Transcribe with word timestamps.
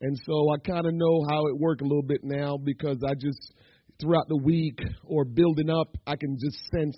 And 0.00 0.16
so 0.24 0.50
I 0.52 0.58
kind 0.58 0.86
of 0.86 0.94
know 0.94 1.24
how 1.28 1.46
it 1.46 1.58
works 1.58 1.80
a 1.80 1.84
little 1.84 2.02
bit 2.02 2.20
now 2.22 2.58
because 2.62 2.98
I 3.06 3.14
just, 3.14 3.54
throughout 4.00 4.28
the 4.28 4.36
week 4.36 4.78
or 5.04 5.24
building 5.24 5.70
up, 5.70 5.96
I 6.06 6.16
can 6.16 6.36
just 6.38 6.58
sense 6.70 6.96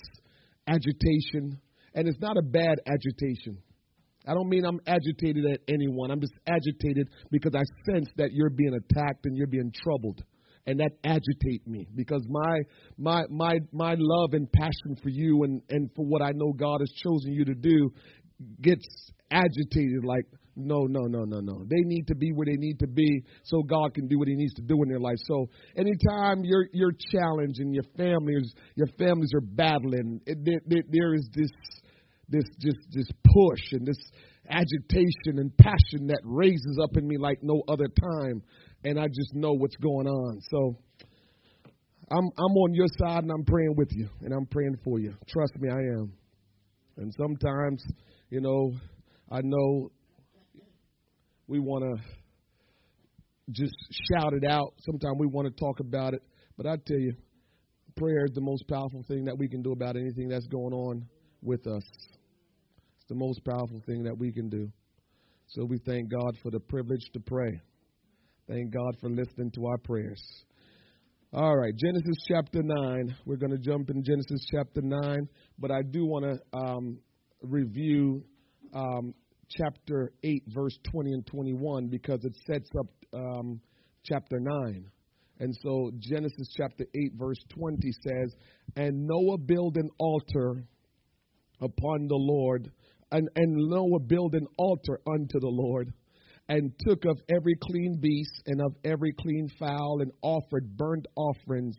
agitation. 0.67 1.61
And 1.95 2.09
it's 2.09 2.21
not 2.21 2.37
a 2.37 2.43
bad 2.43 2.79
agitation. 2.87 3.59
I 4.27 4.35
don't 4.35 4.49
mean 4.49 4.65
I'm 4.65 4.81
agitated 4.87 5.47
at 5.47 5.61
anyone. 5.69 6.11
I'm 6.11 6.21
just 6.21 6.35
agitated 6.47 7.09
because 7.31 7.53
I 7.55 7.63
sense 7.91 8.09
that 8.17 8.33
you're 8.33 8.51
being 8.51 8.75
attacked 8.75 9.25
and 9.25 9.37
you're 9.37 9.47
being 9.47 9.73
troubled. 9.83 10.23
And 10.67 10.81
that 10.81 10.91
agitates 11.03 11.67
me 11.67 11.89
because 11.95 12.27
my 12.29 12.59
my 12.99 13.23
my 13.31 13.59
my 13.73 13.95
love 13.97 14.35
and 14.35 14.53
passion 14.53 14.97
for 15.03 15.09
you 15.09 15.45
and, 15.45 15.63
and 15.71 15.89
for 15.97 16.05
what 16.05 16.21
I 16.21 16.33
know 16.35 16.53
God 16.53 16.81
has 16.81 16.91
chosen 17.03 17.33
you 17.33 17.47
to 17.47 17.55
do 17.55 17.91
gets 18.61 18.85
agitated 19.31 20.05
like 20.05 20.27
no, 20.59 20.87
no, 20.89 21.03
no, 21.07 21.25
no, 21.25 21.41
no. 21.41 21.65
They 21.69 21.81
need 21.85 22.07
to 22.09 22.15
be 22.15 22.33
where 22.33 22.47
they 22.47 22.57
need 22.57 22.79
to 22.81 22.89
be 22.89 23.23
so 23.45 23.63
God 23.63 23.95
can 23.95 24.09
do 24.09 24.19
what 24.19 24.29
He 24.29 24.35
needs 24.35 24.55
to 24.55 24.63
do 24.63 24.83
in 24.83 24.89
their 24.89 24.99
life. 24.99 25.17
So 25.25 25.47
anytime 25.77 26.45
you're 26.45 26.67
you're 26.73 26.93
challenged 27.13 27.61
and 27.61 27.73
your 27.73 27.85
families 27.97 28.53
your 28.75 28.89
families 28.99 29.31
are 29.35 29.41
battling, 29.41 30.21
it, 30.27 30.39
there, 30.91 31.15
is 31.15 31.29
this 31.33 31.51
this 32.29 32.45
just 32.61 32.79
this 32.93 33.09
push 33.25 33.73
and 33.73 33.87
this 33.87 33.99
agitation 34.51 35.39
and 35.39 35.57
passion 35.57 36.09
that 36.09 36.21
raises 36.25 36.79
up 36.83 36.97
in 36.97 37.07
me 37.07 37.17
like 37.19 37.39
no 37.43 37.63
other 37.69 37.87
time, 37.87 38.43
and 38.85 38.99
I 38.99 39.07
just 39.07 39.35
know 39.35 39.53
what's 39.53 39.77
going 39.77 40.07
on. 40.07 40.41
So. 40.51 40.77
I'm 42.11 42.25
I'm 42.25 42.57
on 42.57 42.73
your 42.73 42.87
side 43.01 43.25
and 43.25 43.31
I'm 43.31 43.45
praying 43.45 43.75
with 43.77 43.91
you 43.93 44.09
and 44.23 44.33
I'm 44.33 44.47
praying 44.47 44.79
for 44.83 44.99
you. 44.99 45.15
Trust 45.29 45.53
me, 45.61 45.69
I 45.69 46.01
am. 46.01 46.11
And 46.97 47.13
sometimes, 47.19 47.85
you 48.31 48.41
know, 48.41 48.73
I 49.31 49.41
know 49.43 49.91
we 51.49 51.59
want 51.59 51.83
to 51.83 52.03
just 53.51 53.75
shout 54.13 54.35
it 54.35 54.45
out. 54.49 54.75
Sometimes 54.81 55.17
we 55.19 55.27
want 55.27 55.49
to 55.49 55.59
talk 55.59 55.81
about 55.81 56.15
it. 56.15 56.23
But 56.57 56.67
I 56.67 56.77
tell 56.87 56.99
you, 56.99 57.15
prayer 57.97 58.27
is 58.27 58.35
the 58.35 58.43
most 58.43 58.69
powerful 58.69 59.03
thing 59.09 59.25
that 59.25 59.37
we 59.37 59.49
can 59.49 59.63
do 59.63 59.73
about 59.73 59.97
anything 59.97 60.29
that's 60.29 60.47
going 60.47 60.75
on 60.75 61.07
with 61.43 61.67
us. 61.67 61.83
It's 62.97 63.09
the 63.09 63.15
most 63.15 63.45
powerful 63.45 63.83
thing 63.87 64.05
that 64.05 64.17
we 64.17 64.31
can 64.31 64.49
do. 64.51 64.71
So 65.49 65.65
we 65.65 65.79
thank 65.79 66.11
God 66.11 66.37
for 66.43 66.51
the 66.51 66.61
privilege 66.61 67.05
to 67.15 67.21
pray. 67.21 67.61
Thank 68.47 68.73
God 68.73 68.97
for 69.01 69.09
listening 69.09 69.51
to 69.53 69.67
our 69.67 69.79
prayers. 69.79 70.23
All 71.33 71.57
right, 71.57 71.75
Genesis 71.77 72.17
chapter 72.29 72.63
9. 72.63 73.17
We're 73.25 73.37
going 73.37 73.53
to 73.53 73.59
jump 73.59 73.91
in 73.91 74.03
Genesis 74.03 74.47
chapter 74.51 74.81
9, 74.83 75.29
but 75.59 75.71
I 75.71 75.83
do 75.83 76.07
want 76.07 76.25
to 76.25 76.59
um, 76.59 76.99
review 77.43 78.25
um, 78.75 79.15
chapter 79.51 80.13
8, 80.23 80.45
verse 80.49 80.79
20 80.91 81.13
and 81.13 81.27
21, 81.27 81.89
because 81.89 82.25
it 82.25 82.37
sets 82.47 82.71
up 82.79 82.87
um, 83.15 83.61
chapter 84.05 84.39
9. 84.41 84.91
And 85.41 85.57
so 85.63 85.91
Genesis 85.99 86.49
chapter 86.57 86.85
8, 86.95 87.13
verse 87.15 87.39
20 87.51 87.79
says, 88.03 88.35
And 88.77 89.07
Noah 89.07 89.39
built 89.39 89.77
an 89.77 89.89
altar 89.99 90.65
upon 91.61 92.09
the 92.09 92.17
Lord, 92.17 92.71
and, 93.13 93.29
and 93.37 93.57
Noah 93.57 94.01
built 94.01 94.35
an 94.35 94.47
altar 94.57 95.01
unto 95.07 95.41
the 95.41 95.49
Lord, 95.49 95.93
and 96.49 96.73
took 96.81 97.05
of 97.05 97.19
every 97.29 97.55
clean 97.63 97.99
beast 98.01 98.43
and 98.47 98.61
of 98.61 98.75
every 98.85 99.13
clean 99.13 99.49
fowl, 99.59 100.01
and 100.01 100.11
offered 100.23 100.77
burnt 100.77 101.07
offerings 101.15 101.77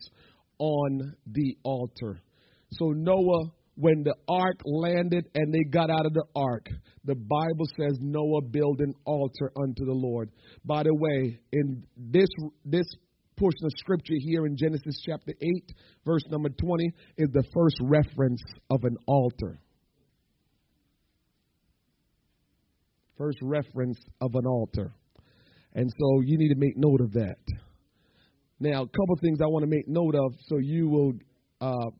on 0.58 1.14
the 1.26 1.56
altar. 1.64 2.20
So 2.72 2.90
Noah 2.90 3.52
when 3.76 4.02
the 4.02 4.14
ark 4.28 4.60
landed 4.64 5.26
and 5.34 5.52
they 5.52 5.64
got 5.70 5.90
out 5.90 6.06
of 6.06 6.12
the 6.12 6.24
ark, 6.34 6.66
the 7.04 7.14
Bible 7.14 7.66
says 7.78 7.96
Noah 8.00 8.42
built 8.42 8.80
an 8.80 8.94
altar 9.04 9.50
unto 9.56 9.84
the 9.84 9.92
Lord. 9.92 10.30
By 10.64 10.82
the 10.82 10.94
way, 10.94 11.38
in 11.52 11.82
this 11.96 12.28
this 12.64 12.86
portion 13.38 13.64
of 13.64 13.72
scripture 13.78 14.16
here 14.18 14.44
in 14.44 14.54
Genesis 14.56 15.00
chapter 15.04 15.32
8, 15.40 15.72
verse 16.04 16.22
number 16.30 16.50
20, 16.50 16.92
is 17.16 17.28
the 17.32 17.44
first 17.54 17.76
reference 17.80 18.42
of 18.68 18.84
an 18.84 18.96
altar. 19.06 19.58
First 23.16 23.38
reference 23.40 23.98
of 24.20 24.34
an 24.34 24.46
altar. 24.46 24.92
And 25.72 25.90
so 25.90 26.20
you 26.24 26.36
need 26.36 26.48
to 26.48 26.58
make 26.58 26.76
note 26.76 27.00
of 27.00 27.12
that. 27.12 27.38
Now, 28.58 28.82
a 28.82 28.88
couple 28.88 29.16
things 29.22 29.38
I 29.42 29.46
want 29.46 29.62
to 29.62 29.70
make 29.70 29.88
note 29.88 30.14
of 30.14 30.34
so 30.46 30.58
you 30.58 30.88
will 30.88 31.12
uh, 31.62 31.90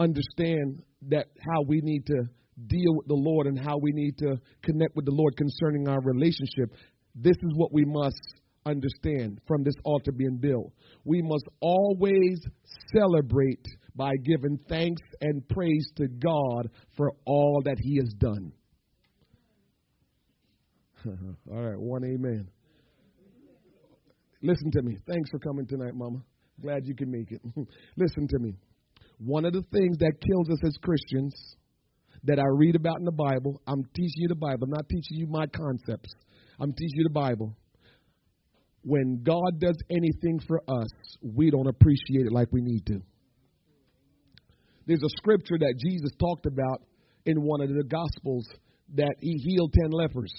understand 0.00 0.82
that 1.08 1.26
how 1.40 1.62
we 1.66 1.80
need 1.82 2.06
to 2.06 2.22
deal 2.66 2.94
with 2.96 3.06
the 3.06 3.14
Lord 3.14 3.46
and 3.46 3.58
how 3.58 3.76
we 3.78 3.92
need 3.92 4.18
to 4.18 4.36
connect 4.62 4.96
with 4.96 5.04
the 5.04 5.12
Lord 5.12 5.36
concerning 5.36 5.88
our 5.88 6.00
relationship. 6.02 6.74
This 7.14 7.36
is 7.36 7.52
what 7.54 7.72
we 7.72 7.84
must 7.84 8.20
understand 8.66 9.40
from 9.46 9.62
this 9.62 9.74
altar 9.84 10.12
being 10.12 10.38
built. 10.38 10.72
We 11.04 11.22
must 11.22 11.44
always 11.60 12.40
celebrate 12.94 13.64
by 13.94 14.12
giving 14.24 14.58
thanks 14.68 15.02
and 15.20 15.46
praise 15.48 15.90
to 15.96 16.08
God 16.08 16.70
for 16.96 17.12
all 17.24 17.62
that 17.64 17.76
He 17.78 17.96
has 17.96 18.12
done. 18.18 18.52
all 21.06 21.62
right, 21.62 21.78
one 21.78 22.04
amen. 22.04 22.48
Listen 24.42 24.70
to 24.72 24.82
me. 24.82 24.96
Thanks 25.06 25.30
for 25.30 25.38
coming 25.38 25.66
tonight, 25.66 25.94
Mama. 25.94 26.18
Glad 26.62 26.86
you 26.86 26.94
can 26.94 27.10
make 27.10 27.30
it. 27.30 27.40
Listen 27.96 28.26
to 28.28 28.38
me. 28.38 28.54
One 29.24 29.44
of 29.44 29.52
the 29.52 29.62
things 29.70 29.98
that 29.98 30.12
kills 30.26 30.48
us 30.50 30.58
as 30.64 30.74
Christians 30.82 31.34
that 32.24 32.38
I 32.38 32.44
read 32.54 32.74
about 32.74 32.98
in 32.98 33.04
the 33.04 33.12
Bible, 33.12 33.60
I'm 33.66 33.84
teaching 33.94 34.22
you 34.22 34.28
the 34.28 34.34
Bible. 34.34 34.64
I'm 34.64 34.70
not 34.70 34.88
teaching 34.88 35.18
you 35.18 35.26
my 35.26 35.46
concepts. 35.46 36.10
I'm 36.58 36.72
teaching 36.72 36.96
you 36.96 37.04
the 37.04 37.10
Bible. 37.10 37.54
When 38.82 39.22
God 39.22 39.60
does 39.60 39.76
anything 39.90 40.40
for 40.48 40.62
us, 40.66 40.88
we 41.22 41.50
don't 41.50 41.68
appreciate 41.68 42.26
it 42.26 42.32
like 42.32 42.48
we 42.50 42.62
need 42.62 42.86
to. 42.86 43.02
There's 44.86 45.02
a 45.02 45.16
scripture 45.18 45.58
that 45.58 45.74
Jesus 45.78 46.10
talked 46.18 46.46
about 46.46 46.82
in 47.26 47.42
one 47.42 47.60
of 47.60 47.68
the 47.68 47.84
Gospels 47.84 48.46
that 48.94 49.14
he 49.20 49.34
healed 49.34 49.74
10 49.82 49.90
lepers. 49.90 50.32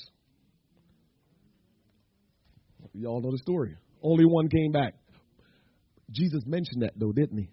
Y'all 2.93 3.21
know 3.21 3.31
the 3.31 3.37
story. 3.37 3.75
Only 4.01 4.25
one 4.25 4.49
came 4.49 4.71
back. 4.71 4.95
Jesus 6.09 6.41
mentioned 6.47 6.81
that, 6.81 6.93
though, 6.97 7.11
didn't 7.11 7.37
he? 7.37 7.49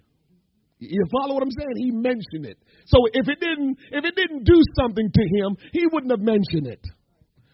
You 0.78 1.04
follow 1.10 1.34
what 1.34 1.42
I'm 1.42 1.50
saying? 1.50 1.74
He 1.76 1.90
mentioned 1.90 2.46
it. 2.46 2.58
So 2.86 2.98
if 3.12 3.28
it 3.28 3.40
didn't 3.40 3.78
if 3.90 4.04
it 4.04 4.14
didn't 4.14 4.44
do 4.44 4.60
something 4.78 5.10
to 5.12 5.22
him, 5.36 5.56
he 5.72 5.86
wouldn't 5.92 6.12
have 6.12 6.20
mentioned 6.20 6.66
it. 6.66 6.80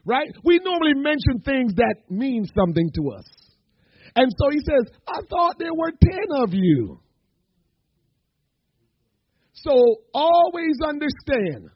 Right? 0.04 0.28
We 0.44 0.60
normally 0.62 0.94
mention 0.94 1.40
things 1.44 1.72
that 1.76 1.94
mean 2.10 2.44
something 2.54 2.90
to 2.94 3.16
us. 3.16 3.24
And 4.16 4.30
so 4.38 4.50
he 4.50 4.58
says, 4.58 4.94
I 5.08 5.20
thought 5.28 5.56
there 5.58 5.74
were 5.74 5.90
10 5.90 6.20
of 6.42 6.50
you. 6.52 7.00
So 9.54 9.72
always 10.12 10.76
understand 10.86 11.70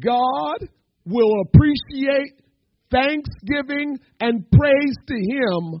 God 0.00 0.68
will 1.04 1.42
appreciate 1.46 2.40
thanksgiving 2.90 3.98
and 4.20 4.50
praise 4.50 4.96
to 5.08 5.14
him 5.14 5.80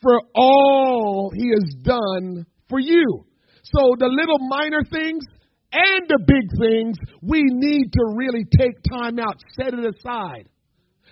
for 0.00 0.20
all 0.34 1.30
he 1.34 1.50
has 1.50 1.74
done 1.82 2.46
for 2.68 2.80
you. 2.80 3.24
So 3.62 3.94
the 3.98 4.08
little 4.08 4.38
minor 4.48 4.82
things 4.90 5.24
and 5.72 6.08
the 6.08 6.18
big 6.26 6.46
things, 6.60 6.96
we 7.22 7.42
need 7.44 7.92
to 7.92 8.14
really 8.14 8.44
take 8.44 8.74
time 8.90 9.18
out, 9.18 9.40
set 9.54 9.72
it 9.72 9.84
aside. 9.84 10.48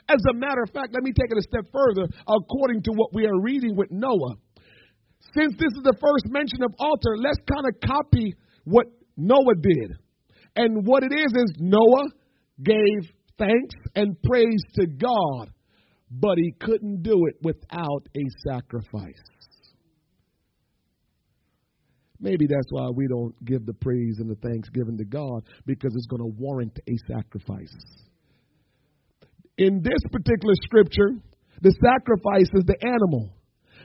As 0.09 0.21
a 0.29 0.35
matter 0.35 0.63
of 0.63 0.71
fact, 0.75 0.93
let 0.93 1.03
me 1.03 1.13
take 1.13 1.31
it 1.31 1.39
a 1.39 1.43
step 1.43 1.65
further 1.73 2.09
according 2.27 2.83
to 2.83 2.93
what 2.93 3.15
we 3.15 3.27
are 3.27 3.41
reading 3.41 3.77
with 3.77 3.91
Noah. 3.91 4.35
Since 5.35 5.55
this 5.59 5.73
is 5.77 5.85
the 5.85 5.97
first 6.01 6.27
mention 6.27 6.63
of 6.65 6.75
altar, 6.79 7.17
let's 7.17 7.39
kind 7.47 7.67
of 7.69 7.81
copy 7.89 8.35
what 8.65 8.87
Noah 9.17 9.55
did. 9.61 9.93
And 10.57 10.85
what 10.85 11.05
it 11.05 11.13
is 11.15 11.33
is 11.33 11.55
Noah 11.61 12.09
gave 12.63 13.11
thanks 13.39 13.75
and 13.95 14.21
praise 14.23 14.63
to 14.75 14.87
God, 14.87 15.51
but 16.11 16.37
he 16.37 16.53
couldn't 16.61 17.03
do 17.03 17.27
it 17.29 17.37
without 17.43 18.09
a 18.17 18.25
sacrifice. 18.45 19.30
Maybe 22.21 22.47
that's 22.47 22.71
why 22.71 22.89
we 22.91 23.07
don't 23.09 23.35
give 23.45 23.65
the 23.65 23.73
praise 23.73 24.19
and 24.19 24.31
the 24.31 24.37
thanksgiving 24.37 24.99
to 24.99 25.05
God 25.05 25.43
because 25.67 25.95
it's 25.95 26.07
going 26.07 26.21
to 26.21 26.37
warrant 26.39 26.79
a 26.87 26.97
sacrifice. 27.13 27.75
In 29.57 29.83
this 29.83 30.03
particular 30.13 30.55
scripture, 30.65 31.11
the 31.63 31.75
sacrifice 31.83 32.49
is 32.55 32.65
the 32.65 32.77
animal. 32.87 33.31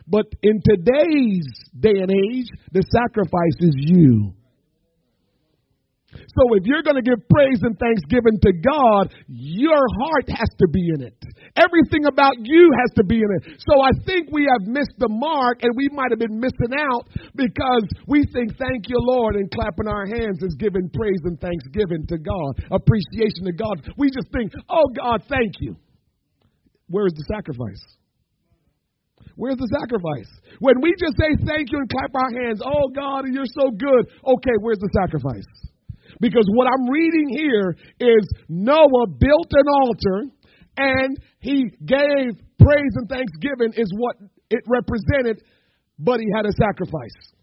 But 0.08 0.26
in 0.44 0.62
today's 0.64 1.48
day 1.80 2.00
and 2.02 2.12
age, 2.12 2.48
the 2.72 2.84
sacrifice 2.92 3.58
is 3.60 3.74
you. 3.78 4.34
So 6.16 6.56
if 6.56 6.64
you're 6.66 6.84
going 6.84 6.98
to 7.00 7.06
give 7.06 7.20
praise 7.30 7.60
and 7.62 7.78
thanksgiving 7.78 8.40
to 8.42 8.52
God, 8.54 9.14
your 9.28 9.84
heart 10.02 10.28
has 10.30 10.50
to 10.60 10.68
be 10.68 10.90
in 10.96 11.02
it. 11.02 11.18
Everything 11.56 12.06
about 12.06 12.36
you 12.42 12.72
has 12.84 12.92
to 12.96 13.04
be 13.04 13.20
in 13.20 13.30
it. 13.42 13.62
So 13.64 13.80
I 13.80 13.92
think 14.06 14.30
we 14.32 14.48
have 14.50 14.68
missed 14.68 14.96
the 14.98 15.10
mark 15.10 15.64
and 15.64 15.72
we 15.76 15.90
might 15.92 16.12
have 16.12 16.20
been 16.20 16.40
missing 16.40 16.74
out 16.76 17.08
because 17.36 17.86
we 18.08 18.24
think 18.34 18.58
thank 18.58 18.90
you 18.90 18.98
Lord 19.00 19.36
and 19.36 19.50
clapping 19.52 19.88
our 19.88 20.06
hands 20.06 20.42
is 20.42 20.56
giving 20.60 20.90
praise 20.90 21.22
and 21.24 21.40
thanksgiving 21.40 22.06
to 22.08 22.18
God, 22.18 22.52
appreciation 22.72 23.46
to 23.46 23.54
God. 23.54 23.88
We 23.98 24.10
just 24.10 24.32
think, 24.32 24.54
"Oh 24.70 24.88
God, 24.96 25.24
thank 25.30 25.54
you." 25.60 25.76
Where 26.88 27.08
is 27.08 27.14
the 27.14 27.26
sacrifice? 27.34 27.82
Where's 29.36 29.58
the 29.58 29.68
sacrifice? 29.82 30.32
When 30.60 30.80
we 30.82 30.94
just 31.00 31.18
say 31.20 31.36
thank 31.46 31.72
you 31.72 31.80
and 31.80 31.90
clap 31.90 32.12
our 32.16 32.32
hands, 32.44 32.62
oh 32.64 32.88
God, 32.96 33.26
you're 33.32 33.52
so 33.52 33.70
good. 33.72 34.08
Okay, 34.24 34.56
where's 34.62 34.80
the 34.80 34.90
sacrifice? 34.96 35.48
Because 36.22 36.46
what 36.54 36.68
I'm 36.68 36.90
reading 36.90 37.30
here 37.30 37.76
is 38.00 38.24
Noah 38.50 39.08
built 39.08 39.52
an 39.52 39.68
altar 39.84 40.20
and 40.78 41.18
he 41.40 41.66
gave 41.86 42.36
praise 42.60 42.94
and 42.96 43.10
thanksgiving 43.10 43.74
is 43.76 43.92
what 43.98 44.16
it 44.50 44.62
represented, 44.68 45.44
but 46.00 46.20
he 46.20 46.28
had 46.36 46.46
a 46.46 46.52
sacrifice. 46.54 47.36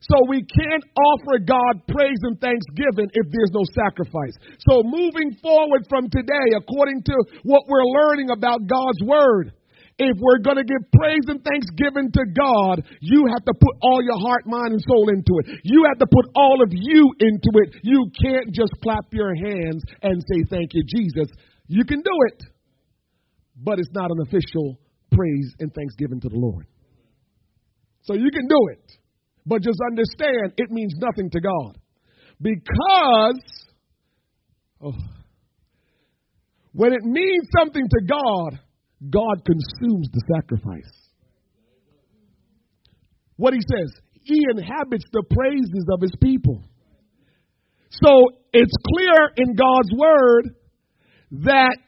So 0.00 0.20
we 0.28 0.44
can't 0.44 0.84
offer 1.00 1.40
God 1.40 1.80
praise 1.88 2.20
and 2.28 2.38
thanksgiving 2.38 3.08
if 3.12 3.26
there's 3.32 3.52
no 3.52 3.64
sacrifice. 3.72 4.36
So 4.68 4.82
moving 4.84 5.32
forward 5.40 5.86
from 5.88 6.10
today, 6.10 6.48
according 6.56 7.02
to 7.04 7.14
what 7.44 7.62
we're 7.68 7.84
learning 7.84 8.28
about 8.28 8.66
God's 8.66 9.00
word, 9.02 9.52
if 9.98 10.16
we're 10.18 10.42
going 10.42 10.56
to 10.56 10.64
give 10.64 10.82
praise 10.90 11.22
and 11.28 11.42
thanksgiving 11.44 12.10
to 12.10 12.24
God, 12.34 12.82
you 13.00 13.26
have 13.30 13.44
to 13.44 13.54
put 13.54 13.74
all 13.80 14.02
your 14.02 14.18
heart, 14.18 14.46
mind, 14.46 14.72
and 14.72 14.82
soul 14.88 15.08
into 15.08 15.38
it. 15.38 15.60
You 15.62 15.84
have 15.88 15.98
to 15.98 16.06
put 16.06 16.26
all 16.34 16.62
of 16.62 16.70
you 16.72 17.12
into 17.20 17.50
it. 17.62 17.76
You 17.82 18.10
can't 18.20 18.52
just 18.52 18.72
clap 18.82 19.06
your 19.12 19.34
hands 19.34 19.82
and 20.02 20.22
say, 20.32 20.42
Thank 20.50 20.70
you, 20.74 20.82
Jesus. 20.84 21.28
You 21.68 21.84
can 21.84 22.00
do 22.00 22.16
it, 22.32 22.42
but 23.56 23.78
it's 23.78 23.92
not 23.92 24.10
an 24.10 24.18
official 24.22 24.78
praise 25.12 25.54
and 25.60 25.72
thanksgiving 25.72 26.20
to 26.22 26.28
the 26.28 26.38
Lord. 26.38 26.66
So 28.02 28.14
you 28.14 28.30
can 28.32 28.46
do 28.48 28.58
it, 28.72 28.92
but 29.46 29.62
just 29.62 29.78
understand 29.90 30.54
it 30.58 30.70
means 30.70 30.94
nothing 30.98 31.30
to 31.30 31.40
God. 31.40 31.78
Because 32.40 33.40
oh, 34.82 34.92
when 36.72 36.92
it 36.92 37.04
means 37.04 37.48
something 37.56 37.88
to 37.88 38.00
God, 38.06 38.58
God 39.10 39.44
consumes 39.44 40.08
the 40.12 40.22
sacrifice. 40.34 40.92
What 43.36 43.52
he 43.52 43.60
says, 43.60 43.92
he 44.22 44.44
inhabits 44.50 45.04
the 45.12 45.24
praises 45.28 45.86
of 45.92 46.00
his 46.00 46.12
people. 46.22 46.62
So 47.90 48.28
it's 48.52 48.72
clear 48.92 49.30
in 49.36 49.54
God's 49.54 49.90
word 49.96 50.56
that 51.44 51.82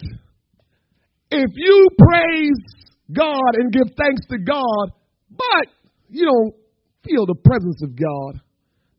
if 1.31 1.51
you 1.55 1.89
praise 1.99 2.87
God 3.13 3.55
and 3.55 3.73
give 3.73 3.89
thanks 3.97 4.27
to 4.31 4.39
God, 4.39 4.93
but 5.31 5.69
you 6.09 6.25
don't 6.27 6.55
feel 7.05 7.27
the 7.27 7.35
presence 7.35 7.83
of 7.83 7.97
God, 7.97 8.41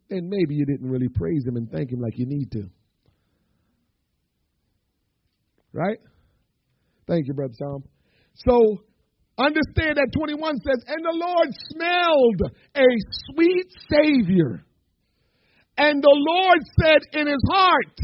then 0.10 0.30
maybe 0.30 0.56
you 0.56 0.66
didn't 0.66 0.90
really 0.90 1.10
praise 1.10 1.46
Him 1.46 1.58
and 1.58 1.70
thank 1.70 1.92
Him 1.92 2.00
like 2.00 2.18
you 2.18 2.26
need 2.26 2.52
to. 2.52 2.70
Right? 5.74 6.00
Thank 7.08 7.28
you, 7.28 7.34
Brother 7.34 7.54
Tom. 7.60 7.84
So 8.46 8.84
understand 9.38 9.98
that 9.98 10.10
21 10.16 10.58
says, 10.58 10.84
And 10.88 11.04
the 11.04 11.14
Lord 11.14 11.50
smelled 11.72 12.52
a 12.76 12.88
sweet 13.32 13.68
Savior. 13.90 14.64
And 15.78 16.02
the 16.02 16.16
Lord 16.16 16.60
said 16.82 17.20
in 17.20 17.28
his 17.28 17.44
heart, 17.52 18.00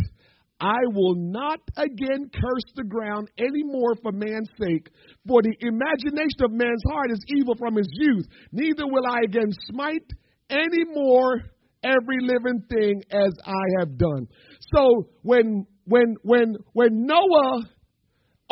I 0.59 0.80
will 0.94 1.15
not 1.15 1.59
again 1.75 2.30
curse 2.33 2.63
the 2.75 2.83
ground 2.83 3.30
any 3.38 3.63
more 3.63 3.95
for 4.01 4.12
man's 4.12 4.50
sake, 4.62 4.88
for 5.27 5.41
the 5.41 5.56
imagination 5.59 6.41
of 6.41 6.51
man's 6.51 6.83
heart 6.89 7.12
is 7.12 7.19
evil 7.35 7.56
from 7.56 7.75
his 7.75 7.89
youth. 7.91 8.25
Neither 8.51 8.88
will 8.88 9.06
I 9.06 9.21
again 9.25 9.51
smite 9.69 10.09
any 10.50 10.85
more 10.94 11.41
every 11.83 12.19
living 12.21 12.63
thing 12.69 13.01
as 13.12 13.33
I 13.45 13.80
have 13.80 13.97
done. 13.97 14.27
So 14.74 15.09
when 15.24 15.65
when 15.85 16.15
when 16.21 16.56
when 16.71 17.06
Noah 17.06 17.63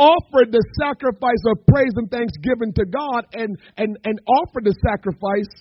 offered 0.01 0.49
the 0.49 0.63
sacrifice 0.81 1.43
of 1.53 1.61
praise 1.69 1.93
and 1.95 2.09
thanksgiving 2.09 2.73
to 2.73 2.85
God 2.89 3.21
and, 3.33 3.53
and, 3.77 3.97
and 4.03 4.17
offered 4.25 4.65
the 4.65 4.73
sacrifice, 4.81 5.53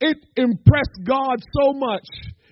it 0.00 0.16
impressed 0.36 1.02
God 1.02 1.42
so 1.58 1.74
much 1.74 2.06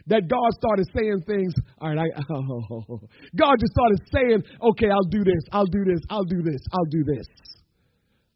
that 0.09 0.27
God 0.27 0.51
started 0.59 0.87
saying 0.91 1.23
things. 1.27 1.55
All 1.79 1.95
right, 1.95 2.11
I, 2.11 2.23
oh, 2.35 2.99
God 3.39 3.55
just 3.63 3.71
started 3.71 4.01
saying, 4.11 4.43
okay, 4.75 4.91
I'll 4.91 5.11
do 5.11 5.23
this, 5.23 5.43
I'll 5.53 5.71
do 5.71 5.85
this, 5.87 6.03
I'll 6.11 6.27
do 6.27 6.43
this, 6.43 6.61
I'll 6.73 6.91
do 6.91 7.05
this. 7.07 7.27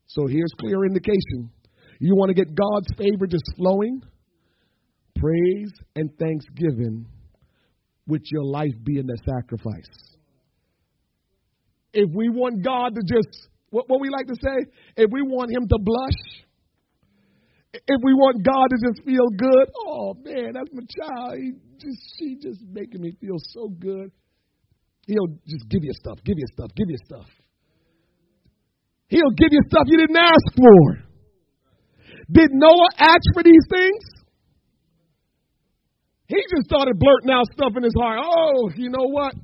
So 0.07 0.27
here's 0.27 0.51
clear 0.59 0.85
indication. 0.87 1.51
You 1.99 2.15
want 2.15 2.31
to 2.31 2.35
get 2.35 2.55
God's 2.55 2.89
favor 2.97 3.27
just 3.27 3.45
flowing? 3.57 4.01
Praise 5.17 5.73
and 5.97 6.09
thanksgiving 6.19 7.07
with 8.07 8.23
your 8.31 8.45
life 8.45 8.75
being 8.85 9.07
the 9.07 9.19
sacrifice 9.27 10.10
if 11.93 12.09
we 12.15 12.29
want 12.29 12.65
God 12.65 12.95
to 12.95 13.03
just, 13.03 13.49
what, 13.71 13.89
what 13.89 14.01
we 14.01 14.09
like 14.11 14.27
to 14.27 14.37
say, 14.37 14.71
if 14.97 15.11
we 15.13 15.23
want 15.23 15.51
Him 15.51 15.67
to 15.69 15.79
blush, 15.81 16.47
if 17.73 18.01
we 18.03 18.15
want 18.15 18.43
God 18.43 18.67
to 18.71 18.77
just 18.83 19.07
feel 19.07 19.29
good, 19.31 19.67
oh 19.87 20.15
man, 20.25 20.55
that's 20.55 20.71
my 20.73 20.83
child. 20.91 21.39
He 21.39 21.53
just, 21.79 22.01
she 22.19 22.37
just 22.41 22.61
making 22.71 23.01
me 23.01 23.13
feel 23.21 23.39
so 23.39 23.69
good. 23.69 24.11
He'll 25.07 25.31
just 25.47 25.69
give 25.71 25.83
you 25.83 25.93
stuff, 25.95 26.19
give 26.25 26.37
you 26.37 26.47
stuff, 26.53 26.71
give 26.77 26.91
you 26.91 26.99
stuff. 27.05 27.27
He'll 29.09 29.35
give 29.37 29.51
you 29.51 29.61
stuff 29.67 29.85
you 29.87 29.99
didn't 29.99 30.17
ask 30.17 30.55
for. 30.57 31.11
Did 32.31 32.51
Noah 32.53 32.91
ask 32.99 33.27
for 33.35 33.43
these 33.43 33.67
things? 33.69 34.05
He 36.29 36.37
just 36.37 36.67
started 36.67 36.95
blurting 36.97 37.31
out 37.31 37.47
stuff 37.53 37.73
in 37.77 37.83
his 37.83 37.95
heart. 37.99 38.21
Oh, 38.23 38.71
you 38.77 38.89
know 38.89 39.11
what? 39.11 39.35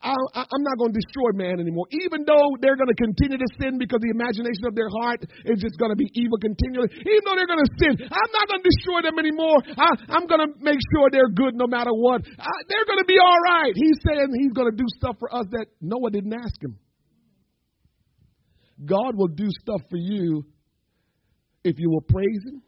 I, 0.00 0.14
am 0.14 0.62
not 0.62 0.78
going 0.78 0.94
to 0.94 0.98
destroy 0.98 1.34
man 1.34 1.58
anymore. 1.58 1.90
Even 1.90 2.22
though 2.22 2.54
they're 2.62 2.78
going 2.78 2.88
to 2.88 2.94
continue 2.94 3.36
to 3.36 3.50
sin 3.58 3.82
because 3.82 3.98
the 3.98 4.14
imagination 4.14 4.62
of 4.70 4.78
their 4.78 4.86
heart 5.02 5.26
is 5.44 5.58
just 5.58 5.74
going 5.74 5.90
to 5.90 5.98
be 5.98 6.06
evil 6.14 6.38
continually. 6.38 6.86
Even 7.02 7.22
though 7.26 7.34
they're 7.34 7.50
going 7.50 7.66
to 7.66 7.72
sin, 7.82 7.94
I'm 8.06 8.30
not 8.30 8.46
going 8.46 8.62
to 8.62 8.68
destroy 8.70 9.02
them 9.02 9.18
anymore. 9.18 9.58
I, 9.74 9.90
am 10.14 10.30
going 10.30 10.46
to 10.46 10.50
make 10.62 10.78
sure 10.94 11.10
they're 11.10 11.34
good 11.34 11.58
no 11.58 11.66
matter 11.66 11.90
what. 11.90 12.22
I, 12.38 12.54
they're 12.70 12.86
going 12.86 13.02
to 13.02 13.10
be 13.10 13.18
all 13.18 13.40
right. 13.42 13.74
He's 13.74 13.98
saying 14.06 14.30
he's 14.38 14.54
going 14.54 14.70
to 14.70 14.76
do 14.78 14.86
stuff 15.02 15.18
for 15.18 15.34
us 15.34 15.46
that 15.50 15.66
Noah 15.82 16.14
didn't 16.14 16.34
ask 16.34 16.54
him. 16.62 16.78
God 18.86 19.18
will 19.18 19.34
do 19.34 19.50
stuff 19.66 19.82
for 19.90 19.98
you 19.98 20.46
if 21.64 21.74
you 21.78 21.90
will 21.90 22.06
praise 22.06 22.42
him 22.46 22.62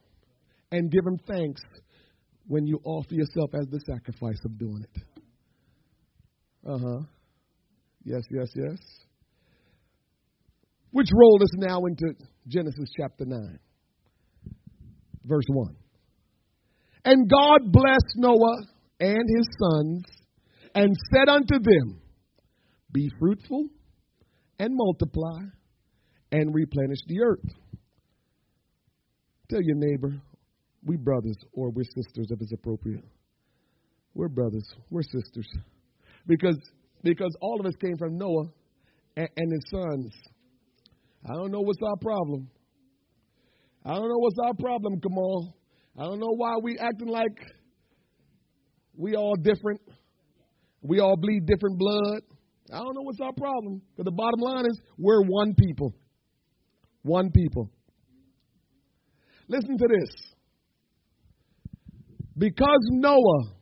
and 0.71 0.91
give 0.91 1.07
him 1.07 1.17
thanks 1.27 1.61
when 2.47 2.67
you 2.67 2.79
offer 2.83 3.15
yourself 3.15 3.51
as 3.55 3.67
the 3.71 3.79
sacrifice 3.87 4.39
of 4.43 4.59
doing 4.59 4.83
it. 4.83 5.03
Uh 6.67 6.77
huh. 6.77 6.99
Yes, 8.03 8.21
yes, 8.31 8.47
yes. 8.55 8.77
Which 10.91 11.07
rolled 11.13 11.41
us 11.43 11.53
now 11.57 11.85
into 11.85 12.13
Genesis 12.47 12.89
chapter 12.97 13.25
9, 13.25 13.59
verse 15.23 15.45
1. 15.47 15.75
And 17.05 17.29
God 17.29 17.71
blessed 17.71 18.15
Noah 18.17 18.57
and 18.99 19.23
his 19.35 19.47
sons 19.59 20.03
and 20.75 20.95
said 21.13 21.29
unto 21.29 21.55
them, 21.59 22.01
Be 22.91 23.09
fruitful 23.19 23.67
and 24.59 24.71
multiply 24.73 25.39
and 26.31 26.53
replenish 26.53 26.99
the 27.07 27.21
earth. 27.21 27.45
Tell 29.49 29.61
your 29.61 29.77
neighbor, 29.77 30.21
we 30.83 30.97
brothers 30.97 31.37
or 31.53 31.71
we're 31.71 31.83
sisters 31.83 32.27
if 32.29 32.41
it's 32.41 32.53
appropriate. 32.53 33.03
We're 34.13 34.29
brothers, 34.29 34.67
we're 34.89 35.03
sisters. 35.03 35.47
Because 36.27 36.57
because 37.03 37.35
all 37.41 37.59
of 37.59 37.65
us 37.65 37.75
came 37.81 37.97
from 37.97 38.17
Noah 38.17 38.45
and, 39.17 39.29
and 39.35 39.51
his 39.51 39.63
sons. 39.69 40.13
I 41.29 41.33
don't 41.33 41.51
know 41.51 41.61
what's 41.61 41.81
our 41.83 41.97
problem. 41.97 42.49
I 43.85 43.93
don't 43.93 44.07
know 44.07 44.17
what's 44.17 44.37
our 44.45 44.53
problem, 44.53 44.99
Kamal. 45.01 45.55
I 45.97 46.03
don't 46.03 46.19
know 46.19 46.33
why 46.35 46.55
we 46.61 46.77
acting 46.79 47.07
like 47.07 47.37
we 48.95 49.15
all 49.15 49.35
different. 49.35 49.81
We 50.81 50.99
all 50.99 51.15
bleed 51.17 51.45
different 51.45 51.77
blood. 51.77 52.21
I 52.73 52.77
don't 52.77 52.95
know 52.95 53.01
what's 53.01 53.19
our 53.21 53.33
problem. 53.33 53.81
But 53.97 54.05
the 54.05 54.11
bottom 54.11 54.39
line 54.39 54.65
is 54.65 54.79
we're 54.97 55.21
one 55.23 55.53
people. 55.55 55.93
One 57.03 57.31
people. 57.31 57.69
Listen 59.47 59.77
to 59.77 59.87
this. 59.87 60.31
Because 62.37 62.79
Noah 62.91 63.60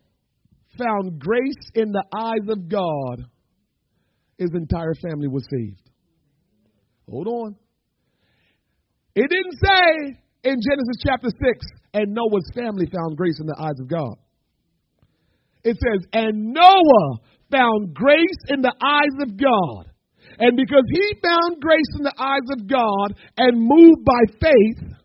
found 0.77 1.19
grace 1.19 1.71
in 1.75 1.91
the 1.91 2.03
eyes 2.15 2.47
of 2.49 2.69
God, 2.69 3.25
his 4.37 4.49
entire 4.53 4.93
family 4.95 5.27
was 5.27 5.45
saved. 5.49 5.89
Hold 7.09 7.27
on. 7.27 7.55
It 9.15 9.29
didn't 9.29 9.57
say 9.63 10.19
in 10.43 10.55
Genesis 10.61 11.03
chapter 11.05 11.29
6, 11.29 11.65
and 11.93 12.13
Noah's 12.13 12.49
family 12.55 12.85
found 12.85 13.17
grace 13.17 13.39
in 13.39 13.47
the 13.47 13.57
eyes 13.59 13.79
of 13.79 13.87
God. 13.87 14.15
It 15.63 15.75
says, 15.75 16.07
and 16.13 16.53
Noah 16.53 17.17
found 17.51 17.93
grace 17.93 18.41
in 18.47 18.61
the 18.61 18.73
eyes 18.81 19.15
of 19.21 19.35
God. 19.35 19.91
And 20.37 20.55
because 20.55 20.85
he 20.89 21.19
found 21.21 21.61
grace 21.61 21.91
in 21.97 22.03
the 22.03 22.13
eyes 22.17 22.47
of 22.51 22.67
God 22.67 23.19
and 23.37 23.59
moved 23.59 24.05
by 24.05 24.21
faith 24.39 24.95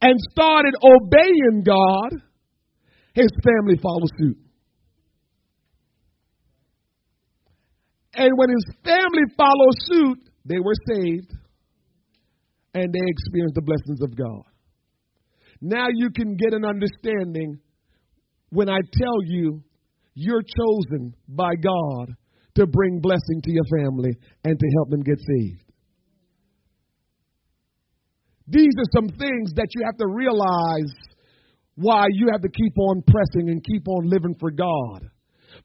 and 0.00 0.14
started 0.30 0.74
obeying 0.84 1.64
God, 1.64 2.22
his 3.14 3.28
family 3.44 3.78
followed 3.82 4.10
suit. 4.18 4.38
And 8.14 8.30
when 8.36 8.50
his 8.50 8.64
family 8.84 9.24
followed 9.36 9.76
suit, 9.90 10.18
they 10.44 10.58
were 10.58 10.74
saved. 10.94 11.32
and 12.74 12.92
they 12.92 13.00
experienced 13.06 13.54
the 13.54 13.62
blessings 13.62 14.00
of 14.02 14.16
God. 14.16 14.44
Now 15.60 15.86
you 15.94 16.10
can 16.10 16.36
get 16.36 16.54
an 16.54 16.64
understanding 16.64 17.58
when 18.50 18.68
I 18.68 18.78
tell 18.92 19.22
you 19.24 19.62
you're 20.14 20.42
chosen 20.42 21.14
by 21.28 21.54
God 21.54 22.14
to 22.54 22.66
bring 22.66 23.00
blessing 23.00 23.40
to 23.44 23.52
your 23.52 23.64
family 23.78 24.12
and 24.44 24.58
to 24.58 24.66
help 24.76 24.90
them 24.90 25.02
get 25.02 25.18
saved. 25.18 25.64
These 28.48 28.72
are 28.78 28.90
some 29.00 29.08
things 29.08 29.52
that 29.56 29.68
you 29.74 29.82
have 29.84 29.96
to 29.98 30.06
realize 30.06 30.94
why 31.76 32.06
you 32.10 32.28
have 32.30 32.42
to 32.42 32.48
keep 32.48 32.78
on 32.78 33.02
pressing 33.06 33.50
and 33.50 33.64
keep 33.64 33.86
on 33.88 34.08
living 34.08 34.34
for 34.38 34.50
God. 34.50 35.08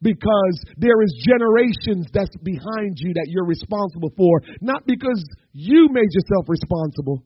Because 0.02 0.60
there 0.78 1.02
is 1.02 1.26
generations 1.26 2.08
that's 2.14 2.36
behind 2.44 2.98
you 2.98 3.14
that 3.14 3.28
you're 3.30 3.46
responsible 3.46 4.12
for, 4.16 4.42
not 4.62 4.86
because 4.86 5.24
you 5.54 5.88
made 5.92 6.10
yourself 6.12 6.46
responsible, 6.48 7.24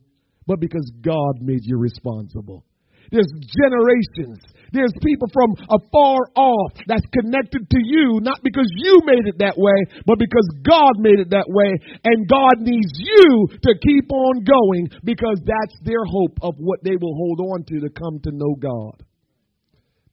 but 0.48 0.60
because 0.60 0.90
God 1.02 1.42
made 1.42 1.62
you 1.64 1.78
responsible. 1.78 2.66
There's 3.12 3.28
generations. 3.34 4.40
There's 4.72 4.94
people 5.04 5.28
from 5.34 5.51
afar 5.68 6.20
off 6.36 6.72
that's 6.88 7.06
connected 7.12 7.70
to 7.70 7.80
you, 7.84 8.20
not 8.22 8.40
because 8.44 8.68
you 8.78 9.01
made 9.06 9.28
it 9.28 9.36
that 9.40 9.56
way, 9.58 10.01
but 10.06 10.18
because 10.18 10.48
God 10.63 10.96
made 10.98 11.20
it 11.20 11.30
that 11.32 11.48
way. 11.48 11.75
And 12.04 12.28
God 12.28 12.63
needs 12.63 12.92
you 12.96 13.48
to 13.51 13.72
keep 13.84 14.12
on 14.12 14.44
going 14.44 14.88
because 15.04 15.40
that's 15.44 15.75
their 15.84 16.04
hope 16.08 16.40
of 16.42 16.56
what 16.58 16.80
they 16.84 16.96
will 16.96 17.16
hold 17.16 17.40
on 17.51 17.63
to 17.68 17.80
to 17.82 17.90
come 17.90 18.20
to 18.24 18.32
know 18.32 18.56
God. 18.56 19.04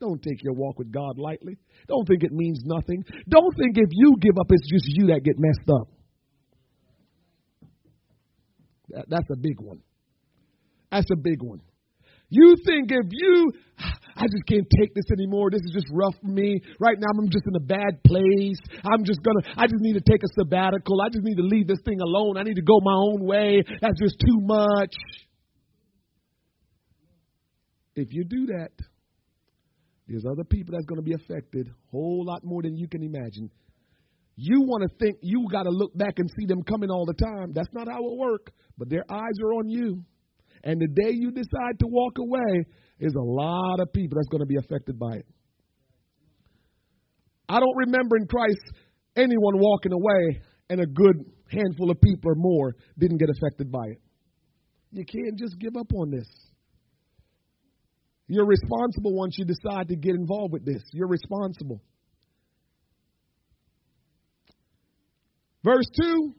Don't 0.00 0.23
take 0.23 0.43
your 0.43 0.55
walk 0.55 0.79
with 0.79 0.93
God 0.93 1.19
lightly. 1.19 1.57
Don't 1.88 2.07
think 2.07 2.23
it 2.23 2.33
means 2.33 2.61
nothing. 2.65 3.05
Don't 3.29 3.55
think 3.57 3.77
if 3.79 3.88
you 3.91 4.15
give 4.21 4.38
up, 4.38 4.47
it's 4.50 4.71
just 4.71 4.87
you 4.87 5.09
that 5.09 5.25
get 5.25 5.35
messed 5.38 5.69
up. 5.71 5.88
That, 8.91 9.05
that's 9.09 9.29
a 9.33 9.37
big 9.37 9.61
one. 9.61 9.81
That's 10.91 11.11
a 11.12 11.17
big 11.17 11.43
one. 11.43 11.61
You 12.31 12.57
think 12.65 12.91
if 12.91 13.07
you, 13.11 13.53
I 14.19 14.27
just 14.27 14.45
can't 14.49 14.67
take 14.81 14.95
this 14.95 15.07
anymore. 15.13 15.51
This 15.51 15.63
is 15.63 15.71
just 15.73 15.87
rough 15.93 16.15
for 16.21 16.31
me. 16.31 16.61
Right 16.81 16.99
now, 16.99 17.07
I'm 17.17 17.31
just 17.31 17.47
in 17.47 17.55
a 17.55 17.65
bad 17.65 18.03
place. 18.05 18.59
I'm 18.83 19.05
just 19.05 19.23
gonna, 19.23 19.47
I 19.57 19.67
just 19.67 19.81
need 19.81 19.95
to 19.95 20.03
take 20.03 20.23
a 20.25 20.31
sabbatical. 20.35 21.01
I 21.01 21.09
just 21.09 21.23
need 21.23 21.37
to 21.37 21.47
leave 21.47 21.69
this 21.69 21.79
thing 21.85 22.01
alone. 22.01 22.37
I 22.37 22.43
need 22.43 22.57
to 22.57 22.63
go 22.63 22.81
my 22.83 22.95
own 22.95 23.25
way. 23.25 23.63
That's 23.81 23.99
just 24.01 24.19
too 24.19 24.39
much. 24.43 24.95
If 27.95 28.09
you 28.11 28.25
do 28.25 28.47
that, 28.47 28.73
there's 30.09 30.25
other 30.25 30.45
people 30.45 30.75
that's 30.75 30.87
going 30.87 30.99
to 30.99 31.05
be 31.05 31.15
affected 31.15 31.69
a 31.69 31.91
whole 31.91 32.25
lot 32.25 32.43
more 32.43 32.63
than 32.63 32.77
you 32.77 32.89
can 32.89 33.03
imagine. 33.03 33.51
You 34.37 34.63
want 34.63 34.89
to 34.89 35.05
think 35.05 35.19
you 35.21 35.47
got 35.51 35.65
to 35.65 35.71
look 35.71 35.97
back 35.97 36.15
and 36.19 36.31
see 36.39 36.47
them 36.47 36.63
coming 36.63 36.91
all 36.91 37.05
the 37.05 37.15
time. 37.15 37.53
That's 37.53 37.73
not 37.73 37.89
how 37.89 37.99
it 37.99 38.17
works. 38.17 38.53
But 38.79 38.89
their 38.89 39.05
eyes 39.11 39.39
are 39.43 39.55
on 39.55 39.69
you. 39.69 40.05
And 40.65 40.81
the 40.81 40.87
day 40.87 41.11
you 41.11 41.31
decide 41.31 41.79
to 41.81 41.87
walk 41.87 42.19
away, 42.19 42.65
there's 42.99 43.14
a 43.14 43.23
lot 43.23 43.81
of 43.81 43.93
people 43.93 44.17
that's 44.19 44.28
going 44.28 44.40
to 44.40 44.47
be 44.47 44.57
affected 44.57 44.99
by 44.99 45.17
it. 45.17 45.26
I 47.49 47.61
don't 47.61 47.76
remember 47.76 48.17
in 48.17 48.26
Christ 48.26 48.61
anyone 49.17 49.59
walking 49.59 49.93
away 49.93 50.40
and 50.69 50.81
a 50.81 50.87
good 50.87 51.17
handful 51.50 51.90
of 51.90 52.00
people 52.00 52.31
or 52.31 52.35
more 52.37 52.75
didn't 52.99 53.19
get 53.19 53.28
affected 53.31 53.71
by 53.73 53.87
it. 53.87 54.00
You 54.93 55.05
can't 55.05 55.38
just 55.38 55.59
give 55.59 55.76
up 55.76 55.93
on 55.95 56.11
this. 56.11 56.28
You're 58.26 58.47
responsible 58.47 59.14
once 59.14 59.37
you 59.38 59.47
decide 59.47 59.88
to 59.88 59.97
get 59.97 60.14
involved 60.14 60.52
with 60.52 60.64
this. 60.64 60.83
You're 60.93 61.09
responsible. 61.09 61.81
Verse 65.64 65.87
2 66.00 66.35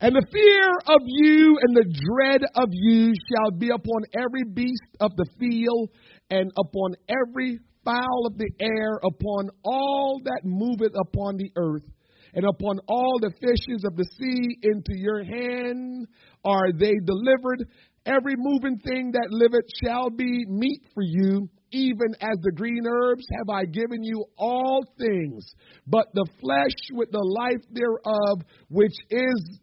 and 0.00 0.14
the 0.14 0.26
fear 0.30 0.94
of 0.94 1.00
you 1.06 1.58
and 1.62 1.76
the 1.76 1.84
dread 1.84 2.42
of 2.54 2.68
you 2.72 3.14
shall 3.28 3.50
be 3.50 3.70
upon 3.70 4.02
every 4.14 4.44
beast 4.44 4.96
of 5.00 5.12
the 5.16 5.26
field 5.38 5.90
and 6.30 6.50
upon 6.58 6.94
every 7.08 7.58
fowl 7.84 8.26
of 8.26 8.36
the 8.36 8.50
air, 8.60 9.00
upon 9.04 9.48
all 9.64 10.20
that 10.24 10.40
moveth 10.44 10.92
upon 11.00 11.36
the 11.36 11.50
earth, 11.56 11.88
and 12.34 12.44
upon 12.44 12.78
all 12.88 13.18
the 13.20 13.32
fishes 13.40 13.84
of 13.86 13.96
the 13.96 14.04
sea. 14.18 14.58
Into 14.62 14.92
your 14.96 15.24
hand 15.24 16.06
are 16.44 16.72
they 16.72 16.94
delivered. 17.04 17.66
Every 18.04 18.34
moving 18.36 18.78
thing 18.78 19.12
that 19.12 19.28
liveth 19.30 19.66
shall 19.82 20.10
be 20.10 20.44
meat 20.46 20.82
for 20.94 21.02
you. 21.02 21.48
Even 21.72 22.14
as 22.20 22.38
the 22.42 22.52
green 22.52 22.84
herbs 22.88 23.26
have 23.38 23.48
I 23.48 23.64
given 23.64 24.02
you 24.02 24.24
all 24.38 24.84
things, 24.98 25.44
but 25.86 26.06
the 26.14 26.26
flesh 26.40 26.76
with 26.92 27.10
the 27.10 27.18
life 27.18 27.64
thereof, 27.72 28.42
which 28.68 28.94
is 29.10 29.58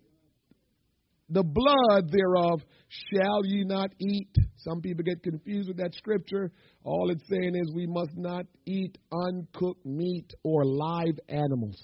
the 1.30 1.44
blood 1.44 2.12
thereof 2.12 2.62
shall 2.90 3.46
ye 3.46 3.64
not 3.66 3.90
eat. 4.00 4.36
Some 4.58 4.82
people 4.82 5.04
get 5.04 5.24
confused 5.24 5.68
with 5.68 5.78
that 5.78 5.94
scripture. 5.96 6.52
All 6.84 7.10
it's 7.12 7.28
saying 7.30 7.56
is 7.56 7.74
we 7.74 7.88
must 7.88 8.16
not 8.16 8.46
eat 8.66 8.98
uncooked 9.12 9.86
meat 9.86 10.32
or 10.44 10.66
live 10.66 11.18
animals. 11.30 11.82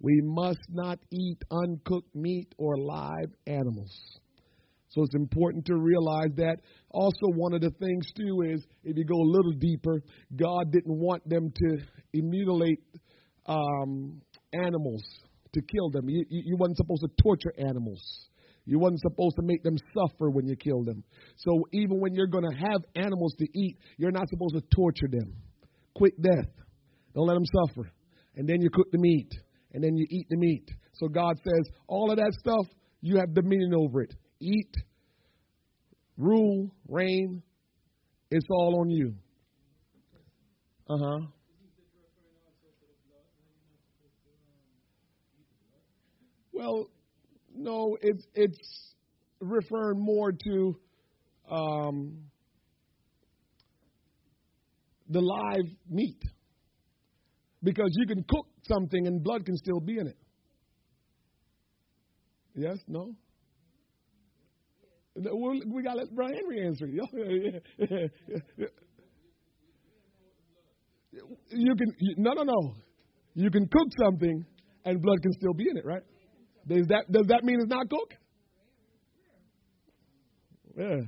We 0.00 0.20
must 0.22 0.66
not 0.68 0.98
eat 1.12 1.38
uncooked 1.50 2.14
meat 2.14 2.54
or 2.58 2.76
live 2.78 3.32
animals. 3.46 3.92
So 4.88 5.02
it's 5.02 5.14
important 5.14 5.66
to 5.66 5.76
realize 5.76 6.32
that. 6.36 6.56
Also, 6.90 7.26
one 7.36 7.54
of 7.54 7.60
the 7.60 7.70
things, 7.78 8.10
too, 8.16 8.42
is 8.42 8.66
if 8.82 8.96
you 8.96 9.04
go 9.04 9.14
a 9.14 9.30
little 9.30 9.52
deeper, 9.52 10.02
God 10.34 10.72
didn't 10.72 10.98
want 10.98 11.28
them 11.28 11.52
to 11.54 11.78
mutilate 12.12 12.80
um, 13.46 14.20
animals 14.52 15.02
to 15.52 15.62
kill 15.62 15.90
them. 15.90 16.08
You, 16.08 16.24
you, 16.28 16.42
you 16.46 16.56
wasn't 16.56 16.76
supposed 16.78 17.02
to 17.02 17.22
torture 17.22 17.52
animals. 17.58 18.02
You 18.66 18.78
wasn't 18.78 19.00
supposed 19.00 19.36
to 19.36 19.42
make 19.42 19.62
them 19.62 19.76
suffer 19.94 20.30
when 20.30 20.46
you 20.46 20.56
kill 20.56 20.84
them. 20.84 21.02
So 21.36 21.64
even 21.72 22.00
when 22.00 22.14
you're 22.14 22.26
going 22.26 22.44
to 22.48 22.56
have 22.56 22.82
animals 22.94 23.34
to 23.38 23.46
eat, 23.58 23.78
you're 23.96 24.12
not 24.12 24.28
supposed 24.28 24.54
to 24.54 24.62
torture 24.74 25.08
them. 25.10 25.34
Quick 25.94 26.14
death. 26.20 26.50
Don't 27.14 27.26
let 27.26 27.34
them 27.34 27.46
suffer. 27.46 27.90
And 28.36 28.48
then 28.48 28.60
you 28.60 28.70
cook 28.72 28.90
the 28.92 28.98
meat. 28.98 29.32
And 29.72 29.82
then 29.82 29.96
you 29.96 30.06
eat 30.10 30.26
the 30.30 30.36
meat. 30.36 30.68
So 30.94 31.08
God 31.08 31.36
says, 31.38 31.72
all 31.88 32.10
of 32.10 32.18
that 32.18 32.32
stuff, 32.38 32.66
you 33.00 33.16
have 33.16 33.34
dominion 33.34 33.72
over 33.74 34.02
it. 34.02 34.14
Eat, 34.40 34.74
rule, 36.16 36.70
reign. 36.88 37.42
It's 38.30 38.46
all 38.50 38.80
on 38.80 38.90
you. 38.90 39.14
Uh 40.88 40.98
huh. 40.98 41.26
Well, 46.60 46.90
no, 47.56 47.96
it's 48.02 48.22
it's 48.34 48.92
referring 49.40 49.98
more 49.98 50.30
to 50.30 50.76
um, 51.50 52.18
the 55.08 55.20
live 55.20 55.64
meat 55.88 56.22
because 57.62 57.88
you 57.92 58.06
can 58.06 58.22
cook 58.28 58.46
something 58.68 59.06
and 59.06 59.24
blood 59.24 59.46
can 59.46 59.56
still 59.56 59.80
be 59.80 59.96
in 60.00 60.06
it. 60.08 60.18
Yes? 62.54 62.76
No? 62.86 63.14
We 65.16 65.82
got 65.82 65.94
to 65.94 66.00
let 66.00 66.14
Brian 66.14 66.34
Henry 66.34 66.66
answer. 66.66 66.86
You 71.52 71.74
can 71.74 71.88
no 72.18 72.32
no 72.34 72.44
no. 72.44 72.74
You 73.34 73.50
can 73.50 73.66
cook 73.66 73.88
something 74.04 74.44
and 74.84 75.02
blood 75.02 75.20
can 75.22 75.32
still 75.32 75.52
be 75.52 75.68
in 75.68 75.76
it, 75.76 75.84
right? 75.84 76.02
Does 76.66 76.86
that, 76.88 77.10
does 77.10 77.26
that 77.28 77.44
mean 77.44 77.58
it's 77.60 77.68
not 77.68 77.88
cooked? 77.88 78.14
Yeah. 80.76 81.00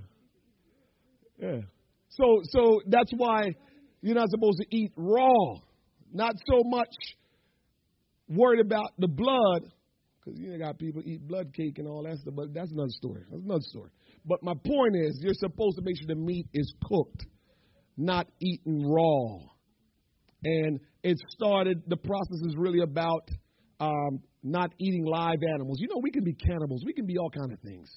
Yeah. 1.40 1.60
So, 2.08 2.40
so 2.50 2.80
that's 2.86 3.12
why 3.16 3.52
you're 4.00 4.14
not 4.14 4.28
supposed 4.30 4.58
to 4.58 4.76
eat 4.76 4.92
raw. 4.96 5.56
Not 6.12 6.34
so 6.46 6.62
much 6.64 6.94
worried 8.28 8.60
about 8.60 8.90
the 8.98 9.08
blood, 9.08 9.72
because 10.24 10.38
you 10.38 10.56
got 10.58 10.78
people 10.78 11.02
eat 11.04 11.26
blood 11.26 11.52
cake 11.54 11.78
and 11.78 11.88
all 11.88 12.02
that 12.04 12.18
stuff, 12.18 12.34
but 12.36 12.52
that's 12.54 12.70
another 12.70 12.90
story. 12.90 13.22
That's 13.30 13.42
another 13.42 13.62
story. 13.62 13.90
But 14.24 14.42
my 14.42 14.54
point 14.54 14.96
is, 14.96 15.18
you're 15.22 15.34
supposed 15.34 15.76
to 15.78 15.82
make 15.82 15.96
sure 15.98 16.06
the 16.06 16.20
meat 16.20 16.46
is 16.52 16.72
cooked, 16.84 17.26
not 17.96 18.26
eaten 18.40 18.82
raw. 18.86 19.38
And 20.44 20.80
it 21.02 21.18
started, 21.28 21.82
the 21.86 21.96
process 21.96 22.40
is 22.46 22.56
really 22.56 22.80
about 22.80 23.28
um, 23.82 24.20
not 24.42 24.70
eating 24.78 25.04
live 25.04 25.40
animals. 25.54 25.78
You 25.80 25.88
know, 25.88 26.00
we 26.02 26.10
can 26.10 26.24
be 26.24 26.34
cannibals. 26.34 26.82
We 26.86 26.92
can 26.92 27.06
be 27.06 27.18
all 27.18 27.30
kind 27.30 27.52
of 27.52 27.58
things, 27.60 27.90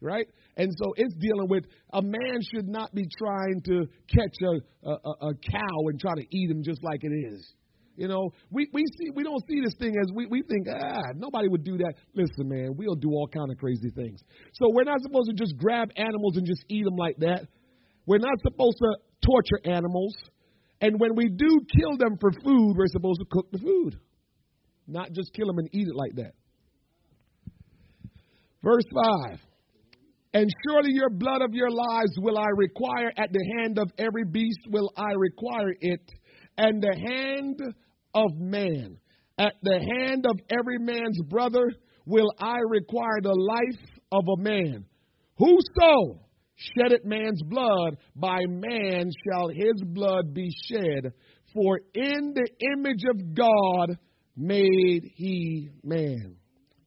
right? 0.00 0.26
And 0.56 0.72
so 0.76 0.92
it's 0.96 1.14
dealing 1.14 1.48
with 1.48 1.64
a 1.92 2.02
man 2.02 2.40
should 2.52 2.68
not 2.68 2.92
be 2.94 3.06
trying 3.18 3.62
to 3.66 3.86
catch 4.12 4.36
a, 4.42 4.88
a, 4.88 5.28
a 5.28 5.34
cow 5.34 5.78
and 5.86 6.00
try 6.00 6.14
to 6.14 6.36
eat 6.36 6.50
him 6.50 6.62
just 6.64 6.82
like 6.82 7.04
it 7.04 7.12
is. 7.12 7.54
You 7.96 8.06
know, 8.06 8.30
we, 8.50 8.68
we 8.72 8.84
see 8.96 9.10
we 9.12 9.24
don't 9.24 9.42
see 9.48 9.60
this 9.60 9.74
thing 9.78 9.94
as 10.00 10.12
we, 10.14 10.26
we 10.26 10.42
think, 10.42 10.68
ah, 10.70 11.12
nobody 11.16 11.48
would 11.48 11.64
do 11.64 11.78
that. 11.78 11.94
Listen, 12.14 12.48
man, 12.48 12.74
we'll 12.76 12.94
do 12.94 13.10
all 13.10 13.26
kind 13.26 13.50
of 13.50 13.58
crazy 13.58 13.90
things. 13.90 14.20
So 14.54 14.70
we're 14.72 14.84
not 14.84 15.00
supposed 15.02 15.30
to 15.30 15.34
just 15.34 15.56
grab 15.56 15.90
animals 15.96 16.36
and 16.36 16.46
just 16.46 16.64
eat 16.68 16.84
them 16.84 16.96
like 16.96 17.16
that. 17.18 17.48
We're 18.06 18.18
not 18.18 18.38
supposed 18.42 18.78
to 18.78 18.96
torture 19.24 19.76
animals. 19.76 20.14
And 20.80 21.00
when 21.00 21.16
we 21.16 21.28
do 21.28 21.60
kill 21.76 21.96
them 21.98 22.18
for 22.20 22.30
food, 22.30 22.76
we're 22.76 22.86
supposed 22.86 23.18
to 23.18 23.26
cook 23.28 23.50
the 23.50 23.58
food 23.58 23.98
not 24.88 25.12
just 25.12 25.32
kill 25.34 25.46
them 25.46 25.58
and 25.58 25.68
eat 25.72 25.86
it 25.86 25.94
like 25.94 26.14
that. 26.16 26.32
Verse 28.62 28.84
5 29.30 29.38
And 30.34 30.50
surely 30.66 30.92
your 30.92 31.10
blood 31.10 31.42
of 31.42 31.54
your 31.54 31.70
lives 31.70 32.12
will 32.18 32.38
I 32.38 32.48
require 32.56 33.12
at 33.16 33.32
the 33.32 33.54
hand 33.58 33.78
of 33.78 33.90
every 33.98 34.24
beast 34.24 34.60
will 34.70 34.90
I 34.96 35.12
require 35.16 35.74
it, 35.80 36.10
and 36.56 36.82
the 36.82 36.96
hand 36.96 37.60
of 38.14 38.30
man. 38.36 38.98
At 39.38 39.54
the 39.62 39.78
hand 39.78 40.26
of 40.26 40.40
every 40.50 40.78
man's 40.78 41.20
brother 41.28 41.70
will 42.06 42.32
I 42.40 42.56
require 42.68 43.20
the 43.22 43.34
life 43.34 44.00
of 44.10 44.24
a 44.26 44.42
man. 44.42 44.84
Whoso 45.36 46.24
sheddeth 46.56 47.04
man's 47.04 47.40
blood, 47.44 47.98
by 48.16 48.40
man 48.48 49.10
shall 49.24 49.48
his 49.48 49.80
blood 49.84 50.34
be 50.34 50.50
shed. 50.66 51.12
For 51.54 51.80
in 51.94 52.34
the 52.34 52.48
image 52.74 53.04
of 53.08 53.34
God 53.34 53.96
made 54.38 55.10
he 55.16 55.68
man. 55.82 56.36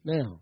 Now, 0.06 0.40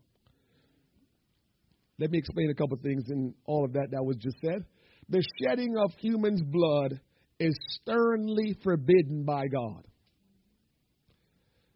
let 1.98 2.12
me 2.12 2.20
explain 2.20 2.50
a 2.50 2.54
couple 2.54 2.78
things 2.78 3.04
in 3.10 3.34
all 3.46 3.66
of 3.66 3.74
that 3.74 3.88
that 3.92 4.04
was 4.04 4.16
just 4.18 4.38
said. 4.46 4.64
The 5.10 5.24
shedding 5.42 5.76
of 5.78 5.92
humans' 5.98 6.44
blood 6.44 7.02
is 7.40 7.56
sternly 7.82 8.56
forbidden 8.64 9.26
by 9.26 9.48
God. 9.48 9.84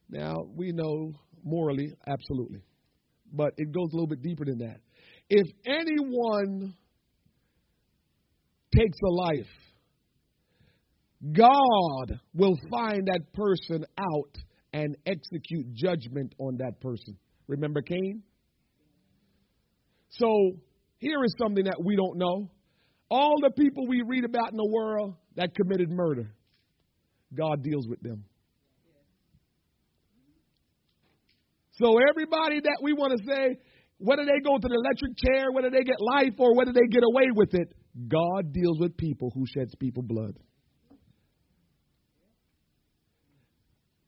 Now, 0.10 0.36
we 0.56 0.72
know 0.72 1.14
morally, 1.44 1.92
absolutely. 2.08 2.62
But 3.34 3.54
it 3.58 3.72
goes 3.74 3.90
a 3.92 3.96
little 3.96 4.08
bit 4.08 4.22
deeper 4.22 4.46
than 4.46 4.60
that. 4.60 4.78
If 5.30 5.48
anyone 5.66 6.76
takes 8.76 8.98
a 9.04 9.10
life, 9.10 9.50
God 11.32 12.20
will 12.36 12.56
find 12.70 13.08
that 13.08 13.34
person 13.34 13.86
out 13.98 14.38
and 14.74 14.98
execute 15.06 15.74
judgment 15.74 16.34
on 16.40 16.58
that 16.58 16.82
person. 16.82 17.16
Remember 17.48 17.82
Cain? 17.82 18.24
So 20.10 20.54
here 20.98 21.24
is 21.24 21.34
something 21.40 21.66
that 21.66 21.78
we 21.84 21.96
don't 21.96 22.18
know. 22.18 22.50
All 23.10 23.36
the 23.42 23.52
people 23.52 23.88
we 23.88 24.02
read 24.06 24.26
about 24.26 24.52
in 24.52 24.58
the 24.58 24.70
world 24.70 25.16
that 25.36 25.54
committed 25.56 25.90
murder, 25.90 26.34
God 27.36 27.64
deals 27.64 27.88
with 27.88 28.02
them. 28.02 28.26
So 31.74 31.98
everybody 32.10 32.60
that 32.62 32.78
we 32.82 32.94
want 32.94 33.18
to 33.18 33.26
say, 33.26 33.58
whether 33.98 34.24
they 34.26 34.40
go 34.44 34.58
to 34.58 34.68
the 34.68 34.76
electric 34.76 35.18
chair, 35.18 35.52
whether 35.52 35.70
they 35.70 35.84
get 35.84 36.00
life, 36.00 36.34
or 36.38 36.56
whether 36.56 36.72
they 36.72 36.88
get 36.90 37.04
away 37.04 37.30
with 37.36 37.54
it, 37.54 37.74
God 38.08 38.54
deals 38.54 38.80
with 38.80 38.96
people 38.98 39.32
who 39.34 39.46
sheds 39.48 39.74
people 39.76 40.04
blood. 40.04 40.38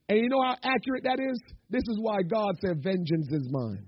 And 0.08 0.20
you 0.20 0.30
know 0.30 0.42
how 0.42 0.56
accurate 0.64 1.04
that 1.04 1.20
is? 1.20 1.40
This 1.70 1.84
is 1.88 1.98
why 2.00 2.22
God 2.22 2.54
said, 2.62 2.84
Vengeance 2.84 3.28
is 3.32 3.48
mine. 3.50 3.86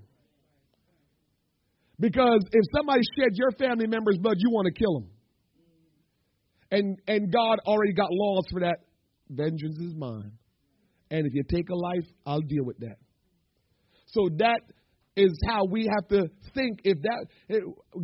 Because 2.00 2.40
if 2.52 2.64
somebody 2.76 3.00
shed 3.18 3.32
your 3.34 3.50
family 3.52 3.86
member's 3.86 4.18
blood, 4.18 4.36
you 4.38 4.50
want 4.50 4.66
to 4.66 4.72
kill 4.72 5.00
them. 5.00 5.10
And, 6.70 6.98
and 7.08 7.32
God 7.32 7.58
already 7.66 7.92
got 7.92 8.08
laws 8.10 8.44
for 8.50 8.60
that. 8.60 8.78
Vengeance 9.30 9.78
is 9.78 9.94
mine. 9.96 10.32
And 11.10 11.26
if 11.26 11.34
you 11.34 11.42
take 11.42 11.70
a 11.70 11.74
life, 11.74 12.06
I'll 12.26 12.40
deal 12.40 12.64
with 12.64 12.78
that. 12.80 12.96
So 14.06 14.28
that 14.38 14.60
is 15.16 15.36
how 15.48 15.64
we 15.64 15.88
have 15.92 16.08
to 16.08 16.28
think. 16.54 16.80
If 16.84 16.98
that, 17.02 17.26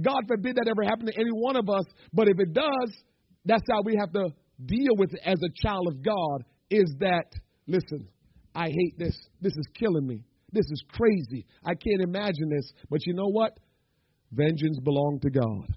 God 0.02 0.23
forbid 0.26 0.56
that 0.56 0.66
ever 0.68 0.83
happen 0.83 1.06
to 1.06 1.12
any 1.18 1.30
one 1.30 1.56
of 1.56 1.68
us, 1.68 1.85
but 2.12 2.28
if 2.28 2.38
it 2.38 2.52
does, 2.52 2.92
that's 3.44 3.62
how 3.71 3.83
we 3.85 3.97
have 4.00 4.12
to 4.12 4.30
deal 4.64 4.97
with 4.97 5.12
it 5.12 5.21
as 5.25 5.38
a 5.42 5.66
child 5.66 5.88
of 5.88 6.02
God. 6.02 6.44
Is 6.71 6.92
that 7.00 7.30
listen? 7.66 8.09
I 8.54 8.68
hate 8.68 8.99
this. 8.99 9.16
This 9.40 9.52
is 9.52 9.66
killing 9.75 10.06
me. 10.06 10.25
This 10.52 10.66
is 10.66 10.85
crazy. 10.92 11.47
I 11.64 11.75
can't 11.75 12.00
imagine 12.02 12.49
this. 12.49 12.73
But 12.88 13.04
you 13.06 13.14
know 13.14 13.28
what? 13.28 13.59
Vengeance 14.33 14.78
belongs 14.83 15.21
to 15.23 15.30
God. 15.30 15.76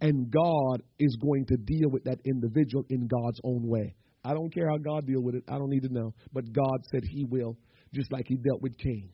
And 0.00 0.30
God 0.30 0.82
is 0.98 1.16
going 1.22 1.46
to 1.46 1.56
deal 1.56 1.88
with 1.88 2.04
that 2.04 2.18
individual 2.24 2.84
in 2.90 3.06
God's 3.06 3.40
own 3.44 3.66
way. 3.66 3.94
I 4.24 4.34
don't 4.34 4.52
care 4.52 4.68
how 4.68 4.78
God 4.78 5.06
deal 5.06 5.22
with 5.22 5.36
it. 5.36 5.44
I 5.48 5.58
don't 5.58 5.70
need 5.70 5.84
to 5.84 5.92
know. 5.92 6.12
But 6.32 6.52
God 6.52 6.84
said 6.90 7.02
he 7.04 7.24
will, 7.24 7.56
just 7.94 8.12
like 8.12 8.26
he 8.26 8.36
dealt 8.36 8.60
with 8.60 8.76
Cain. 8.76 9.10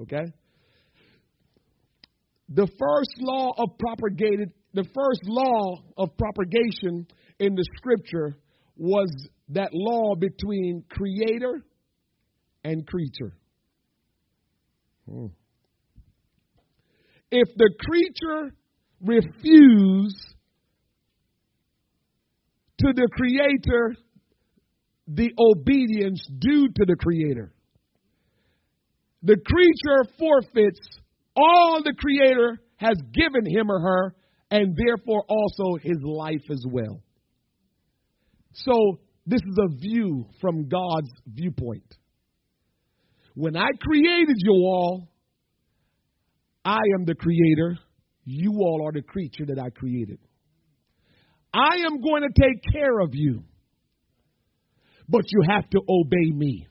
Okay? 0.00 0.24
The 2.48 2.66
first 2.66 3.10
law 3.20 3.52
of 3.58 3.76
propagated, 3.78 4.52
the 4.72 4.84
first 4.84 5.20
law 5.24 5.82
of 5.98 6.16
propagation 6.16 7.06
in 7.38 7.54
the 7.54 7.64
scripture 7.76 8.38
was 8.76 9.10
that 9.50 9.70
law 9.72 10.14
between 10.14 10.84
creator 10.88 11.62
and 12.64 12.86
creature. 12.86 13.36
Hmm. 15.08 15.26
If 17.30 17.48
the 17.56 17.70
creature 17.80 18.54
refuse 19.00 20.16
to 22.78 22.92
the 22.92 23.08
creator 23.12 23.96
the 25.08 25.30
obedience 25.38 26.26
due 26.38 26.66
to 26.68 26.84
the 26.84 26.96
creator, 26.96 27.52
the 29.22 29.36
creature 29.36 30.12
forfeits 30.18 30.80
all 31.36 31.82
the 31.82 31.94
creator 31.96 32.58
has 32.76 32.96
given 33.12 33.46
him 33.46 33.70
or 33.70 33.80
her, 33.80 34.14
and 34.50 34.76
therefore 34.76 35.24
also 35.28 35.76
his 35.82 35.98
life 36.02 36.42
as 36.50 36.64
well. 36.70 37.02
So, 38.52 38.98
this 39.26 39.40
is 39.40 39.58
a 39.58 39.76
view 39.76 40.26
from 40.40 40.68
God's 40.68 41.10
viewpoint. 41.26 41.96
When 43.34 43.56
I 43.56 43.68
created 43.80 44.36
you 44.38 44.52
all, 44.52 45.08
I 46.64 46.80
am 46.98 47.04
the 47.04 47.14
creator. 47.14 47.78
You 48.24 48.52
all 48.60 48.86
are 48.86 48.92
the 48.92 49.02
creature 49.02 49.46
that 49.46 49.58
I 49.58 49.70
created. 49.70 50.18
I 51.52 51.76
am 51.86 52.00
going 52.00 52.22
to 52.22 52.28
take 52.40 52.62
care 52.72 53.00
of 53.00 53.10
you, 53.12 53.44
but 55.08 55.22
you 55.28 55.42
have 55.48 55.68
to 55.70 55.80
obey 55.88 56.30
me. 56.32 56.66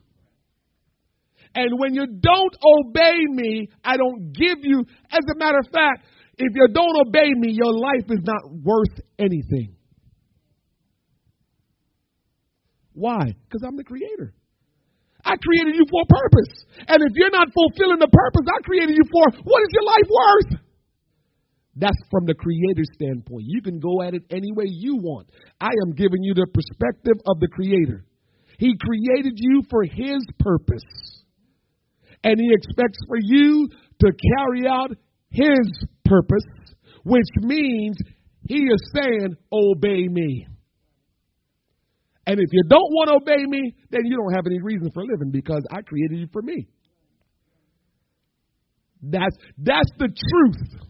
And 1.56 1.80
when 1.80 1.94
you 1.94 2.06
don't 2.08 2.56
obey 2.80 3.20
me, 3.30 3.70
I 3.84 3.96
don't 3.96 4.34
give 4.34 4.60
you. 4.64 4.84
As 5.10 5.22
a 5.34 5.38
matter 5.38 5.60
of 5.60 5.72
fact, 5.72 6.06
if 6.38 6.52
you 6.54 6.68
don't 6.74 7.08
obey 7.08 7.30
me, 7.34 7.54
your 7.54 7.74
life 7.74 8.10
is 8.10 8.20
not 8.24 8.42
worth 8.52 9.00
anything. 9.18 9.75
Why? 12.96 13.36
Because 13.46 13.62
I'm 13.62 13.76
the 13.76 13.84
creator. 13.84 14.34
I 15.24 15.36
created 15.38 15.76
you 15.76 15.86
for 15.90 16.02
a 16.02 16.10
purpose. 16.10 16.54
And 16.88 17.04
if 17.04 17.12
you're 17.16 17.34
not 17.34 17.50
fulfilling 17.52 18.00
the 18.00 18.10
purpose 18.10 18.46
I 18.48 18.62
created 18.64 18.96
you 18.96 19.06
for, 19.12 19.26
what 19.44 19.62
is 19.62 19.72
your 19.74 19.86
life 19.86 20.10
worth? 20.10 20.52
That's 21.76 22.02
from 22.10 22.26
the 22.26 22.36
creator's 22.36 22.90
standpoint. 22.94 23.46
You 23.46 23.62
can 23.62 23.80
go 23.80 24.02
at 24.02 24.14
it 24.14 24.24
any 24.30 24.52
way 24.54 24.66
you 24.70 24.98
want. 24.98 25.28
I 25.60 25.74
am 25.86 25.94
giving 25.94 26.24
you 26.24 26.34
the 26.34 26.48
perspective 26.48 27.20
of 27.28 27.40
the 27.42 27.50
creator. 27.52 28.06
He 28.58 28.74
created 28.80 29.34
you 29.36 29.64
for 29.70 29.84
his 29.84 30.24
purpose 30.40 31.16
and 32.26 32.40
He 32.40 32.50
expects 32.52 32.98
for 33.08 33.18
you 33.22 33.70
to 34.00 34.12
carry 34.36 34.68
out 34.68 34.92
His 35.30 35.88
purpose, 36.04 36.44
which 37.04 37.30
means 37.38 37.96
He 38.50 38.64
is 38.64 38.92
saying, 38.94 39.38
Obey 39.54 40.08
me. 40.10 40.48
And 42.28 42.40
if 42.40 42.48
you 42.52 42.64
don't 42.68 42.92
want 42.92 43.10
to 43.10 43.16
obey 43.16 43.46
me, 43.46 43.76
then 43.92 44.02
you 44.06 44.18
don't 44.18 44.34
have 44.34 44.46
any 44.48 44.60
reason 44.62 44.90
for 44.94 45.04
living 45.04 45.32
because 45.32 45.64
I 45.72 45.82
created 45.82 46.20
you 46.20 46.28
for 46.34 46.42
me. 46.42 46.68
That's, 49.02 49.36
that's 49.58 49.90
the 50.00 50.08
truth 50.08 50.82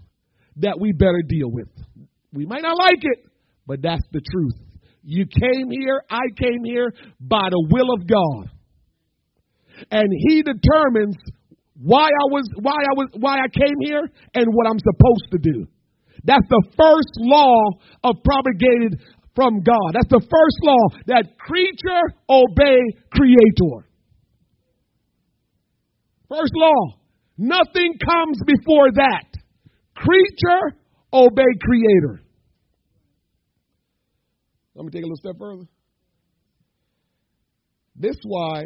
that 0.58 0.80
we 0.80 0.94
better 0.94 1.22
deal 1.28 1.52
with. 1.52 1.68
We 2.32 2.46
might 2.46 2.62
not 2.62 2.78
like 2.78 3.00
it, 3.02 3.26
but 3.68 3.82
that's 3.82 4.04
the 4.12 4.22
truth. 4.22 4.54
You 5.04 5.26
came 5.26 5.70
here, 5.70 6.02
I 6.10 6.22
came 6.38 6.64
here 6.64 6.94
by 7.20 7.50
the 7.50 7.68
will 7.70 7.94
of 7.94 8.08
God 8.08 8.50
and 9.92 10.10
he 10.28 10.42
determines 10.42 11.16
why 11.82 12.08
I 12.08 12.26
was 12.32 12.48
why 12.62 12.72
I 12.72 12.94
was 12.96 13.10
why 13.20 13.36
I 13.36 13.48
came 13.52 13.80
here 13.82 14.10
and 14.34 14.46
what 14.48 14.68
I'm 14.68 14.80
supposed 14.80 15.28
to 15.32 15.38
do. 15.40 15.68
That's 16.24 16.48
the 16.50 16.64
first 16.78 17.14
law 17.20 17.54
of 18.04 18.16
propagated 18.24 19.00
from 19.36 19.62
God. 19.62 19.92
That's 19.94 20.10
the 20.10 20.22
first 20.22 20.58
law 20.64 21.00
that 21.08 21.38
creature 21.38 22.16
obey 22.30 22.80
creator. 23.12 23.88
First 26.30 26.54
law. 26.56 27.00
Nothing 27.38 27.98
comes 28.00 28.40
before 28.46 28.92
that. 28.96 29.26
Creature 29.96 30.78
obey 31.12 31.44
creator. 31.62 32.22
Let 34.74 34.86
me 34.86 34.92
take 34.92 35.04
a 35.04 35.06
little 35.06 35.18
step 35.18 35.36
further. 35.38 35.64
This 37.98 38.16
why 38.24 38.64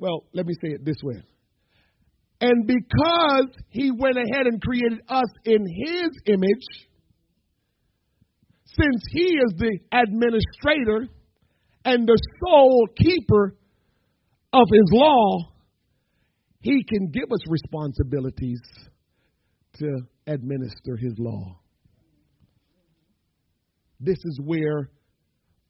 well, 0.00 0.24
let 0.32 0.46
me 0.46 0.54
say 0.54 0.70
it 0.70 0.84
this 0.84 0.96
way. 1.02 1.22
And 2.40 2.66
because 2.66 3.54
he 3.68 3.90
went 3.90 4.16
ahead 4.16 4.46
and 4.46 4.60
created 4.60 5.00
us 5.08 5.28
in 5.44 5.60
his 5.60 6.08
image, 6.24 6.88
since 8.78 9.02
he 9.10 9.22
is 9.22 9.54
the 9.56 9.78
administrator 9.92 11.08
and 11.84 12.06
the 12.06 12.18
sole 12.44 12.88
keeper 12.96 13.56
of 14.52 14.66
his 14.72 14.90
law, 14.92 15.38
he 16.60 16.84
can 16.84 17.10
give 17.10 17.30
us 17.32 17.40
responsibilities 17.48 18.60
to 19.78 19.98
administer 20.26 20.96
his 20.96 21.14
law. 21.18 21.58
This 23.98 24.18
is 24.18 24.40
where 24.44 24.90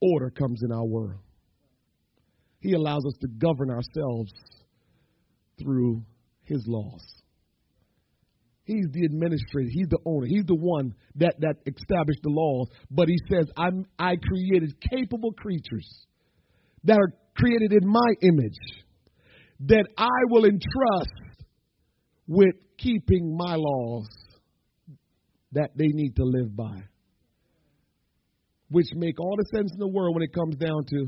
order 0.01 0.31
comes 0.31 0.63
in 0.63 0.73
our 0.73 0.85
world. 0.85 1.21
He 2.61 2.73
allows 2.75 3.05
us 3.07 3.15
to 3.21 3.29
govern 3.29 3.71
ourselves 3.71 4.33
through 5.63 6.03
his 6.43 6.65
laws. 6.67 7.20
He's 8.71 8.87
the 8.93 9.05
administrator. 9.05 9.69
He's 9.73 9.89
the 9.89 9.99
owner. 10.07 10.27
He's 10.27 10.45
the 10.47 10.55
one 10.55 10.95
that, 11.17 11.35
that 11.41 11.57
established 11.67 12.21
the 12.23 12.31
laws. 12.31 12.69
But 12.89 13.09
he 13.09 13.17
says, 13.29 13.47
I'm, 13.57 13.85
I 13.99 14.15
created 14.15 14.75
capable 14.93 15.33
creatures 15.33 16.07
that 16.85 16.97
are 16.97 17.13
created 17.37 17.73
in 17.73 17.89
my 17.89 18.15
image 18.23 18.59
that 19.67 19.87
I 19.99 20.19
will 20.29 20.45
entrust 20.45 21.11
with 22.29 22.55
keeping 22.79 23.37
my 23.37 23.57
laws 23.57 24.07
that 25.51 25.71
they 25.75 25.89
need 25.89 26.15
to 26.15 26.25
live 26.25 26.57
by. 26.57 26.85
Which 28.71 28.87
make 28.95 29.19
all 29.19 29.35
the 29.37 29.57
sense 29.57 29.73
in 29.73 29.81
the 29.81 29.89
world 29.89 30.15
when 30.15 30.23
it 30.23 30.33
comes 30.33 30.55
down 30.55 30.85
to 30.91 31.07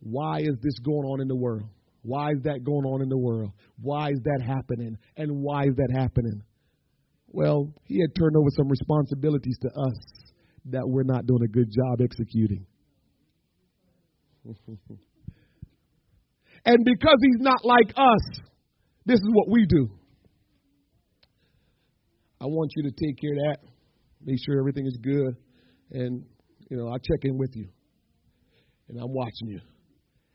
why 0.00 0.40
is 0.40 0.56
this 0.62 0.78
going 0.84 1.06
on 1.08 1.22
in 1.22 1.28
the 1.28 1.36
world? 1.36 1.70
Why 2.02 2.32
is 2.32 2.42
that 2.44 2.64
going 2.64 2.84
on 2.84 3.00
in 3.00 3.08
the 3.08 3.16
world? 3.16 3.50
Why 3.80 4.10
is 4.10 4.20
that 4.24 4.44
happening? 4.46 4.98
And 5.16 5.40
why 5.40 5.62
is 5.62 5.74
that 5.76 5.88
happening? 5.98 6.42
Well, 7.28 7.72
he 7.84 8.00
had 8.00 8.14
turned 8.18 8.36
over 8.36 8.48
some 8.56 8.68
responsibilities 8.68 9.58
to 9.62 9.68
us 9.68 9.94
that 10.66 10.86
we're 10.86 11.04
not 11.04 11.26
doing 11.26 11.42
a 11.42 11.48
good 11.48 11.68
job 11.70 12.00
executing. 12.02 12.66
and 14.46 14.56
because 16.84 17.16
he's 17.20 17.40
not 17.40 17.64
like 17.64 17.90
us, 17.96 18.40
this 19.04 19.16
is 19.16 19.28
what 19.32 19.48
we 19.50 19.66
do. 19.66 19.88
I 22.40 22.46
want 22.46 22.70
you 22.76 22.84
to 22.84 22.90
take 22.90 23.18
care 23.20 23.32
of 23.32 23.38
that. 23.38 23.58
Make 24.24 24.38
sure 24.44 24.58
everything 24.58 24.86
is 24.86 24.96
good. 25.02 25.36
And, 25.90 26.24
you 26.70 26.76
know, 26.76 26.88
I'll 26.88 26.98
check 26.98 27.24
in 27.24 27.36
with 27.38 27.50
you. 27.54 27.68
And 28.88 28.98
I'm 28.98 29.12
watching 29.12 29.48
you. 29.48 29.60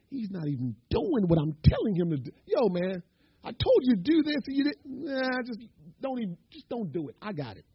He's 0.10 0.30
not 0.30 0.48
even 0.48 0.76
doing 0.90 1.28
what 1.28 1.40
I'm 1.40 1.56
telling 1.64 1.96
him 1.96 2.10
to 2.10 2.18
do. 2.18 2.32
Yo, 2.46 2.68
man, 2.70 3.02
I 3.44 3.52
told 3.52 3.84
you 3.84 3.96
to 3.96 4.02
do 4.02 4.24
this 4.24 4.42
and 4.46 4.58
you 4.58 4.64
didn't. 4.66 4.86
Nah, 4.86 5.42
just 5.46 5.62
don't 6.02 6.20
even, 6.20 6.38
just 6.52 6.68
don't 6.70 6.92
do 6.92 7.10
it. 7.10 7.16
I 7.22 7.34
got 7.34 7.58
it. 7.58 7.66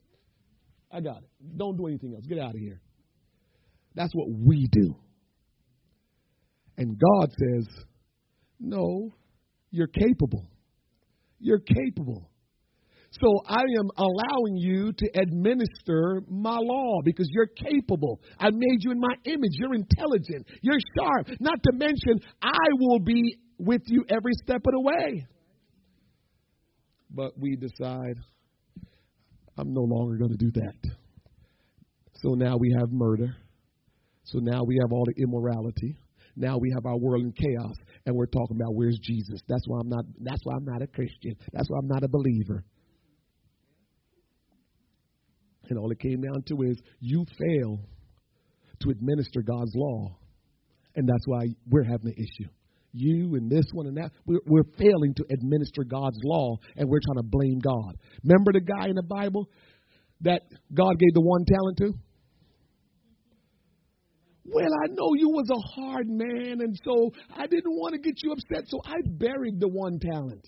I 0.90 1.00
got 1.00 1.18
it. 1.18 1.56
Don't 1.56 1.76
do 1.76 1.86
anything 1.86 2.14
else. 2.14 2.24
Get 2.26 2.38
out 2.38 2.54
of 2.54 2.60
here. 2.60 2.80
That's 3.94 4.12
what 4.14 4.28
we 4.30 4.68
do. 4.70 4.96
And 6.78 6.98
God 6.98 7.30
says, 7.30 7.66
no, 8.60 9.14
you're 9.70 9.86
capable. 9.86 10.46
You're 11.38 11.60
capable. 11.60 12.30
So 13.12 13.40
I 13.46 13.62
am 13.78 13.88
allowing 13.96 14.56
you 14.56 14.92
to 14.92 15.20
administer 15.20 16.22
my 16.28 16.58
law 16.60 17.00
because 17.04 17.28
you're 17.30 17.46
capable. 17.46 18.20
I 18.38 18.50
made 18.50 18.80
you 18.80 18.90
in 18.90 19.00
my 19.00 19.14
image. 19.24 19.52
You're 19.52 19.74
intelligent. 19.74 20.46
You're 20.60 20.78
sharp. 20.98 21.28
Not 21.40 21.62
to 21.62 21.72
mention, 21.72 22.20
I 22.42 22.68
will 22.78 22.98
be 22.98 23.38
with 23.58 23.82
you 23.86 24.04
every 24.10 24.32
step 24.44 24.62
of 24.66 24.72
the 24.72 24.80
way. 24.80 25.26
But 27.16 27.33
we 27.38 27.57
decide, 27.57 28.18
I'm 29.57 29.72
no 29.72 29.81
longer 29.81 30.18
going 30.18 30.33
to 30.33 30.37
do 30.37 30.50
that. 30.52 30.90
So 32.16 32.35
now 32.35 32.59
we 32.59 32.76
have 32.79 32.92
murder. 32.92 33.35
So 34.24 34.38
now 34.38 34.62
we 34.64 34.79
have 34.83 34.92
all 34.92 35.07
the 35.07 35.22
immorality. 35.22 35.96
Now 36.37 36.59
we 36.59 36.70
have 36.74 36.85
our 36.85 36.98
world 36.98 37.22
in 37.22 37.33
chaos, 37.33 37.74
and 38.05 38.14
we're 38.14 38.26
talking 38.26 38.59
about 38.61 38.74
where's 38.74 38.98
Jesus. 39.02 39.40
That's 39.48 39.66
why 39.66 39.79
I'm 39.81 39.88
not. 39.88 40.05
That's 40.20 40.40
why 40.44 40.57
I'm 40.57 40.66
not 40.66 40.83
a 40.83 40.87
Christian. 40.87 41.35
That's 41.55 41.70
why 41.70 41.79
I'm 41.79 41.88
not 41.88 42.02
a 42.02 42.09
believer. 42.09 42.62
And 45.70 45.79
all 45.79 45.90
it 45.90 45.98
came 45.98 46.20
down 46.20 46.42
to 46.48 46.62
is 46.64 46.76
you 47.00 47.24
fail 47.38 47.81
to 48.81 48.90
administer 48.90 49.40
God's 49.40 49.72
law, 49.74 50.18
and 50.94 51.09
that's 51.09 51.26
why 51.26 51.46
we're 51.70 51.85
having 51.85 52.09
an 52.09 52.14
issue 52.18 52.50
you 52.96 53.35
and 53.35 53.50
this 53.50 53.66
one 53.72 53.87
and 53.87 53.96
that. 53.96 54.11
We're, 54.26 54.40
we're 54.46 54.70
failing 54.78 55.14
to 55.16 55.24
administer 55.30 55.85
God's 55.85 56.18
law 56.24 56.56
and 56.76 56.88
we're 56.88 57.00
trying 57.00 57.22
to 57.22 57.28
blame 57.28 57.59
God. 57.59 57.96
Remember 58.24 58.52
the 58.52 58.61
guy 58.61 58.88
in 58.88 58.94
the 58.94 59.02
Bible 59.02 59.48
that 60.22 60.42
God 60.72 60.98
gave 60.98 61.14
the 61.14 61.20
one 61.20 61.44
talent 61.44 61.78
to? 61.78 61.92
Well, 64.48 64.70
I 64.85 64.87
know 64.90 65.11
you 65.16 65.28
was 65.28 65.48
a 65.50 65.80
hard 65.80 66.06
man, 66.09 66.61
and 66.61 66.78
so 66.85 67.11
I 67.37 67.46
didn't 67.46 67.64
want 67.66 67.94
to 67.94 68.00
get 68.00 68.14
you 68.22 68.32
upset, 68.32 68.68
so 68.68 68.78
I 68.85 68.94
buried 69.04 69.59
the 69.59 69.68
one 69.68 69.98
talent. 69.98 70.44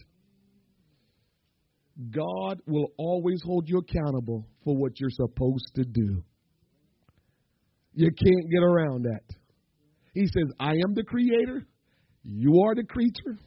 God 2.11 2.61
will 2.67 2.93
always 2.97 3.41
hold 3.45 3.69
you 3.69 3.79
accountable 3.79 4.47
for 4.65 4.77
what 4.77 5.01
you're 5.01 5.11
supposed 5.11 5.73
to 5.75 5.85
do. 5.85 6.23
You 7.95 8.07
can't 8.07 8.51
get 8.53 8.63
around 8.63 9.03
that. 9.03 9.35
He 10.15 10.27
says, 10.27 10.53
I 10.61 10.71
am 10.71 10.95
the 10.95 11.03
creator. 11.03 11.67
You 12.31 12.63
are 12.63 12.75
the 12.75 12.85
creature. 12.85 13.39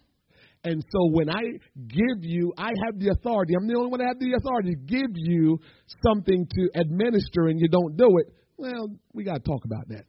And 0.63 0.83
so 0.91 1.09
when 1.11 1.29
I 1.29 1.41
give 1.87 2.21
you, 2.21 2.53
I 2.57 2.69
have 2.85 2.99
the 2.99 3.09
authority. 3.09 3.53
I'm 3.59 3.67
the 3.67 3.75
only 3.75 3.89
one 3.89 3.99
that 3.99 4.07
have 4.07 4.19
the 4.19 4.33
authority 4.37 4.71
to 4.71 4.75
give 4.75 5.11
you 5.15 5.59
something 6.05 6.47
to 6.47 6.69
administer 6.79 7.47
and 7.47 7.59
you 7.59 7.67
don't 7.67 7.95
do 7.95 8.17
it. 8.17 8.27
Well, 8.57 8.89
we 9.13 9.23
got 9.23 9.35
to 9.35 9.39
talk 9.39 9.65
about 9.65 9.87
that. 9.89 10.05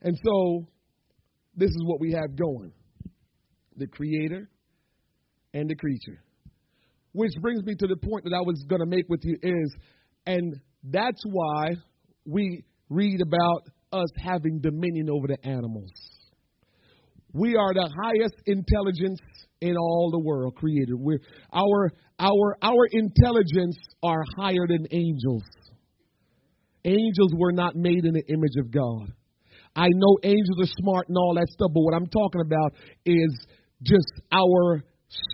And 0.00 0.18
so 0.24 0.66
this 1.56 1.70
is 1.70 1.82
what 1.84 2.00
we 2.00 2.12
have 2.12 2.36
going 2.36 2.72
the 3.76 3.86
creator 3.86 4.48
and 5.52 5.68
the 5.68 5.74
creature. 5.74 6.22
Which 7.12 7.32
brings 7.40 7.64
me 7.64 7.74
to 7.74 7.86
the 7.86 7.96
point 7.96 8.24
that 8.24 8.34
I 8.34 8.40
was 8.40 8.64
going 8.68 8.80
to 8.80 8.86
make 8.86 9.08
with 9.08 9.20
you 9.24 9.36
is, 9.42 9.76
and 10.26 10.60
that's 10.84 11.22
why 11.24 11.70
we 12.24 12.64
read 12.88 13.20
about 13.20 13.62
us 13.94 14.08
having 14.18 14.60
dominion 14.60 15.08
over 15.10 15.26
the 15.26 15.38
animals. 15.46 15.90
We 17.32 17.56
are 17.56 17.74
the 17.74 17.90
highest 18.02 18.34
intelligence 18.46 19.20
in 19.60 19.76
all 19.76 20.10
the 20.10 20.18
world 20.18 20.54
created. 20.56 20.94
We're, 20.94 21.18
our, 21.52 21.90
our, 22.18 22.56
our 22.62 22.86
intelligence 22.90 23.76
are 24.02 24.22
higher 24.36 24.66
than 24.68 24.86
angels. 24.90 25.42
Angels 26.84 27.32
were 27.36 27.52
not 27.52 27.74
made 27.74 28.04
in 28.04 28.12
the 28.12 28.24
image 28.28 28.56
of 28.58 28.70
God. 28.70 29.12
I 29.74 29.88
know 29.88 30.18
angels 30.22 30.60
are 30.60 30.72
smart 30.80 31.08
and 31.08 31.16
all 31.16 31.34
that 31.34 31.48
stuff, 31.48 31.70
but 31.74 31.80
what 31.80 31.94
I'm 31.94 32.06
talking 32.06 32.42
about 32.44 32.74
is 33.04 33.46
just 33.82 34.12
our 34.30 34.84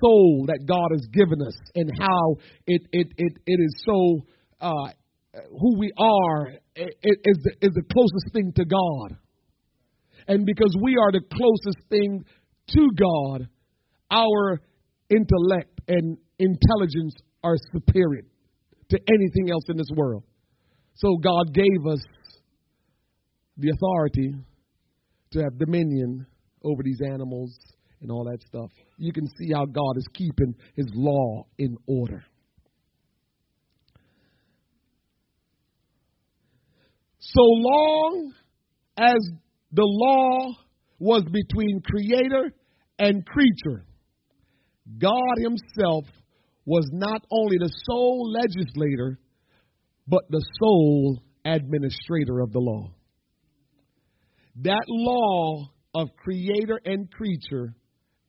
soul 0.01 0.47
that 0.47 0.65
God 0.67 0.89
has 0.93 1.07
given 1.13 1.43
us 1.43 1.57
and 1.75 1.91
how 1.99 2.37
it, 2.67 2.83
it, 2.93 3.09
it, 3.17 3.33
it 3.47 3.61
is 3.61 3.83
so 3.85 4.21
uh, 4.61 4.93
who 5.33 5.79
we 5.79 5.93
are 5.97 6.49
is 6.49 7.39
the, 7.45 7.53
is 7.61 7.73
the 7.75 7.85
closest 7.93 8.33
thing 8.33 8.53
to 8.57 8.65
God. 8.65 9.19
And 10.27 10.45
because 10.45 10.75
we 10.83 10.97
are 10.97 11.13
the 11.13 11.23
closest 11.33 11.89
thing 11.89 12.25
to 12.71 12.89
God, 12.97 13.49
our 14.11 14.61
intellect 15.09 15.81
and 15.89 16.19
intelligence 16.39 17.15
are 17.43 17.57
superior 17.73 18.25
to 18.91 18.99
anything 19.09 19.51
else 19.51 19.65
in 19.69 19.77
this 19.77 19.91
world. 19.95 20.25
So 20.95 21.17
God 21.17 21.55
gave 21.55 21.87
us 21.91 22.01
the 23.57 23.71
authority 23.71 24.35
to 25.33 25.39
have 25.41 25.59
dominion 25.59 26.27
over 26.65 26.83
these 26.83 27.01
animals 27.05 27.57
and 28.01 28.11
all 28.11 28.25
that 28.25 28.43
stuff. 28.47 28.71
You 28.99 29.13
can 29.13 29.27
see 29.39 29.53
how 29.55 29.65
God 29.67 29.97
is 29.97 30.07
keeping 30.13 30.55
his 30.75 30.87
law 30.95 31.47
in 31.59 31.77
order. 31.87 32.25
So 37.21 37.43
long 37.43 38.33
as 38.97 39.19
the 39.73 39.85
law 39.85 40.55
was 40.99 41.23
between 41.25 41.83
creator 41.83 42.53
and 42.99 43.25
creature, 43.27 43.85
God 44.99 45.35
Himself 45.39 46.05
was 46.65 46.89
not 46.93 47.23
only 47.31 47.59
the 47.59 47.71
sole 47.87 48.33
legislator, 48.33 49.19
but 50.09 50.23
the 50.31 50.43
sole 50.61 51.23
administrator 51.45 52.41
of 52.41 52.53
the 52.53 52.59
law. 52.59 52.91
That 54.63 54.85
law 54.89 55.69
of 55.95 56.09
creator 56.17 56.81
and 56.85 57.11
creature 57.11 57.75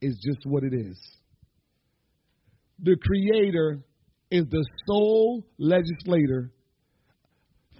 is 0.01 0.19
just 0.23 0.45
what 0.45 0.63
it 0.63 0.73
is. 0.73 0.97
The 2.83 2.97
creator 3.01 3.79
is 4.29 4.45
the 4.49 4.65
sole 4.87 5.45
legislator 5.57 6.51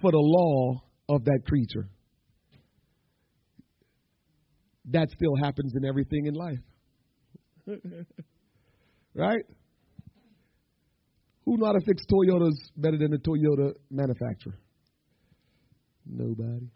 for 0.00 0.10
the 0.10 0.18
law 0.18 0.82
of 1.12 1.24
that 1.26 1.40
creature. 1.46 1.88
That 4.86 5.10
still 5.10 5.36
happens 5.36 5.74
in 5.76 5.84
everything 5.84 6.26
in 6.26 6.34
life. 6.34 6.58
right? 9.14 9.44
Who 11.44 11.58
know 11.58 11.66
how 11.66 11.72
to 11.72 11.84
fix 11.84 12.02
Toyotas 12.10 12.54
better 12.76 12.96
than 12.96 13.10
the 13.10 13.18
Toyota 13.18 13.74
manufacturer? 13.90 14.58
Nobody. 16.06 16.70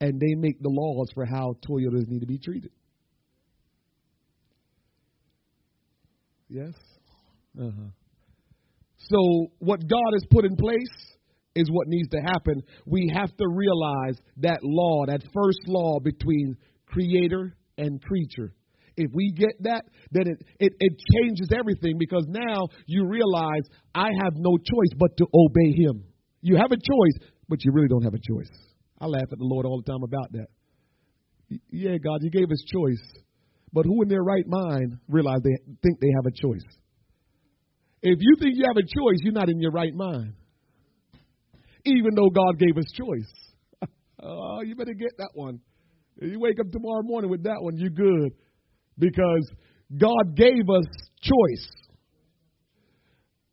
And 0.00 0.20
they 0.20 0.34
make 0.34 0.60
the 0.60 0.68
laws 0.68 1.08
for 1.14 1.24
how 1.24 1.54
Toyotas 1.66 2.08
need 2.08 2.20
to 2.20 2.26
be 2.26 2.38
treated. 2.38 2.72
Yes? 6.48 6.74
Uh-huh. 7.58 7.90
So, 8.98 9.52
what 9.58 9.80
God 9.80 10.10
has 10.14 10.24
put 10.30 10.44
in 10.44 10.56
place 10.56 11.11
is 11.54 11.68
what 11.70 11.88
needs 11.88 12.08
to 12.10 12.18
happen. 12.18 12.62
We 12.86 13.12
have 13.14 13.34
to 13.36 13.48
realize 13.48 14.16
that 14.38 14.60
law, 14.62 15.04
that 15.06 15.22
first 15.34 15.60
law 15.66 16.00
between 16.00 16.56
creator 16.86 17.56
and 17.78 18.02
creature. 18.02 18.54
If 18.96 19.10
we 19.14 19.32
get 19.32 19.62
that, 19.62 19.84
then 20.10 20.24
it, 20.26 20.44
it, 20.60 20.72
it 20.78 20.92
changes 21.14 21.48
everything 21.56 21.96
because 21.98 22.26
now 22.28 22.68
you 22.86 23.06
realize 23.06 23.62
I 23.94 24.08
have 24.22 24.34
no 24.36 24.58
choice 24.58 24.98
but 24.98 25.16
to 25.16 25.26
obey 25.34 25.72
Him. 25.76 26.04
You 26.42 26.56
have 26.56 26.72
a 26.72 26.76
choice, 26.76 27.30
but 27.48 27.64
you 27.64 27.72
really 27.72 27.88
don't 27.88 28.02
have 28.02 28.14
a 28.14 28.18
choice. 28.18 28.50
I 29.00 29.06
laugh 29.06 29.28
at 29.32 29.38
the 29.38 29.44
Lord 29.44 29.64
all 29.64 29.82
the 29.84 29.90
time 29.90 30.02
about 30.02 30.32
that. 30.32 30.46
Yeah, 31.70 31.96
God, 31.98 32.20
you 32.22 32.30
gave 32.30 32.50
us 32.50 32.62
choice, 32.72 33.02
but 33.72 33.84
who 33.84 34.02
in 34.02 34.08
their 34.08 34.22
right 34.22 34.46
mind 34.46 34.98
realize 35.08 35.40
they 35.42 35.56
think 35.82 36.00
they 36.00 36.12
have 36.16 36.26
a 36.26 36.30
choice? 36.30 36.64
If 38.02 38.18
you 38.20 38.36
think 38.40 38.54
you 38.56 38.64
have 38.66 38.76
a 38.76 38.82
choice, 38.82 39.18
you're 39.22 39.32
not 39.32 39.48
in 39.48 39.60
your 39.60 39.70
right 39.70 39.94
mind. 39.94 40.34
Even 41.84 42.14
though 42.14 42.30
God 42.30 42.58
gave 42.58 42.76
us 42.76 42.84
choice. 42.94 43.88
oh, 44.22 44.60
you 44.62 44.74
better 44.76 44.94
get 44.94 45.12
that 45.18 45.30
one. 45.34 45.60
You 46.20 46.38
wake 46.38 46.60
up 46.60 46.70
tomorrow 46.70 47.02
morning 47.02 47.30
with 47.30 47.44
that 47.44 47.60
one, 47.60 47.76
you're 47.76 47.90
good. 47.90 48.32
Because 48.98 49.50
God 49.96 50.36
gave 50.36 50.68
us 50.68 50.86
choice. 51.20 51.68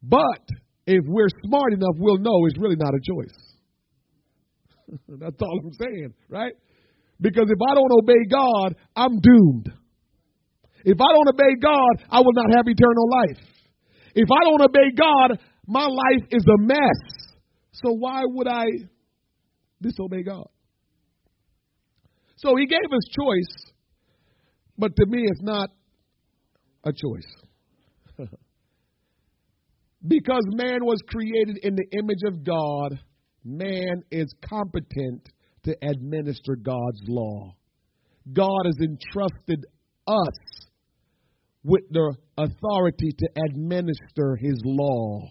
But 0.03 0.41
if 0.85 1.03
we're 1.07 1.29
smart 1.45 1.73
enough, 1.73 1.95
we'll 1.97 2.17
know 2.17 2.45
it's 2.45 2.57
really 2.57 2.75
not 2.77 2.93
a 2.93 2.99
choice. 2.99 3.37
That's 5.19 5.41
all 5.41 5.59
I'm 5.63 5.71
saying, 5.73 6.13
right? 6.29 6.53
Because 7.21 7.47
if 7.49 7.59
I 7.69 7.75
don't 7.75 7.91
obey 7.91 8.25
God, 8.29 8.75
I'm 8.95 9.19
doomed. 9.19 9.69
If 10.85 10.97
I 10.99 11.13
don't 11.13 11.29
obey 11.29 11.55
God, 11.61 12.05
I 12.09 12.19
will 12.19 12.33
not 12.33 12.55
have 12.55 12.65
eternal 12.67 13.09
life. 13.11 13.43
If 14.15 14.29
I 14.31 14.43
don't 14.45 14.61
obey 14.61 14.91
God, 14.97 15.39
my 15.67 15.85
life 15.85 16.27
is 16.31 16.43
a 16.43 16.61
mess. 16.61 17.18
So 17.83 17.91
why 17.93 18.21
would 18.25 18.47
I 18.47 18.65
disobey 19.81 20.23
God? 20.23 20.47
So 22.37 22.55
he 22.55 22.67
gave 22.67 22.79
us 22.79 23.09
choice, 23.11 23.71
but 24.77 24.95
to 24.95 25.05
me, 25.07 25.23
it's 25.25 25.41
not 25.41 25.69
a 26.85 26.91
choice. 26.91 28.27
because 30.07 30.43
man 30.47 30.79
was 30.83 31.01
created 31.07 31.57
in 31.63 31.75
the 31.75 31.85
image 31.97 32.23
of 32.25 32.43
God, 32.45 32.99
man 33.43 34.03
is 34.11 34.33
competent 34.47 35.29
to 35.63 35.75
administer 35.81 36.55
God's 36.55 37.01
law. 37.07 37.55
God 38.31 38.61
has 38.65 38.77
entrusted 38.81 39.65
us 40.07 40.67
with 41.63 41.83
the 41.91 42.15
authority 42.37 43.11
to 43.17 43.27
administer 43.49 44.37
his 44.39 44.61
law. 44.63 45.29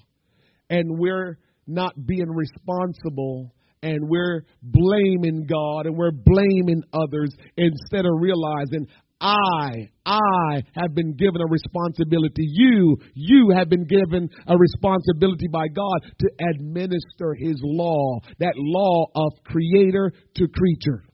And 0.69 0.99
we're 0.99 1.39
not 1.69 1.95
being 2.07 2.29
responsible 2.29 3.55
and 3.83 4.09
we're 4.09 4.45
blaming 4.63 5.47
God 5.49 5.87
and 5.87 5.97
we're 5.97 6.11
blaming 6.11 6.83
others 6.93 7.31
instead 7.57 8.05
of 8.05 8.13
realizing 8.19 8.87
I, 9.21 9.91
I 10.07 10.63
have 10.75 10.95
been 10.95 11.15
given 11.15 11.41
a 11.41 11.47
responsibility. 11.51 12.47
You, 12.47 12.97
you 13.15 13.53
have 13.57 13.69
been 13.69 13.85
given 13.85 14.29
a 14.47 14.57
responsibility 14.57 15.49
by 15.53 15.67
God 15.69 16.13
to 16.21 16.31
administer 16.55 17.35
His 17.35 17.57
law, 17.63 18.21
that 18.39 18.55
law 18.57 19.07
of 19.15 19.33
creator 19.45 20.13
to 20.37 20.49
creature. 20.49 21.05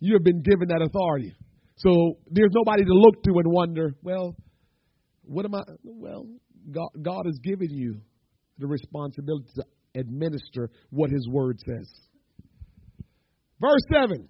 You 0.00 0.12
have 0.14 0.24
been 0.24 0.42
given 0.42 0.68
that 0.68 0.82
authority. 0.82 1.32
So 1.76 2.18
there's 2.30 2.52
nobody 2.52 2.84
to 2.84 2.92
look 2.92 3.22
to 3.22 3.30
and 3.38 3.50
wonder, 3.52 3.94
well, 4.02 4.36
what 5.22 5.44
am 5.44 5.54
I? 5.54 5.62
Well, 5.82 6.26
God, 6.70 6.88
God 7.00 7.26
has 7.26 7.38
given 7.42 7.70
you 7.70 8.00
the 8.58 8.66
responsibility 8.66 9.48
to 9.56 9.64
administer 9.94 10.70
what 10.90 11.10
His 11.10 11.28
Word 11.28 11.58
says. 11.60 11.88
Verse 13.60 13.82
7 13.92 14.28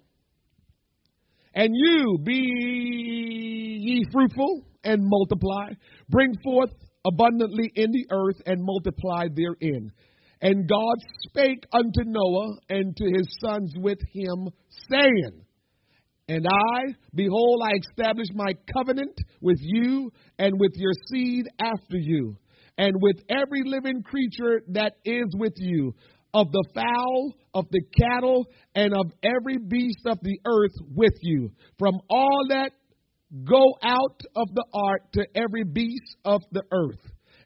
And 1.53 1.73
you 1.73 2.17
be 2.23 2.33
ye 2.33 4.03
fruitful 4.11 4.65
and 4.83 5.01
multiply, 5.03 5.73
bring 6.09 6.33
forth 6.43 6.71
abundantly 7.05 7.71
in 7.75 7.91
the 7.91 8.05
earth 8.11 8.41
and 8.45 8.61
multiply 8.61 9.27
therein. 9.33 9.91
And 10.41 10.69
God 10.69 10.95
spake 11.27 11.65
unto 11.73 12.03
Noah 12.05 12.55
and 12.69 12.95
to 12.95 13.05
his 13.05 13.27
sons 13.41 13.73
with 13.77 13.99
him, 14.13 14.49
saying, 14.89 15.43
and 16.29 16.45
I, 16.47 16.93
behold, 17.13 17.61
I 17.65 17.71
establish 17.89 18.27
my 18.35 18.53
covenant 18.71 19.17
with 19.41 19.57
you 19.59 20.11
and 20.37 20.59
with 20.59 20.73
your 20.75 20.93
seed 21.11 21.47
after 21.59 21.97
you, 21.97 22.37
and 22.79 22.95
with 23.01 23.17
every 23.29 23.61
living 23.65 24.01
creature 24.01 24.61
that 24.69 24.93
is 25.03 25.25
with 25.37 25.53
you, 25.57 25.93
of 26.33 26.49
the 26.51 26.63
fowl, 26.73 27.33
of 27.53 27.65
the 27.71 27.81
cattle, 27.99 28.45
and 28.73 28.93
of 28.93 29.11
every 29.21 29.57
beast 29.57 29.99
of 30.05 30.17
the 30.21 30.39
earth 30.45 30.71
with 30.95 31.13
you, 31.21 31.51
from 31.77 31.95
all 32.09 32.45
that 32.49 32.71
go 33.43 33.61
out 33.83 34.21
of 34.35 34.47
the 34.53 34.65
ark 34.73 35.11
to 35.11 35.25
every 35.35 35.65
beast 35.65 36.15
of 36.23 36.41
the 36.53 36.63
earth. 36.71 37.01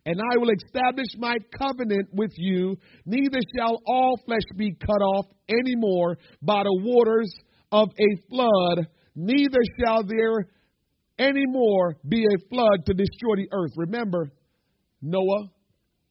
And 0.05 0.19
I 0.19 0.37
will 0.37 0.51
establish 0.51 1.07
my 1.17 1.35
covenant 1.57 2.09
with 2.13 2.31
you, 2.37 2.77
neither 3.05 3.39
shall 3.57 3.79
all 3.87 4.19
flesh 4.25 4.45
be 4.55 4.71
cut 4.85 5.01
off 5.01 5.25
any 5.49 5.75
more 5.75 6.17
by 6.43 6.61
the 6.61 6.79
waters 6.83 7.33
of 7.71 7.89
a 7.89 8.27
flood, 8.29 8.87
neither 9.15 9.59
shall 9.79 10.03
there 10.03 10.45
any 11.17 11.45
more 11.47 11.95
be 12.07 12.23
a 12.23 12.49
flood 12.49 12.85
to 12.85 12.93
destroy 12.93 13.35
the 13.37 13.47
earth. 13.51 13.71
Remember, 13.77 14.31
Noah 15.03 15.51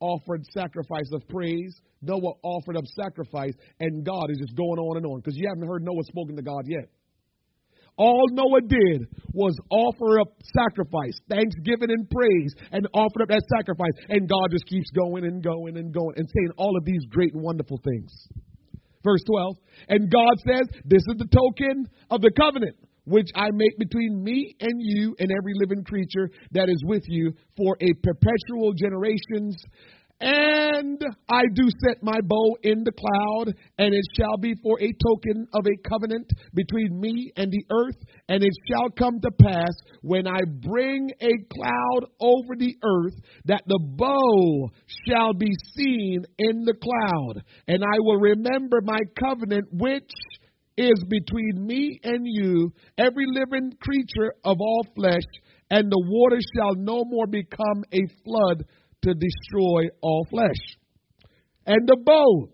offered 0.00 0.44
sacrifice 0.52 1.10
of 1.12 1.26
praise. 1.28 1.80
Noah 2.02 2.34
offered 2.42 2.76
up 2.76 2.84
sacrifice, 2.94 3.54
and 3.80 4.04
God 4.04 4.30
is 4.30 4.38
just 4.38 4.56
going 4.56 4.78
on 4.78 4.98
and 4.98 5.06
on 5.06 5.20
because 5.20 5.36
you 5.36 5.48
haven't 5.48 5.66
heard 5.66 5.82
Noah 5.82 6.04
spoken 6.04 6.36
to 6.36 6.42
God 6.42 6.64
yet. 6.66 6.90
All 7.96 8.24
Noah 8.32 8.62
did 8.62 9.06
was 9.32 9.54
offer 9.70 10.20
up 10.20 10.28
sacrifice, 10.42 11.18
thanksgiving 11.28 11.90
and 11.90 12.08
praise, 12.08 12.54
and 12.72 12.86
offered 12.94 13.22
up 13.22 13.28
that 13.28 13.44
sacrifice. 13.56 13.92
And 14.08 14.28
God 14.28 14.48
just 14.50 14.66
keeps 14.66 14.90
going 14.90 15.24
and 15.24 15.42
going 15.42 15.76
and 15.76 15.92
going 15.92 16.14
and 16.16 16.26
saying 16.26 16.50
all 16.56 16.76
of 16.76 16.84
these 16.84 17.04
great 17.10 17.34
and 17.34 17.42
wonderful 17.42 17.78
things. 17.84 18.12
Verse 19.04 19.22
12. 19.26 19.56
And 19.88 20.10
God 20.10 20.34
says, 20.46 20.68
This 20.84 21.02
is 21.08 21.16
the 21.18 21.28
token 21.28 21.86
of 22.10 22.22
the 22.22 22.32
covenant 22.36 22.76
which 23.04 23.28
I 23.34 23.48
make 23.52 23.78
between 23.78 24.22
me 24.22 24.54
and 24.60 24.74
you 24.78 25.14
and 25.18 25.30
every 25.30 25.54
living 25.54 25.84
creature 25.84 26.30
that 26.52 26.68
is 26.68 26.82
with 26.84 27.02
you 27.06 27.32
for 27.56 27.76
a 27.80 27.92
perpetual 28.02 28.72
generations. 28.74 29.56
And 30.24 31.02
I 31.28 31.42
do 31.52 31.64
set 31.84 32.00
my 32.00 32.20
bow 32.22 32.56
in 32.62 32.84
the 32.84 32.92
cloud, 32.92 33.56
and 33.78 33.92
it 33.92 34.04
shall 34.16 34.36
be 34.36 34.54
for 34.62 34.80
a 34.80 34.92
token 35.04 35.48
of 35.52 35.66
a 35.66 35.88
covenant 35.88 36.30
between 36.54 37.00
me 37.00 37.32
and 37.36 37.50
the 37.50 37.64
earth. 37.72 37.96
And 38.28 38.44
it 38.44 38.52
shall 38.70 38.88
come 38.90 39.18
to 39.20 39.30
pass 39.42 39.74
when 40.02 40.28
I 40.28 40.38
bring 40.60 41.10
a 41.20 41.32
cloud 41.52 42.08
over 42.20 42.54
the 42.56 42.76
earth 42.84 43.14
that 43.46 43.64
the 43.66 43.80
bow 43.82 44.70
shall 45.08 45.34
be 45.34 45.50
seen 45.74 46.22
in 46.38 46.64
the 46.66 46.74
cloud. 46.74 47.42
And 47.66 47.82
I 47.82 47.98
will 47.98 48.20
remember 48.20 48.80
my 48.80 49.00
covenant 49.18 49.66
which 49.72 50.12
is 50.76 51.04
between 51.08 51.66
me 51.66 52.00
and 52.02 52.20
you, 52.24 52.72
every 52.98 53.26
living 53.26 53.72
creature 53.80 54.32
of 54.44 54.56
all 54.60 54.86
flesh, 54.94 55.22
and 55.70 55.90
the 55.90 56.04
water 56.08 56.38
shall 56.56 56.74
no 56.76 57.04
more 57.04 57.26
become 57.26 57.84
a 57.92 58.00
flood 58.24 58.64
to 59.02 59.14
destroy 59.14 59.82
all 60.00 60.26
flesh. 60.30 60.78
And 61.66 61.86
the 61.86 61.96
bow 62.04 62.48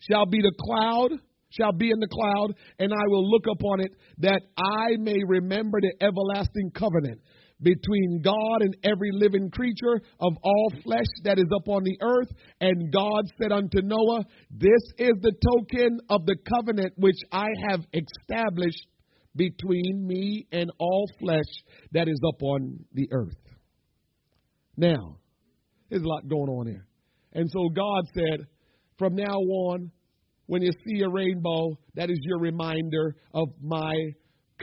shall 0.00 0.26
be 0.26 0.40
the 0.40 0.54
cloud, 0.60 1.12
shall 1.50 1.72
be 1.72 1.90
in 1.90 1.98
the 1.98 2.08
cloud, 2.08 2.54
and 2.78 2.92
I 2.92 3.06
will 3.08 3.28
look 3.28 3.44
upon 3.50 3.80
it 3.80 3.92
that 4.18 4.42
I 4.56 4.96
may 4.98 5.18
remember 5.26 5.80
the 5.80 5.94
everlasting 6.04 6.70
covenant 6.74 7.20
between 7.60 8.22
God 8.22 8.60
and 8.60 8.76
every 8.84 9.10
living 9.12 9.50
creature 9.50 10.00
of 10.20 10.32
all 10.42 10.72
flesh 10.84 11.06
that 11.24 11.38
is 11.38 11.48
upon 11.56 11.82
the 11.84 11.96
earth. 12.00 12.28
And 12.60 12.92
God 12.92 13.24
said 13.40 13.52
unto 13.52 13.82
Noah, 13.82 14.24
This 14.50 14.82
is 14.98 15.12
the 15.20 15.32
token 15.32 15.98
of 16.08 16.24
the 16.26 16.36
covenant 16.48 16.94
which 16.96 17.18
I 17.32 17.48
have 17.68 17.80
established 17.92 18.86
between 19.34 20.06
me 20.06 20.46
and 20.52 20.70
all 20.78 21.08
flesh 21.20 21.50
that 21.92 22.08
is 22.08 22.20
upon 22.34 22.84
the 22.92 23.08
earth. 23.12 23.36
Now, 24.76 25.18
there's 25.90 26.02
a 26.02 26.08
lot 26.08 26.28
going 26.28 26.50
on 26.50 26.66
here. 26.66 26.86
And 27.32 27.48
so 27.50 27.68
God 27.68 28.04
said, 28.14 28.46
From 28.98 29.14
now 29.14 29.38
on, 29.38 29.90
when 30.46 30.62
you 30.62 30.70
see 30.86 31.02
a 31.02 31.08
rainbow, 31.08 31.78
that 31.94 32.10
is 32.10 32.18
your 32.22 32.38
reminder 32.38 33.16
of 33.34 33.48
my 33.62 33.92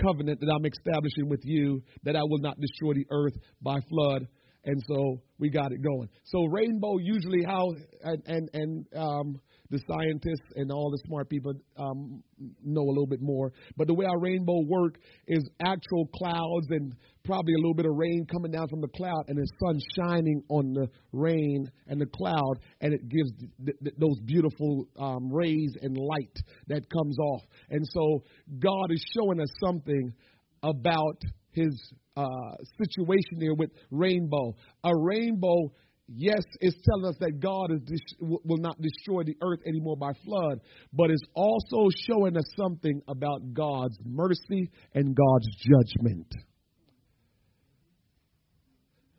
covenant 0.02 0.40
that 0.40 0.52
I'm 0.52 0.66
establishing 0.66 1.30
with 1.30 1.42
you 1.44 1.82
that 2.04 2.16
I 2.16 2.22
will 2.24 2.40
not 2.40 2.60
destroy 2.60 2.94
the 2.94 3.06
earth 3.12 3.34
by 3.62 3.80
flood. 3.90 4.28
And 4.66 4.82
so 4.88 5.22
we 5.38 5.50
got 5.50 5.72
it 5.72 5.82
going. 5.84 6.10
So 6.26 6.46
rainbow 6.46 6.98
usually 6.98 7.44
how 7.44 7.72
and 8.02 8.24
and, 8.26 8.50
and 8.54 8.86
um, 8.96 9.40
the 9.70 9.80
scientists 9.88 10.52
and 10.56 10.72
all 10.72 10.90
the 10.92 11.02
smart 11.08 11.30
people 11.30 11.54
um, 11.78 12.24
know 12.64 12.82
a 12.82 12.94
little 12.94 13.08
bit 13.08 13.22
more. 13.22 13.52
But 13.78 13.88
the 13.88 13.94
way 13.94 14.06
our 14.06 14.20
rainbow 14.20 14.62
work 14.68 14.98
is 15.28 15.44
actual 15.66 16.08
clouds 16.14 16.68
and 16.70 16.94
probably 17.24 17.54
a 17.54 17.58
little 17.58 17.74
bit 17.74 17.86
of 17.86 17.96
rain 17.96 18.26
coming 18.32 18.52
down 18.52 18.68
from 18.68 18.82
the 18.82 18.88
cloud, 18.90 19.24
and 19.28 19.38
the 19.38 19.48
sun 19.60 19.80
shining 19.98 20.42
on 20.50 20.74
the 20.74 20.88
rain 21.12 21.66
and 21.88 22.00
the 22.00 22.06
cloud, 22.06 22.60
and 22.82 22.94
it 22.94 23.10
gives 23.10 23.32
th- 23.66 23.78
th- 23.84 23.96
those 23.98 24.20
beautiful 24.26 24.88
um, 25.00 25.32
rays 25.32 25.74
and 25.82 25.98
light 25.98 26.38
that 26.68 26.88
comes 26.90 27.18
off. 27.18 27.42
And 27.70 27.84
so 27.92 28.24
God 28.60 28.92
is 28.92 29.04
showing 29.16 29.42
us 29.42 29.50
something 29.64 30.14
about 30.62 31.22
His 31.52 31.94
uh, 32.16 32.56
situation 32.78 33.40
there 33.40 33.56
with 33.56 33.72
rainbow. 33.92 34.56
A 34.84 34.92
rainbow 34.96 35.72
yes, 36.08 36.42
it's 36.60 36.78
telling 36.90 37.06
us 37.06 37.16
that 37.20 37.40
God 37.40 37.72
is, 37.72 38.02
will 38.20 38.58
not 38.58 38.80
destroy 38.82 39.24
the 39.24 39.38
earth 39.42 39.60
anymore 39.68 39.98
by 39.98 40.12
flood, 40.24 40.60
but 40.94 41.10
it's 41.10 41.24
also 41.34 41.90
showing 42.08 42.38
us 42.38 42.46
something 42.58 43.02
about 43.08 43.54
God's 43.54 43.98
mercy 44.06 44.70
and 44.94 45.16
God's 45.16 45.48
judgment. 45.58 46.28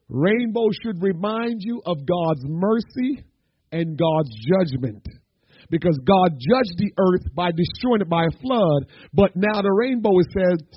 Rainbow 0.09 0.69
should 0.83 1.03
remind 1.03 1.61
you 1.61 1.83
of 1.85 1.99
God's 2.07 2.43
mercy 2.45 3.25
and 3.73 3.99
God's 3.99 4.31
judgment. 4.49 5.05
Because 5.69 5.99
God 6.07 6.39
judged 6.39 6.79
the 6.79 6.93
earth 6.97 7.35
by 7.35 7.51
destroying 7.51 8.01
it 8.01 8.09
by 8.09 8.23
a 8.23 8.39
flood, 8.41 8.87
but 9.13 9.33
now 9.35 9.61
the 9.63 9.73
rainbow 9.73 10.17
is 10.21 10.27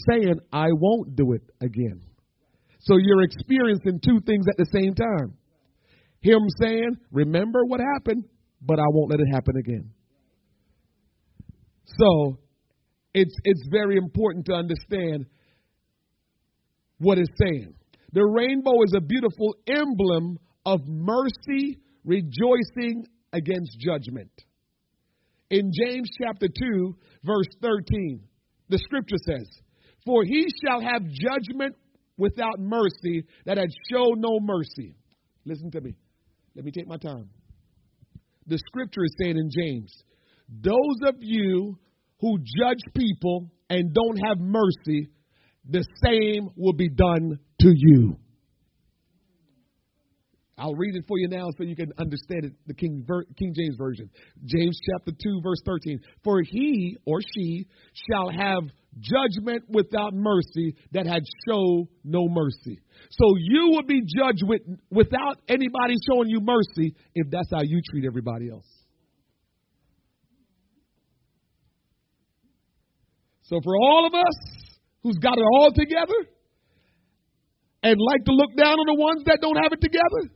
saying, 0.10 0.40
I 0.52 0.70
won't 0.72 1.16
do 1.16 1.34
it 1.34 1.44
again. 1.62 2.02
So 2.80 2.98
you're 2.98 3.22
experiencing 3.22 4.00
two 4.04 4.20
things 4.26 4.46
at 4.50 4.58
the 4.58 4.66
same 4.74 4.96
time. 4.96 5.38
Him 6.22 6.42
saying, 6.62 6.98
Remember 7.12 7.64
what 7.66 7.80
happened, 7.80 8.26
but 8.62 8.80
I 8.80 8.86
won't 8.90 9.12
let 9.12 9.20
it 9.20 9.28
happen 9.34 9.58
again. 9.58 9.92
So 11.98 12.40
it's 13.14 13.36
it's 13.44 13.68
very 13.72 13.98
important 13.98 14.46
to 14.48 14.54
understand 14.54 15.26
what 17.00 17.18
it's 17.18 17.30
saying. 17.42 17.74
The 18.14 18.24
rainbow 18.24 18.82
is 18.86 18.94
a 18.96 19.02
beautiful 19.02 19.56
emblem 19.68 20.40
of 20.66 20.82
mercy 20.88 21.80
rejoicing 22.04 23.06
against 23.34 23.80
judgment. 23.80 24.32
In 25.50 25.72
James 25.74 26.10
chapter 26.22 26.48
2, 26.48 26.96
verse 27.24 27.48
13, 27.62 28.22
the 28.70 28.78
scripture 28.78 29.18
says, 29.26 29.48
For 30.06 30.24
he 30.24 30.48
shall 30.64 30.82
have 30.82 31.04
judgment 31.04 31.76
without 32.18 32.60
mercy 32.60 33.24
that 33.46 33.58
had 33.58 33.70
shown 33.92 34.20
no 34.20 34.40
mercy. 34.42 34.96
Listen 35.46 35.72
to 35.72 35.82
me. 35.82 35.96
Let 36.56 36.66
me 36.66 36.72
take 36.72 36.88
my 36.88 36.98
time. 36.98 37.30
The 38.48 38.58
scripture 38.58 39.04
is 39.04 39.16
saying 39.22 39.38
in 39.38 39.50
James, 39.50 40.04
those 40.50 41.08
of 41.08 41.16
you 41.20 41.78
who 42.20 42.38
judge 42.40 42.82
people 42.96 43.52
and 43.70 43.94
don't 43.94 44.18
have 44.18 44.40
mercy, 44.40 45.10
the 45.70 45.86
same 46.04 46.50
will 46.56 46.74
be 46.74 46.90
done 46.90 47.40
to 47.62 47.72
you. 47.74 48.18
I'll 50.58 50.76
read 50.76 50.96
it 50.96 51.06
for 51.08 51.18
you 51.18 51.30
now 51.30 51.48
so 51.58 51.64
you 51.64 51.76
can 51.76 51.92
understand 51.98 52.44
it, 52.44 52.54
the 52.68 52.74
King, 52.74 53.06
King 53.38 53.54
James 53.56 53.78
Version. 53.78 54.10
James 54.44 54.78
chapter 54.92 55.12
2, 55.12 55.40
verse 55.42 55.62
13. 55.66 56.00
For 56.24 56.42
he 56.42 56.98
or 57.06 57.22
she 57.22 57.66
shall 57.94 58.30
have 58.30 58.64
judgment 59.00 59.64
without 59.70 60.14
mercy 60.14 60.76
that 60.92 61.06
had 61.06 61.24
shown 61.48 61.88
no 62.04 62.28
mercy. 62.28 62.80
So 63.12 63.26
you 63.38 63.72
will 63.72 63.86
be 63.86 64.02
judged 64.02 64.44
with, 64.44 64.62
without 64.92 65.38
anybody 65.48 65.96
showing 66.08 66.30
you 66.30 66.42
mercy 66.42 66.96
if 67.16 67.28
that's 67.32 67.50
how 67.52 67.62
you 67.62 67.82
treat 67.90 68.06
everybody 68.06 68.50
else. 68.50 68.68
So 73.44 73.60
for 73.64 73.76
all 73.76 74.06
of 74.06 74.14
us 74.14 74.70
who's 75.02 75.18
got 75.18 75.38
it 75.38 75.44
all 75.54 75.72
together 75.74 76.30
and 77.82 77.96
like 78.00 78.26
to 78.26 78.32
look 78.32 78.56
down 78.56 78.78
on 78.78 78.86
the 78.86 79.02
ones 79.02 79.24
that 79.26 79.40
don't 79.42 79.56
have 79.56 79.72
it 79.72 79.82
together, 79.82 80.36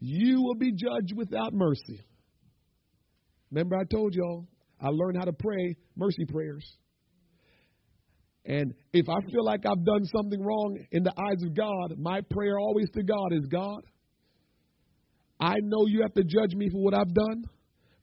you 0.00 0.42
will 0.42 0.56
be 0.56 0.72
judged 0.72 1.12
without 1.14 1.52
mercy. 1.52 2.00
Remember, 3.50 3.76
I 3.76 3.84
told 3.84 4.14
y'all 4.14 4.46
I 4.80 4.88
learned 4.88 5.16
how 5.18 5.24
to 5.24 5.32
pray 5.32 5.76
mercy 5.96 6.24
prayers. 6.24 6.76
And 8.44 8.74
if 8.92 9.08
I 9.08 9.20
feel 9.30 9.44
like 9.44 9.66
I've 9.66 9.84
done 9.84 10.04
something 10.04 10.40
wrong 10.40 10.78
in 10.92 11.02
the 11.02 11.12
eyes 11.18 11.42
of 11.44 11.54
God, 11.54 11.98
my 11.98 12.20
prayer 12.30 12.58
always 12.58 12.88
to 12.94 13.02
God 13.02 13.32
is 13.32 13.46
God, 13.50 13.80
I 15.40 15.56
know 15.62 15.86
you 15.86 16.02
have 16.02 16.14
to 16.14 16.22
judge 16.22 16.54
me 16.54 16.68
for 16.70 16.82
what 16.82 16.94
I've 16.94 17.12
done, 17.12 17.44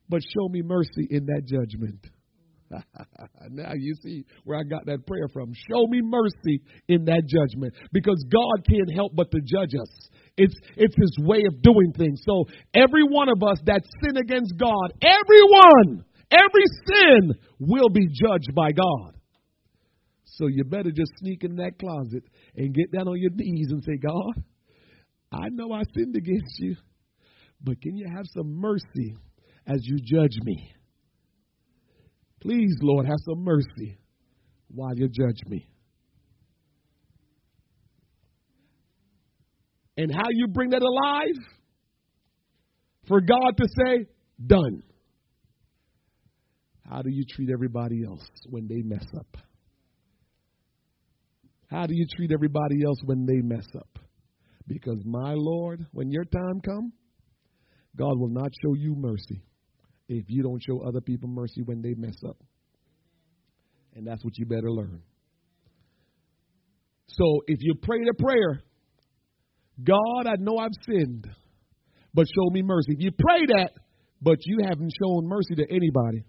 but 0.08 0.20
show 0.22 0.48
me 0.50 0.62
mercy 0.62 1.08
in 1.10 1.26
that 1.26 1.42
judgment. 1.46 2.06
now 3.50 3.72
you 3.74 3.94
see 4.02 4.24
where 4.44 4.58
I 4.58 4.62
got 4.62 4.86
that 4.86 5.06
prayer 5.06 5.28
from. 5.32 5.52
Show 5.70 5.86
me 5.86 6.00
mercy 6.02 6.60
in 6.88 7.04
that 7.06 7.22
judgment 7.26 7.74
because 7.92 8.22
God 8.30 8.66
can't 8.68 8.92
help 8.94 9.12
but 9.14 9.30
to 9.30 9.40
judge 9.40 9.74
us. 9.80 10.08
It's 10.36 10.54
it's 10.76 10.94
his 10.96 11.16
way 11.20 11.44
of 11.46 11.62
doing 11.62 11.92
things. 11.96 12.20
So 12.24 12.44
every 12.74 13.04
one 13.04 13.28
of 13.28 13.42
us 13.42 13.58
that 13.66 13.82
sin 14.02 14.16
against 14.16 14.54
God, 14.58 14.92
everyone 15.00 16.04
Every 16.30 16.64
sin 16.86 17.34
will 17.58 17.88
be 17.88 18.06
judged 18.06 18.54
by 18.54 18.72
God. 18.72 19.14
So 20.24 20.48
you 20.48 20.64
better 20.64 20.90
just 20.90 21.12
sneak 21.18 21.44
in 21.44 21.56
that 21.56 21.78
closet 21.78 22.24
and 22.56 22.74
get 22.74 22.90
down 22.92 23.08
on 23.08 23.16
your 23.18 23.30
knees 23.34 23.68
and 23.70 23.82
say, 23.84 23.96
God, 23.96 24.42
I 25.32 25.48
know 25.50 25.72
I 25.72 25.82
sinned 25.96 26.16
against 26.16 26.58
you, 26.58 26.76
but 27.62 27.80
can 27.80 27.96
you 27.96 28.06
have 28.14 28.24
some 28.34 28.60
mercy 28.60 29.16
as 29.66 29.80
you 29.82 29.96
judge 29.98 30.36
me? 30.42 30.72
Please, 32.40 32.74
Lord, 32.82 33.06
have 33.06 33.18
some 33.24 33.42
mercy 33.44 33.98
while 34.68 34.94
you 34.96 35.08
judge 35.08 35.40
me. 35.46 35.68
And 39.96 40.12
how 40.12 40.28
you 40.30 40.48
bring 40.48 40.70
that 40.70 40.82
alive? 40.82 41.44
For 43.06 43.20
God 43.20 43.56
to 43.58 43.68
say, 43.68 44.06
done. 44.44 44.82
How 46.88 47.02
do 47.02 47.10
you 47.10 47.24
treat 47.28 47.50
everybody 47.50 48.04
else 48.04 48.26
when 48.48 48.68
they 48.68 48.82
mess 48.82 49.06
up? 49.16 49.36
How 51.68 51.86
do 51.86 51.94
you 51.94 52.06
treat 52.16 52.30
everybody 52.32 52.84
else 52.84 52.98
when 53.04 53.26
they 53.26 53.40
mess 53.42 53.66
up? 53.76 53.98
Because 54.66 54.98
my 55.04 55.32
Lord, 55.34 55.86
when 55.92 56.10
your 56.10 56.24
time 56.24 56.60
comes, 56.60 56.92
God 57.96 58.18
will 58.18 58.28
not 58.28 58.50
show 58.62 58.74
you 58.74 58.94
mercy 58.96 59.42
if 60.08 60.24
you 60.28 60.42
don't 60.42 60.62
show 60.62 60.80
other 60.80 61.00
people 61.00 61.28
mercy 61.28 61.62
when 61.62 61.80
they 61.80 61.94
mess 61.94 62.16
up. 62.28 62.36
And 63.94 64.06
that's 64.06 64.24
what 64.24 64.36
you 64.36 64.46
better 64.46 64.70
learn. 64.70 65.02
So 67.06 67.40
if 67.46 67.58
you 67.60 67.74
pray 67.80 67.98
the 68.04 68.14
prayer, 68.22 68.62
God, 69.82 70.26
I 70.26 70.34
know 70.38 70.58
I've 70.58 70.70
sinned, 70.86 71.26
but 72.12 72.26
show 72.26 72.50
me 72.50 72.62
mercy. 72.62 72.92
If 72.92 73.00
you 73.00 73.10
pray 73.12 73.46
that, 73.56 73.70
but 74.20 74.38
you 74.44 74.58
haven't 74.68 74.92
shown 75.00 75.26
mercy 75.26 75.54
to 75.56 75.64
anybody, 75.70 76.24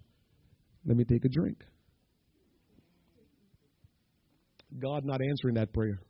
let 0.85 0.97
me 0.97 1.03
take 1.03 1.25
a 1.25 1.29
drink. 1.29 1.57
God 4.79 5.05
not 5.05 5.21
answering 5.21 5.55
that 5.55 5.73
prayer. 5.73 6.01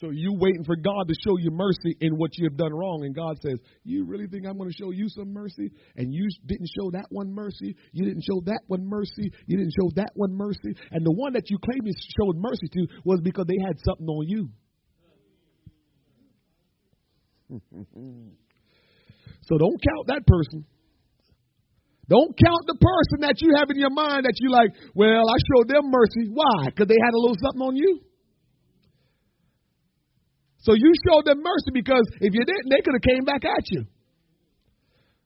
So 0.00 0.10
you 0.10 0.32
waiting 0.32 0.64
for 0.64 0.76
God 0.76 1.08
to 1.08 1.14
show 1.26 1.36
you 1.36 1.50
mercy 1.50 1.94
in 2.00 2.16
what 2.16 2.30
you 2.38 2.48
have 2.48 2.56
done 2.56 2.72
wrong, 2.72 3.04
and 3.04 3.14
God 3.14 3.36
says, 3.42 3.58
"You 3.84 4.06
really 4.06 4.26
think 4.26 4.46
I'm 4.46 4.56
going 4.56 4.70
to 4.70 4.76
show 4.76 4.92
you 4.92 5.08
some 5.10 5.30
mercy? 5.32 5.70
And 5.96 6.12
you 6.12 6.26
didn't 6.46 6.68
show 6.68 6.90
that 6.92 7.04
one 7.10 7.30
mercy. 7.34 7.76
You 7.92 8.06
didn't 8.06 8.22
show 8.22 8.40
that 8.46 8.60
one 8.66 8.86
mercy. 8.86 9.30
You 9.46 9.58
didn't 9.58 9.74
show 9.78 9.90
that 9.96 10.12
one 10.14 10.32
mercy. 10.32 10.72
And 10.90 11.04
the 11.04 11.12
one 11.12 11.34
that 11.34 11.50
you 11.50 11.58
claimed 11.58 11.86
you 11.86 11.92
showed 12.18 12.36
mercy 12.36 12.68
to 12.72 12.86
was 13.04 13.20
because 13.20 13.44
they 13.46 13.58
had 13.66 13.78
something 13.84 14.06
on 14.06 14.26
you." 14.26 14.48
so 19.42 19.58
don't 19.58 19.82
count 19.82 20.06
that 20.06 20.26
person. 20.26 20.64
Don't 22.10 22.34
count 22.34 22.66
the 22.66 22.74
person 22.74 23.22
that 23.22 23.38
you 23.38 23.54
have 23.54 23.70
in 23.70 23.78
your 23.78 23.94
mind 23.94 24.26
that 24.26 24.34
you 24.42 24.50
like, 24.50 24.74
well, 24.98 25.30
I 25.30 25.38
showed 25.46 25.70
them 25.70 25.94
mercy. 25.94 26.26
Why? 26.26 26.66
Because 26.66 26.90
they 26.90 26.98
had 26.98 27.14
a 27.14 27.20
little 27.22 27.38
something 27.38 27.62
on 27.62 27.76
you. 27.76 28.02
So 30.66 30.74
you 30.74 30.90
showed 31.06 31.24
them 31.24 31.38
mercy 31.38 31.70
because 31.72 32.02
if 32.18 32.34
you 32.34 32.42
didn't, 32.44 32.66
they 32.68 32.82
could 32.82 32.98
have 32.98 33.06
came 33.06 33.24
back 33.24 33.46
at 33.46 33.62
you. 33.70 33.86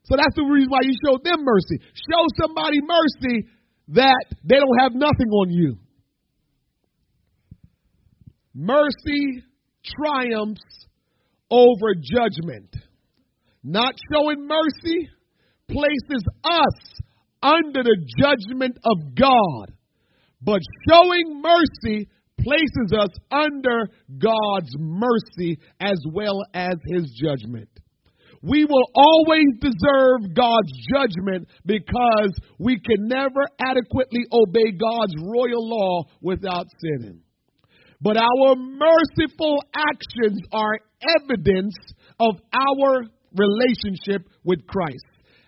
So 0.04 0.16
that's 0.20 0.36
the 0.36 0.44
reason 0.44 0.68
why 0.68 0.84
you 0.84 0.92
showed 1.00 1.24
them 1.24 1.40
mercy. 1.42 1.80
Show 1.96 2.22
somebody 2.44 2.76
mercy 2.84 3.48
that 3.96 4.24
they 4.44 4.56
don't 4.60 4.78
have 4.80 4.92
nothing 4.92 5.32
on 5.32 5.50
you. 5.50 5.78
Mercy 8.52 9.42
triumphs 9.82 10.60
over 11.50 11.94
judgment. 11.96 12.76
Not 13.64 13.94
showing 14.12 14.46
mercy 14.46 15.08
places 15.68 16.24
us 16.44 17.00
under 17.42 17.82
the 17.82 17.96
judgment 18.18 18.78
of 18.84 19.14
God, 19.14 19.72
but 20.40 20.60
showing 20.88 21.42
mercy 21.42 22.08
places 22.40 22.92
us 22.98 23.10
under 23.30 23.90
God's 24.18 24.70
mercy 24.78 25.58
as 25.80 25.98
well 26.12 26.44
as 26.52 26.74
his 26.90 27.10
judgment. 27.22 27.68
we 28.44 28.64
will 28.66 28.84
always 28.94 29.46
deserve 29.60 30.34
God's 30.34 30.72
judgment 30.92 31.48
because 31.64 32.32
we 32.58 32.78
can 32.78 33.08
never 33.08 33.40
adequately 33.58 34.24
obey 34.30 34.70
God's 34.72 35.14
royal 35.18 35.66
law 35.66 36.02
without 36.20 36.66
sinning. 36.80 37.20
But 38.02 38.18
our 38.18 38.54
merciful 38.54 39.64
actions 39.74 40.38
are 40.52 40.78
evidence 41.22 41.74
of 42.20 42.36
our 42.52 43.04
relationship 43.34 44.28
with 44.44 44.66
Christ. 44.66 45.06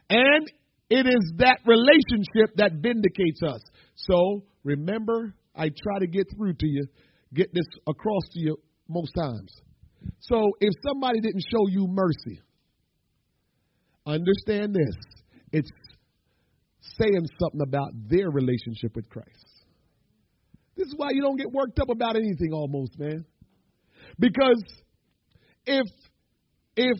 And 0.08 0.50
it 0.88 1.06
is 1.06 1.32
that 1.38 1.58
relationship 1.66 2.54
that 2.56 2.72
vindicates 2.80 3.42
us. 3.42 3.60
So 3.94 4.44
remember, 4.62 5.34
I 5.54 5.68
try 5.68 5.98
to 6.00 6.06
get 6.06 6.26
through 6.36 6.54
to 6.54 6.66
you, 6.66 6.86
get 7.34 7.52
this 7.52 7.66
across 7.88 8.22
to 8.32 8.40
you 8.40 8.56
most 8.88 9.12
times. 9.18 9.52
So 10.20 10.52
if 10.60 10.72
somebody 10.86 11.20
didn't 11.20 11.42
show 11.50 11.66
you 11.68 11.86
mercy, 11.88 12.40
understand 14.06 14.74
this. 14.74 14.94
It's 15.52 15.70
saying 16.98 17.26
something 17.40 17.62
about 17.62 17.90
their 18.08 18.30
relationship 18.30 18.94
with 18.94 19.08
Christ. 19.08 19.64
This 20.76 20.88
is 20.88 20.94
why 20.96 21.08
you 21.12 21.22
don't 21.22 21.36
get 21.36 21.50
worked 21.50 21.78
up 21.80 21.88
about 21.90 22.16
anything 22.16 22.52
almost, 22.52 22.98
man. 22.98 23.24
Because 24.18 24.62
if 25.64 25.86
if 26.76 26.98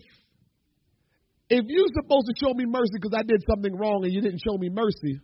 if 1.49 1.65
you're 1.69 1.93
supposed 1.95 2.27
to 2.27 2.35
show 2.43 2.53
me 2.55 2.65
mercy 2.67 2.95
because 2.95 3.15
I 3.17 3.23
did 3.23 3.43
something 3.49 3.75
wrong 3.77 4.05
and 4.05 4.13
you 4.13 4.21
didn't 4.21 4.41
show 4.45 4.59
me 4.59 4.69
mercy, 4.69 5.21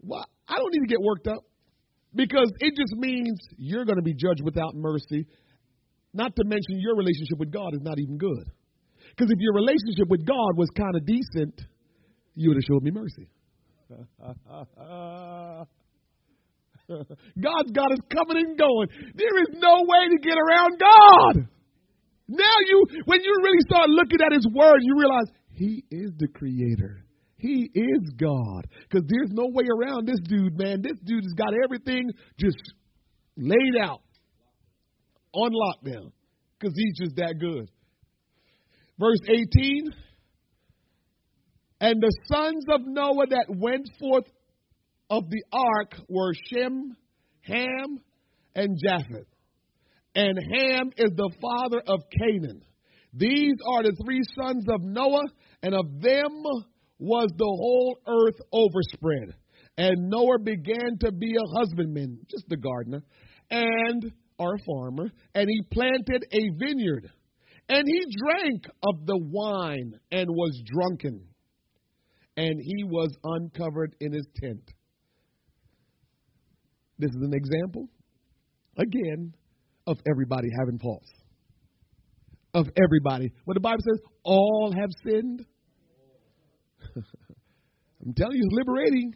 well, 0.00 0.26
I 0.46 0.56
don't 0.56 0.72
need 0.72 0.86
to 0.86 0.86
get 0.86 1.00
worked 1.00 1.26
up 1.26 1.42
because 2.14 2.50
it 2.60 2.74
just 2.76 2.94
means 2.96 3.38
you're 3.56 3.84
going 3.84 3.96
to 3.96 4.02
be 4.02 4.14
judged 4.14 4.42
without 4.44 4.74
mercy. 4.74 5.26
Not 6.14 6.34
to 6.36 6.44
mention 6.44 6.80
your 6.80 6.96
relationship 6.96 7.38
with 7.38 7.52
God 7.52 7.74
is 7.74 7.80
not 7.82 7.98
even 7.98 8.16
good. 8.16 8.50
Because 9.10 9.30
if 9.30 9.38
your 9.40 9.54
relationship 9.54 10.08
with 10.08 10.24
God 10.24 10.56
was 10.56 10.68
kind 10.76 10.94
of 10.94 11.04
decent, 11.04 11.60
you 12.34 12.50
would 12.50 12.56
have 12.56 12.64
showed 12.64 12.82
me 12.82 12.90
mercy. 12.90 13.28
God's 16.88 17.72
got 17.72 17.92
us 17.92 17.98
coming 18.12 18.44
and 18.44 18.58
going. 18.58 18.88
There 19.14 19.42
is 19.42 19.48
no 19.54 19.84
way 19.84 20.08
to 20.08 20.18
get 20.22 20.36
around 20.38 20.80
God. 20.80 21.48
Now 22.28 22.54
you, 22.66 22.84
when 23.06 23.20
you 23.22 23.34
really 23.42 23.62
start 23.66 23.88
looking 23.88 24.18
at 24.24 24.32
His 24.32 24.46
Word, 24.52 24.80
you 24.82 24.98
realize 24.98 25.26
He 25.50 25.84
is 25.90 26.10
the 26.18 26.28
Creator. 26.28 27.04
He 27.38 27.70
is 27.72 28.10
God. 28.16 28.66
Because 28.82 29.06
there's 29.08 29.30
no 29.30 29.46
way 29.46 29.64
around 29.64 30.06
this 30.06 30.20
dude, 30.24 30.58
man. 30.58 30.82
This 30.82 30.98
dude 31.04 31.24
has 31.24 31.32
got 31.34 31.54
everything 31.64 32.10
just 32.38 32.58
laid 33.36 33.76
out 33.80 34.02
on 35.32 35.52
lockdown. 35.52 36.12
Because 36.58 36.74
he's 36.76 36.98
just 36.98 37.16
that 37.16 37.38
good. 37.38 37.70
Verse 38.98 39.20
18. 39.28 39.90
And 41.80 42.02
the 42.02 42.12
sons 42.26 42.64
of 42.70 42.80
Noah 42.84 43.26
that 43.30 43.46
went 43.48 43.88
forth 44.00 44.24
of 45.08 45.30
the 45.30 45.42
ark 45.52 45.94
were 46.08 46.32
Shem, 46.50 46.96
Ham, 47.42 48.00
and 48.56 48.76
Japheth 48.84 49.28
and 50.14 50.38
Ham 50.38 50.90
is 50.96 51.10
the 51.16 51.30
father 51.40 51.82
of 51.86 52.00
Canaan. 52.10 52.62
These 53.12 53.54
are 53.66 53.82
the 53.82 53.96
three 54.04 54.22
sons 54.38 54.64
of 54.68 54.82
Noah, 54.82 55.26
and 55.62 55.74
of 55.74 56.00
them 56.00 56.42
was 56.98 57.30
the 57.36 57.44
whole 57.44 57.98
earth 58.06 58.40
overspread. 58.52 59.34
And 59.76 60.10
Noah 60.10 60.40
began 60.42 60.98
to 61.00 61.12
be 61.12 61.34
a 61.36 61.58
husbandman, 61.58 62.18
just 62.28 62.50
a 62.50 62.56
gardener, 62.56 63.02
and 63.50 64.12
or 64.38 64.54
a 64.54 64.64
farmer, 64.64 65.10
and 65.34 65.48
he 65.48 65.62
planted 65.72 66.24
a 66.32 66.40
vineyard. 66.58 67.10
And 67.68 67.84
he 67.86 68.00
drank 68.16 68.66
of 68.82 69.06
the 69.06 69.18
wine 69.18 69.92
and 70.10 70.28
was 70.30 70.62
drunken. 70.64 71.26
And 72.36 72.54
he 72.62 72.84
was 72.84 73.14
uncovered 73.22 73.94
in 74.00 74.12
his 74.12 74.26
tent. 74.40 74.62
This 76.98 77.10
is 77.10 77.22
an 77.22 77.34
example, 77.34 77.88
again, 78.76 79.34
of 79.88 79.98
everybody 80.06 80.48
having 80.60 80.78
faults. 80.78 81.10
Of 82.54 82.68
everybody. 82.82 83.32
What 83.44 83.54
the 83.54 83.60
Bible 83.60 83.80
says, 83.88 84.00
all 84.22 84.72
have 84.78 84.90
sinned. 85.04 85.44
I'm 86.96 88.12
telling 88.14 88.36
you, 88.36 88.42
it's 88.44 88.54
liberating. 88.54 89.14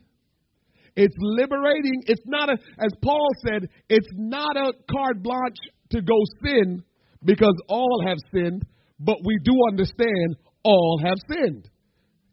It's 0.97 1.15
liberating. 1.19 2.03
It's 2.07 2.23
not 2.27 2.49
a, 2.49 2.55
as 2.79 2.93
Paul 3.03 3.29
said, 3.47 3.69
it's 3.89 4.09
not 4.15 4.57
a 4.57 4.73
carte 4.91 5.23
blanche 5.23 5.61
to 5.91 6.01
go 6.01 6.19
sin 6.45 6.83
because 7.25 7.55
all 7.69 8.03
have 8.07 8.19
sinned, 8.33 8.65
but 8.99 9.19
we 9.25 9.39
do 9.45 9.53
understand 9.69 10.37
all 10.65 11.01
have 11.05 11.19
sinned. 11.29 11.69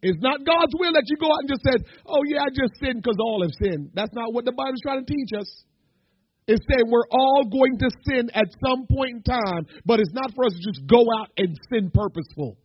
It's 0.02 0.20
not 0.22 0.46
God's 0.46 0.74
will 0.80 0.94
that 0.94 1.04
you 1.08 1.18
go 1.18 1.28
out 1.28 1.40
and 1.42 1.50
just 1.50 1.64
say, 1.64 1.76
oh, 2.06 2.22
yeah, 2.26 2.44
I 2.44 2.50
just 2.50 2.80
sinned 2.80 3.04
because 3.04 3.18
all 3.20 3.42
have 3.42 3.52
sinned. 3.62 3.92
That's 3.94 4.14
not 4.14 4.34
what 4.34 4.46
the 4.46 4.54
Bible's 4.54 4.80
trying 4.82 5.06
to 5.06 5.14
teach 5.14 5.32
us. 5.38 5.66
It's 6.50 6.66
saying 6.68 6.90
we're 6.90 7.08
all 7.12 7.46
going 7.46 7.78
to 7.78 7.92
sin 8.08 8.32
at 8.34 8.48
some 8.66 8.88
point 8.88 9.18
in 9.18 9.22
time, 9.22 9.68
but 9.86 10.00
it's 10.00 10.14
not 10.14 10.34
for 10.34 10.46
us 10.46 10.54
to 10.54 10.60
just 10.68 10.82
go 10.88 11.06
out 11.20 11.30
and 11.38 11.56
sin 11.72 11.92
purposeful. 11.94 12.58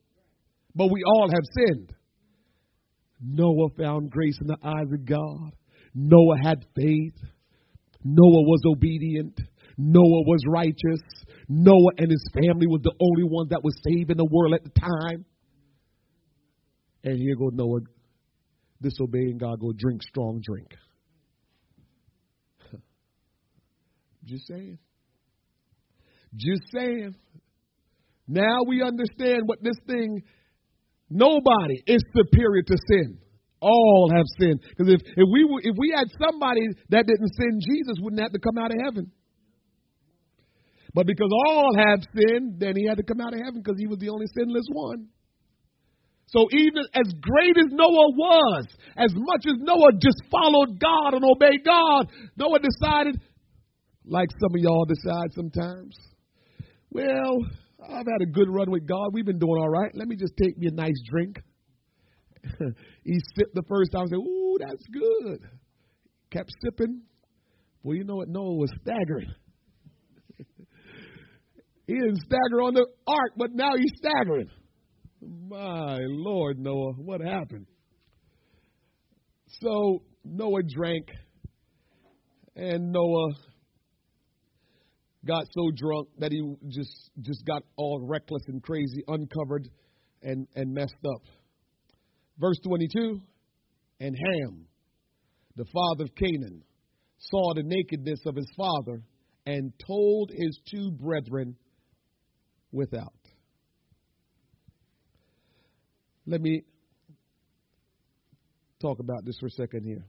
But 0.74 0.90
we 0.90 1.02
all 1.04 1.28
have 1.28 1.42
sinned. 1.54 1.92
Noah 3.20 3.68
found 3.76 4.10
grace 4.10 4.38
in 4.40 4.46
the 4.46 4.56
eyes 4.64 4.90
of 4.90 5.04
God. 5.04 5.52
Noah 5.94 6.38
had 6.42 6.64
faith. 6.74 7.12
Noah 8.02 8.42
was 8.42 8.62
obedient. 8.66 9.38
Noah 9.76 10.24
was 10.24 10.40
righteous. 10.48 11.02
Noah 11.50 11.92
and 11.98 12.10
his 12.10 12.26
family 12.32 12.66
was 12.66 12.80
the 12.82 12.94
only 12.98 13.24
ones 13.24 13.50
that 13.50 13.62
was 13.62 13.74
saved 13.86 14.10
in 14.10 14.16
the 14.16 14.24
world 14.24 14.54
at 14.54 14.64
the 14.64 14.80
time. 14.80 15.26
And 17.04 17.18
here 17.18 17.36
go 17.36 17.50
Noah 17.52 17.80
disobeying 18.80 19.36
God, 19.36 19.60
go 19.60 19.72
drink 19.76 20.02
strong 20.02 20.40
drink. 20.42 20.68
Just 24.24 24.46
saying. 24.46 24.78
Just 26.34 26.62
saying. 26.74 27.14
Now 28.26 28.58
we 28.66 28.82
understand 28.82 29.42
what 29.46 29.62
this 29.62 29.76
thing, 29.86 30.22
nobody 31.10 31.82
is 31.86 32.02
superior 32.16 32.62
to 32.62 32.76
sin. 32.88 33.18
All 33.60 34.10
have 34.14 34.26
sinned. 34.38 34.60
Because 34.68 34.92
if, 34.92 35.00
if 35.00 35.28
we 35.32 35.46
if 35.62 35.76
we 35.78 35.94
had 35.96 36.08
somebody 36.20 36.60
that 36.90 37.06
didn't 37.06 37.32
sin, 37.34 37.60
Jesus 37.60 37.96
wouldn't 38.00 38.20
have 38.20 38.32
to 38.32 38.38
come 38.38 38.58
out 38.58 38.70
of 38.70 38.76
heaven. 38.84 39.10
But 40.94 41.06
because 41.06 41.30
all 41.46 41.72
have 41.76 42.00
sinned, 42.14 42.60
then 42.60 42.76
he 42.76 42.86
had 42.86 42.98
to 42.98 43.02
come 43.02 43.20
out 43.20 43.34
of 43.34 43.40
heaven 43.40 43.62
because 43.64 43.78
he 43.78 43.86
was 43.86 43.98
the 43.98 44.10
only 44.10 44.26
sinless 44.36 44.66
one. 44.70 45.08
So 46.26 46.46
even 46.52 46.82
as 46.94 47.12
great 47.20 47.56
as 47.58 47.70
Noah 47.70 48.10
was, 48.16 48.66
as 48.96 49.12
much 49.14 49.44
as 49.46 49.54
Noah 49.58 49.92
just 50.00 50.22
followed 50.30 50.80
God 50.80 51.14
and 51.14 51.24
obeyed 51.24 51.64
God, 51.64 52.08
Noah 52.36 52.60
decided 52.60 53.20
like 54.06 54.28
some 54.40 54.54
of 54.54 54.60
y'all 54.60 54.84
decide 54.84 55.32
sometimes. 55.32 55.96
Well, 56.90 57.38
I've 57.82 58.06
had 58.06 58.22
a 58.22 58.26
good 58.26 58.48
run 58.48 58.70
with 58.70 58.86
God. 58.86 59.10
We've 59.12 59.24
been 59.24 59.38
doing 59.38 59.58
all 59.58 59.68
right. 59.68 59.90
Let 59.94 60.08
me 60.08 60.16
just 60.16 60.34
take 60.40 60.56
me 60.58 60.68
a 60.68 60.74
nice 60.74 61.00
drink. 61.10 61.38
he 63.04 63.18
sipped 63.36 63.54
the 63.54 63.64
first 63.68 63.92
time 63.92 64.02
and 64.02 64.10
said, 64.10 64.18
Ooh, 64.18 64.58
that's 64.60 64.84
good. 64.92 65.40
Kept 66.30 66.50
sipping. 66.62 67.02
Well, 67.82 67.96
you 67.96 68.04
know 68.04 68.16
what? 68.16 68.28
Noah 68.28 68.54
was 68.56 68.70
staggering. 68.82 69.32
he 71.86 71.94
didn't 71.94 72.16
stagger 72.16 72.62
on 72.62 72.74
the 72.74 72.86
ark, 73.06 73.32
but 73.36 73.50
now 73.52 73.72
he's 73.76 73.92
staggering. 73.96 74.48
My 75.48 75.98
Lord, 76.00 76.58
Noah, 76.58 76.92
what 76.92 77.20
happened? 77.20 77.66
So 79.60 80.02
Noah 80.24 80.62
drank, 80.62 81.06
and 82.56 82.92
Noah 82.92 83.32
got 85.26 85.44
so 85.52 85.70
drunk 85.74 86.08
that 86.18 86.32
he 86.32 86.40
just 86.68 87.10
just 87.20 87.44
got 87.46 87.62
all 87.76 88.00
reckless 88.06 88.42
and 88.48 88.62
crazy, 88.62 89.02
uncovered 89.08 89.68
and, 90.22 90.46
and 90.54 90.72
messed 90.72 90.94
up. 91.06 91.22
Verse 92.38 92.58
22 92.64 93.20
And 94.00 94.16
Ham, 94.16 94.66
the 95.56 95.64
father 95.64 96.04
of 96.04 96.14
Canaan, 96.14 96.62
saw 97.18 97.54
the 97.54 97.62
nakedness 97.64 98.20
of 98.26 98.36
his 98.36 98.50
father 98.56 99.02
and 99.46 99.72
told 99.86 100.30
his 100.30 100.58
two 100.70 100.90
brethren 100.90 101.56
without. 102.72 103.12
Let 106.26 106.40
me 106.40 106.62
talk 108.80 108.98
about 108.98 109.24
this 109.24 109.36
for 109.38 109.46
a 109.46 109.50
second 109.50 109.84
here. 109.84 110.06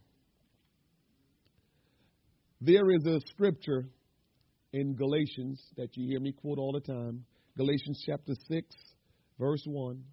There 2.62 2.90
is 2.90 3.06
a 3.06 3.20
scripture 3.32 3.90
in 4.76 4.94
Galatians 4.94 5.64
that 5.78 5.96
you 5.96 6.06
hear 6.06 6.20
me 6.20 6.34
quote 6.34 6.60
all 6.60 6.74
the 6.74 6.82
time. 6.82 7.24
Galatians 7.58 8.04
chapter 8.06 8.34
6, 8.50 8.76
verse 9.40 9.64
1. 9.66 10.04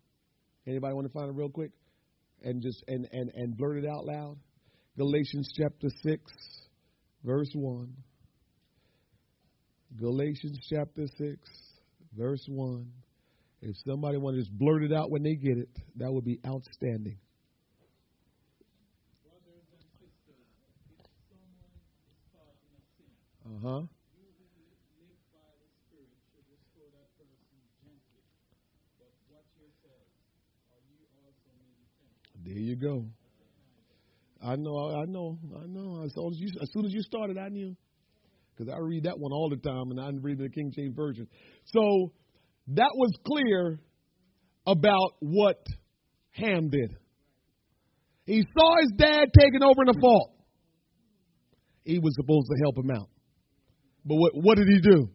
Anybody 0.68 0.94
want 0.94 1.08
to 1.08 1.12
find 1.12 1.28
it 1.28 1.34
real 1.34 1.48
quick? 1.48 1.72
And 2.44 2.62
just 2.62 2.84
and, 2.86 3.08
and, 3.12 3.32
and 3.34 3.56
blurt 3.56 3.78
it 3.78 3.88
out 3.88 4.04
loud. 4.04 4.36
Galatians 4.96 5.52
chapter 5.56 5.88
6, 6.04 6.22
verse 7.24 7.50
1. 7.52 7.92
Galatians 9.98 10.58
chapter 10.70 11.06
6, 11.18 11.36
verse 12.16 12.44
1. 12.46 12.86
If 13.62 13.74
somebody 13.84 14.18
want 14.18 14.36
to 14.36 14.42
just 14.42 14.56
blurt 14.56 14.84
it 14.84 14.92
out 14.92 15.10
when 15.10 15.24
they 15.24 15.34
get 15.34 15.58
it, 15.58 15.70
that 15.96 16.12
would 16.12 16.24
be 16.24 16.38
outstanding. 16.46 17.16
Uh 23.44 23.58
huh. 23.60 23.82
There 32.52 32.60
you 32.60 32.76
go. 32.76 33.06
I 34.44 34.56
know, 34.56 34.76
I 34.76 35.06
know, 35.06 35.38
I 35.56 35.66
know. 35.66 36.02
As 36.04 36.12
soon 36.12 36.32
as 36.32 36.38
you, 36.38 36.48
as 36.60 36.68
soon 36.72 36.84
as 36.84 36.92
you 36.92 37.00
started, 37.00 37.38
I 37.38 37.48
knew. 37.48 37.74
Because 38.54 38.70
I 38.70 38.78
read 38.78 39.04
that 39.04 39.18
one 39.18 39.32
all 39.32 39.48
the 39.48 39.56
time, 39.56 39.90
and 39.90 39.98
I 39.98 40.10
read 40.20 40.36
the 40.36 40.50
King 40.50 40.70
James 40.76 40.94
Version. 40.94 41.26
So 41.64 42.12
that 42.68 42.90
was 42.94 43.10
clear 43.26 43.80
about 44.66 45.12
what 45.20 45.64
Ham 46.32 46.68
did. 46.68 46.94
He 48.26 48.44
saw 48.54 48.76
his 48.82 48.92
dad 48.98 49.28
taking 49.38 49.62
over 49.62 49.82
in 49.86 49.94
the 49.94 49.98
fault. 49.98 50.32
He 51.84 51.98
was 51.98 52.14
supposed 52.16 52.48
to 52.48 52.56
help 52.64 52.76
him 52.76 52.90
out. 52.90 53.08
But 54.04 54.16
what, 54.16 54.32
what 54.34 54.58
did 54.58 54.66
he 54.68 54.80
do? 54.80 55.08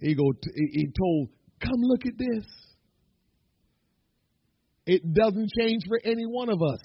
He 0.00 0.14
go. 0.16 0.32
T- 0.32 0.70
he 0.72 0.86
told, 0.98 1.28
"Come 1.60 1.80
look 1.82 2.04
at 2.04 2.18
this." 2.18 2.44
It 4.88 5.12
doesn't 5.12 5.50
change 5.60 5.82
for 5.86 6.00
any 6.02 6.24
one 6.24 6.48
of 6.48 6.62
us. 6.62 6.80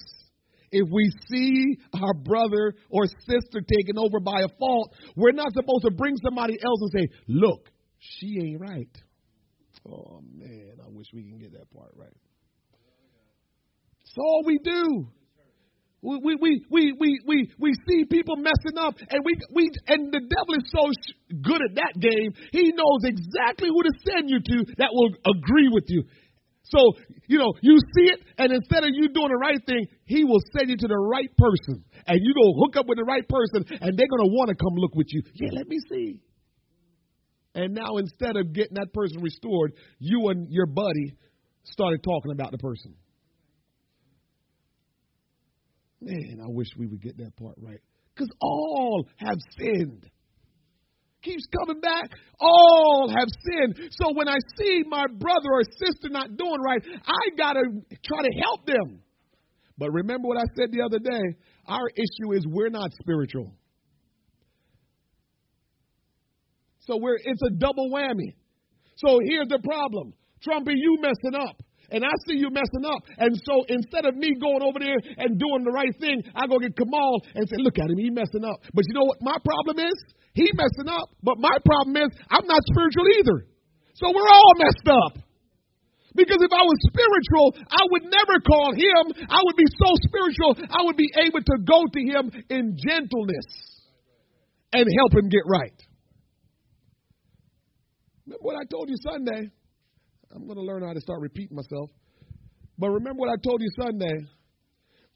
If 0.70 0.88
we 0.92 1.10
see 1.30 1.78
our 1.94 2.12
brother 2.12 2.74
or 2.90 3.06
sister 3.06 3.62
taken 3.62 3.96
over 3.96 4.20
by 4.20 4.42
a 4.42 4.48
fault, 4.58 4.94
we're 5.16 5.32
not 5.32 5.54
supposed 5.54 5.84
to 5.84 5.90
bring 5.90 6.16
somebody 6.22 6.58
else 6.62 6.80
and 6.82 6.90
say, 6.92 7.08
"Look, 7.28 7.70
she 7.98 8.38
ain't 8.40 8.60
right." 8.60 8.94
Oh 9.88 10.20
man, 10.34 10.74
I 10.84 10.88
wish 10.90 11.06
we 11.14 11.22
can 11.22 11.38
get 11.38 11.52
that 11.52 11.70
part 11.70 11.92
right. 11.96 12.16
That's 14.00 14.18
all 14.18 14.42
we 14.44 14.58
do. 14.62 15.08
We, 16.02 16.36
we, 16.38 16.60
we, 16.70 16.92
we, 17.00 17.20
we, 17.26 17.50
we 17.58 17.72
see 17.88 18.04
people 18.04 18.36
messing 18.36 18.76
up, 18.78 18.96
and 19.08 19.24
we, 19.24 19.32
we 19.54 19.70
and 19.88 20.12
the 20.12 20.20
devil 20.20 20.54
is 20.54 20.68
so 20.68 20.84
good 21.40 21.62
at 21.64 21.76
that 21.76 21.94
game. 21.98 22.34
He 22.52 22.72
knows 22.76 23.04
exactly 23.04 23.68
who 23.68 23.82
to 23.82 23.90
send 24.04 24.28
you 24.28 24.38
to 24.38 24.74
that 24.76 24.90
will 24.92 25.08
agree 25.24 25.70
with 25.72 25.84
you. 25.88 26.04
So, 26.64 26.78
you 27.28 27.38
know, 27.38 27.52
you 27.60 27.76
see 27.94 28.10
it, 28.10 28.20
and 28.38 28.50
instead 28.52 28.84
of 28.84 28.90
you 28.92 29.08
doing 29.08 29.28
the 29.28 29.36
right 29.40 29.60
thing, 29.66 29.86
he 30.06 30.24
will 30.24 30.40
send 30.56 30.70
you 30.70 30.76
to 30.78 30.88
the 30.88 30.96
right 30.96 31.30
person. 31.36 31.84
And 32.06 32.18
you 32.22 32.34
go 32.34 32.54
hook 32.64 32.76
up 32.76 32.86
with 32.86 32.98
the 32.98 33.04
right 33.04 33.26
person, 33.28 33.64
and 33.80 33.98
they're 33.98 34.08
going 34.08 34.24
to 34.24 34.32
want 34.32 34.48
to 34.48 34.54
come 34.54 34.74
look 34.74 34.94
with 34.94 35.08
you. 35.10 35.22
Yeah, 35.34 35.50
let 35.52 35.68
me 35.68 35.76
see. 35.90 36.20
And 37.54 37.74
now 37.74 37.98
instead 37.98 38.36
of 38.36 38.52
getting 38.52 38.74
that 38.74 38.92
person 38.92 39.22
restored, 39.22 39.74
you 39.98 40.28
and 40.28 40.48
your 40.50 40.66
buddy 40.66 41.14
started 41.64 42.02
talking 42.02 42.32
about 42.32 42.50
the 42.50 42.58
person. 42.58 42.94
Man, 46.00 46.40
I 46.42 46.48
wish 46.48 46.68
we 46.76 46.86
would 46.86 47.02
get 47.02 47.18
that 47.18 47.36
part 47.36 47.56
right. 47.60 47.80
Because 48.14 48.30
all 48.40 49.06
have 49.16 49.38
sinned. 49.58 50.08
Keeps 51.24 51.44
coming 51.58 51.80
back. 51.80 52.04
All 52.38 53.08
have 53.08 53.28
sinned. 53.28 53.90
So 53.92 54.12
when 54.14 54.28
I 54.28 54.36
see 54.58 54.82
my 54.86 55.06
brother 55.18 55.48
or 55.52 55.62
sister 55.64 56.10
not 56.10 56.36
doing 56.36 56.60
right, 56.60 56.82
I 57.06 57.36
got 57.36 57.54
to 57.54 57.62
try 58.04 58.22
to 58.22 58.30
help 58.42 58.66
them. 58.66 59.00
But 59.78 59.90
remember 59.90 60.28
what 60.28 60.36
I 60.36 60.44
said 60.56 60.70
the 60.70 60.82
other 60.82 60.98
day? 60.98 61.38
Our 61.66 61.88
issue 61.96 62.36
is 62.36 62.46
we're 62.46 62.68
not 62.68 62.90
spiritual. 63.00 63.54
So 66.80 66.98
we're 67.00 67.16
it's 67.16 67.42
a 67.42 67.50
double 67.56 67.90
whammy. 67.90 68.36
So 68.96 69.18
here's 69.24 69.48
the 69.48 69.58
problem. 69.64 70.12
Trumpy, 70.46 70.74
you 70.76 70.98
messing 71.00 71.40
up. 71.40 71.56
And 71.90 72.04
I 72.04 72.12
see 72.26 72.36
you 72.36 72.50
messing 72.50 72.84
up. 72.84 73.02
And 73.18 73.36
so 73.44 73.64
instead 73.68 74.04
of 74.04 74.16
me 74.16 74.34
going 74.40 74.62
over 74.62 74.78
there 74.78 74.96
and 75.18 75.38
doing 75.38 75.64
the 75.64 75.70
right 75.70 75.92
thing, 76.00 76.22
I 76.34 76.46
go 76.46 76.58
get 76.58 76.76
Kamal 76.76 77.22
and 77.34 77.48
say, 77.48 77.56
look 77.58 77.78
at 77.78 77.90
him, 77.90 77.98
he 77.98 78.10
messing 78.10 78.44
up. 78.44 78.60
But 78.72 78.84
you 78.88 78.94
know 78.94 79.04
what 79.04 79.18
my 79.20 79.36
problem 79.44 79.84
is? 79.84 79.98
He 80.34 80.50
messing 80.54 80.90
up. 80.90 81.10
But 81.22 81.38
my 81.38 81.56
problem 81.64 81.96
is 81.96 82.10
I'm 82.30 82.46
not 82.46 82.60
spiritual 82.70 83.06
either. 83.18 83.46
So 83.94 84.10
we're 84.10 84.28
all 84.28 84.52
messed 84.58 84.88
up. 84.90 85.24
Because 86.14 86.38
if 86.38 86.52
I 86.52 86.62
was 86.62 86.78
spiritual, 86.86 87.54
I 87.70 87.82
would 87.90 88.04
never 88.04 88.38
call 88.46 88.70
him. 88.74 89.26
I 89.30 89.40
would 89.42 89.56
be 89.56 89.66
so 89.66 89.90
spiritual, 90.06 90.54
I 90.70 90.84
would 90.84 90.96
be 90.96 91.10
able 91.18 91.42
to 91.42 91.56
go 91.66 91.82
to 91.90 92.00
him 92.00 92.30
in 92.50 92.76
gentleness 92.78 93.46
and 94.72 94.86
help 94.98 95.12
him 95.14 95.28
get 95.28 95.42
right. 95.46 95.74
Remember 98.26 98.42
what 98.42 98.56
I 98.56 98.64
told 98.70 98.88
you 98.88 98.96
Sunday? 99.02 99.50
I'm 100.34 100.46
going 100.46 100.56
to 100.56 100.62
learn 100.62 100.82
how 100.82 100.92
to 100.92 101.00
start 101.00 101.20
repeating 101.20 101.56
myself. 101.56 101.90
But 102.78 102.90
remember 102.90 103.18
what 103.18 103.30
I 103.30 103.36
told 103.42 103.60
you 103.60 103.68
Sunday. 103.80 104.26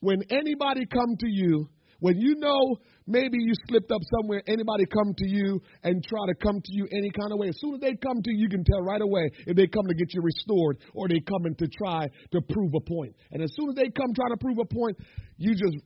When 0.00 0.22
anybody 0.30 0.86
come 0.86 1.16
to 1.18 1.26
you, 1.28 1.68
when 2.00 2.16
you 2.18 2.36
know 2.36 2.76
maybe 3.06 3.38
you 3.40 3.52
slipped 3.68 3.90
up 3.90 4.00
somewhere, 4.18 4.42
anybody 4.46 4.84
come 4.86 5.12
to 5.16 5.28
you 5.28 5.60
and 5.82 6.04
try 6.04 6.26
to 6.26 6.34
come 6.34 6.60
to 6.62 6.72
you 6.72 6.86
any 6.92 7.10
kind 7.10 7.32
of 7.32 7.38
way. 7.38 7.48
As 7.48 7.58
soon 7.58 7.74
as 7.74 7.80
they 7.80 7.94
come 7.96 8.22
to 8.22 8.30
you, 8.30 8.42
you 8.44 8.48
can 8.48 8.62
tell 8.64 8.82
right 8.82 9.00
away 9.00 9.30
if 9.46 9.56
they 9.56 9.66
come 9.66 9.86
to 9.86 9.94
get 9.94 10.14
you 10.14 10.22
restored 10.22 10.78
or 10.94 11.08
they 11.08 11.20
coming 11.20 11.54
to 11.56 11.66
try 11.66 12.06
to 12.32 12.40
prove 12.48 12.72
a 12.76 12.80
point. 12.80 13.14
And 13.32 13.42
as 13.42 13.50
soon 13.58 13.70
as 13.70 13.74
they 13.74 13.90
come 13.90 14.14
trying 14.14 14.30
to 14.30 14.36
prove 14.40 14.58
a 14.58 14.64
point, 14.64 14.96
you 15.36 15.52
just 15.54 15.78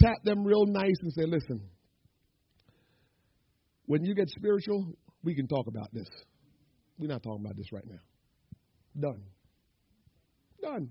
tap 0.00 0.16
them 0.24 0.44
real 0.44 0.66
nice 0.66 0.96
and 1.02 1.12
say, 1.12 1.24
listen, 1.26 1.60
when 3.86 4.04
you 4.04 4.14
get 4.14 4.28
spiritual, 4.28 4.94
we 5.24 5.34
can 5.34 5.48
talk 5.48 5.66
about 5.66 5.92
this. 5.92 6.08
We're 6.98 7.08
not 7.08 7.22
talking 7.22 7.44
about 7.44 7.56
this 7.56 7.72
right 7.72 7.86
now. 7.86 9.08
Done. 9.08 9.22
Done. 10.62 10.90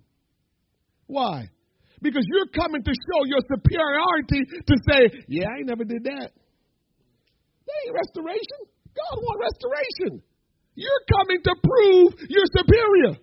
Why? 1.08 1.50
Because 2.02 2.24
you're 2.28 2.48
coming 2.56 2.84
to 2.84 2.94
show 2.94 3.20
your 3.28 3.44
superiority 3.44 4.42
to 4.66 4.76
say, 4.88 5.02
yeah, 5.28 5.48
I 5.48 5.64
never 5.64 5.84
did 5.84 6.04
that. 6.04 6.32
That 6.32 7.78
ain't 7.86 7.96
restoration. 7.96 8.60
God 8.96 9.20
want 9.22 9.38
restoration. 9.40 10.24
You're 10.76 11.04
coming 11.12 11.44
to 11.44 11.54
prove 11.60 12.14
you're 12.30 12.52
superior. 12.56 13.20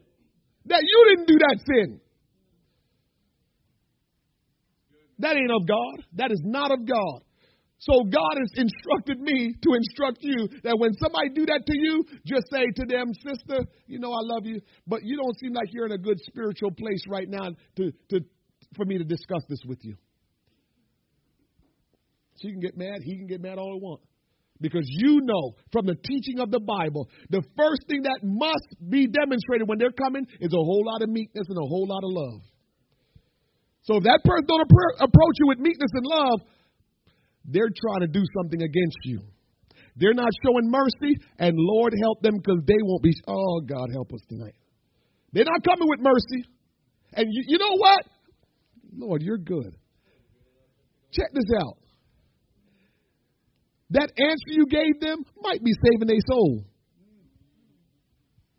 That 0.66 0.82
you 0.82 0.98
didn't 1.08 1.28
do 1.28 1.38
that 1.38 1.56
sin. 1.64 2.00
That 5.18 5.36
ain't 5.36 5.50
of 5.50 5.66
God. 5.66 6.04
That 6.14 6.32
is 6.32 6.42
not 6.44 6.70
of 6.70 6.86
God. 6.86 7.22
So 7.78 8.04
God 8.04 8.34
has 8.40 8.50
instructed 8.56 9.20
me 9.20 9.54
to 9.62 9.74
instruct 9.74 10.18
you 10.20 10.48
that 10.64 10.76
when 10.78 10.92
somebody 10.94 11.28
do 11.34 11.44
that 11.46 11.62
to 11.66 11.76
you, 11.76 12.04
just 12.24 12.48
say 12.50 12.64
to 12.64 12.84
them, 12.88 13.12
sister, 13.22 13.64
you 13.86 13.98
know 13.98 14.12
I 14.12 14.22
love 14.22 14.46
you, 14.46 14.60
but 14.86 15.00
you 15.02 15.16
don't 15.16 15.38
seem 15.38 15.52
like 15.52 15.68
you're 15.72 15.86
in 15.86 15.92
a 15.92 15.98
good 15.98 16.18
spiritual 16.24 16.70
place 16.70 17.02
right 17.08 17.28
now 17.28 17.48
to, 17.76 17.92
to 18.10 18.20
for 18.76 18.84
me 18.84 18.98
to 18.98 19.04
discuss 19.04 19.42
this 19.48 19.60
with 19.66 19.78
you. 19.82 19.96
She 22.42 22.50
can 22.50 22.60
get 22.60 22.76
mad, 22.76 23.00
he 23.02 23.16
can 23.16 23.26
get 23.26 23.40
mad 23.40 23.58
all 23.58 23.72
he 23.74 23.80
wants. 23.80 24.04
Because 24.60 24.86
you 24.88 25.20
know 25.22 25.52
from 25.72 25.84
the 25.84 25.96
teaching 25.96 26.40
of 26.40 26.50
the 26.50 26.60
Bible, 26.60 27.08
the 27.28 27.42
first 27.56 27.82
thing 27.88 28.02
that 28.02 28.20
must 28.22 28.68
be 28.88 29.06
demonstrated 29.06 29.68
when 29.68 29.78
they're 29.78 29.92
coming 29.92 30.26
is 30.40 30.52
a 30.52 30.56
whole 30.56 30.84
lot 30.84 31.02
of 31.02 31.10
meekness 31.10 31.44
and 31.48 31.58
a 31.58 31.68
whole 31.68 31.86
lot 31.86 32.04
of 32.04 32.10
love. 32.12 32.40
So 33.82 33.96
if 33.96 34.04
that 34.04 34.20
person 34.24 34.46
don't 34.48 34.64
approach 34.98 35.36
you 35.38 35.46
with 35.46 35.58
meekness 35.58 35.90
and 35.92 36.06
love, 36.06 36.40
they're 37.44 37.70
trying 37.70 38.00
to 38.00 38.08
do 38.08 38.24
something 38.36 38.62
against 38.62 38.98
you. 39.04 39.20
They're 39.96 40.14
not 40.14 40.28
showing 40.44 40.70
mercy, 40.70 41.16
and 41.38 41.54
Lord 41.56 41.94
help 42.02 42.20
them 42.20 42.36
because 42.36 42.60
they 42.66 42.80
won't 42.82 43.02
be. 43.02 43.12
Oh, 43.28 43.60
God 43.60 43.88
help 43.92 44.12
us 44.12 44.20
tonight. 44.28 44.54
They're 45.32 45.44
not 45.46 45.64
coming 45.64 45.88
with 45.88 46.00
mercy. 46.00 46.48
And 47.12 47.28
you, 47.30 47.44
you 47.46 47.58
know 47.58 47.76
what? 47.76 48.04
Lord, 48.96 49.22
you're 49.22 49.38
good. 49.38 49.76
Check 51.12 51.28
this 51.32 51.50
out. 51.60 51.78
That 53.90 54.10
answer 54.18 54.50
you 54.50 54.66
gave 54.66 55.00
them 55.00 55.24
might 55.40 55.62
be 55.62 55.72
saving 55.84 56.08
their 56.08 56.24
soul. 56.28 56.64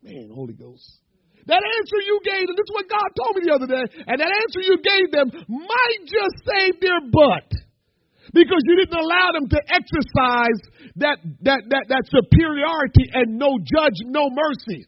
Man, 0.02 0.30
Holy 0.34 0.54
Ghost. 0.54 1.02
That 1.48 1.64
answer 1.64 2.00
you 2.06 2.20
gave 2.24 2.48
them, 2.48 2.56
this 2.56 2.68
is 2.68 2.76
what 2.76 2.88
God 2.88 3.10
told 3.16 3.36
me 3.36 3.42
the 3.48 3.56
other 3.56 3.68
day, 3.68 3.86
and 4.08 4.20
that 4.20 4.32
answer 4.32 4.62
you 4.64 4.78
gave 4.84 5.12
them 5.12 5.32
might 5.48 6.02
just 6.04 6.36
save 6.44 6.80
their 6.80 7.00
butt 7.12 7.48
because 8.34 8.62
you 8.68 8.76
didn't 8.76 9.00
allow 9.00 9.32
them 9.32 9.48
to 9.50 9.60
exercise 9.72 10.60
that, 10.98 11.20
that, 11.44 11.64
that, 11.72 11.86
that 11.88 12.04
superiority 12.12 13.08
and 13.14 13.40
no 13.40 13.60
judge, 13.64 13.96
no 14.04 14.28
mercy. 14.30 14.86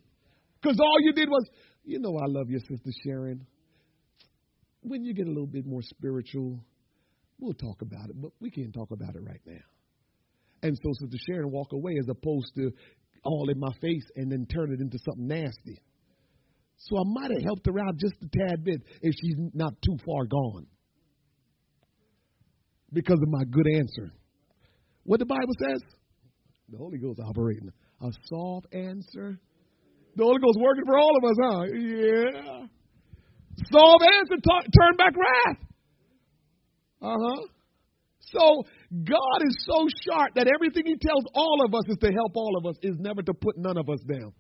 Because 0.62 0.80
all 0.80 1.00
you 1.00 1.14
did 1.14 1.30
was, 1.30 1.48
you 1.84 2.00
know, 2.00 2.16
I 2.20 2.28
love 2.28 2.50
your 2.50 2.60
sister 2.60 2.92
Sharon. 3.04 3.46
When 4.82 5.04
you 5.04 5.14
get 5.14 5.28
a 5.28 5.30
little 5.30 5.48
bit 5.48 5.66
more 5.66 5.82
spiritual, 5.82 6.64
we'll 7.40 7.54
talk 7.54 7.82
about 7.82 8.10
it, 8.10 8.22
but 8.22 8.32
we 8.40 8.50
can't 8.50 8.74
talk 8.74 8.92
about 8.92 9.16
it 9.16 9.22
right 9.22 9.42
now. 9.46 9.62
And 10.62 10.78
so 10.82 10.90
Sister 11.02 11.18
Sharon 11.28 11.52
walk 11.52 11.72
away 11.74 11.94
as 12.00 12.08
opposed 12.10 12.54
to 12.56 12.72
all 13.24 13.50
in 13.50 13.60
my 13.60 13.72
face 13.82 14.06
and 14.16 14.32
then 14.32 14.46
turn 14.46 14.72
it 14.72 14.80
into 14.80 14.98
something 15.06 15.28
nasty. 15.28 15.82
So 16.78 16.98
I 16.98 17.04
might 17.06 17.32
have 17.32 17.44
helped 17.44 17.66
her 17.68 17.80
out 17.80 17.98
just 17.98 18.16
a 18.24 18.38
tad 18.38 18.64
bit 18.64 18.82
if 19.02 19.14
she's 19.22 19.36
not 19.54 19.74
too 19.86 19.98
far 20.06 20.26
gone 20.26 20.66
because 22.94 23.20
of 23.22 23.30
my 23.30 23.44
good 23.52 23.68
answer. 23.76 24.14
What 25.04 25.20
the 25.20 25.26
Bible 25.26 25.54
says? 25.68 25.82
The 26.70 26.78
Holy 26.78 26.98
Ghost 26.98 27.20
operating. 27.28 27.70
A 28.02 28.12
soft 28.26 28.68
answer 28.74 29.40
The 30.16 30.24
Holy 30.24 30.40
Ghost 30.40 30.58
working 30.60 30.84
for 30.86 30.98
all 30.98 31.18
of 31.18 31.24
us, 31.24 31.36
huh? 31.44 31.64
Yeah. 31.78 32.79
Solve 33.72 34.02
answer, 34.02 34.38
talk, 34.42 34.64
turn 34.64 34.96
back 34.98 35.14
wrath. 35.16 35.58
Uh 37.02 37.16
huh. 37.16 37.42
So 38.32 38.64
God 38.92 39.40
is 39.48 39.58
so 39.66 39.88
sharp 40.06 40.36
that 40.36 40.48
everything 40.48 40.84
He 40.86 40.96
tells 40.96 41.24
all 41.34 41.66
of 41.66 41.74
us 41.74 41.84
is 41.88 41.98
to 42.02 42.12
help 42.12 42.36
all 42.36 42.58
of 42.58 42.66
us, 42.66 42.76
is 42.82 42.96
never 43.00 43.22
to 43.24 43.34
put 43.34 43.58
none 43.58 43.78
of 43.78 43.90
us 43.90 44.00
down. 44.02 44.34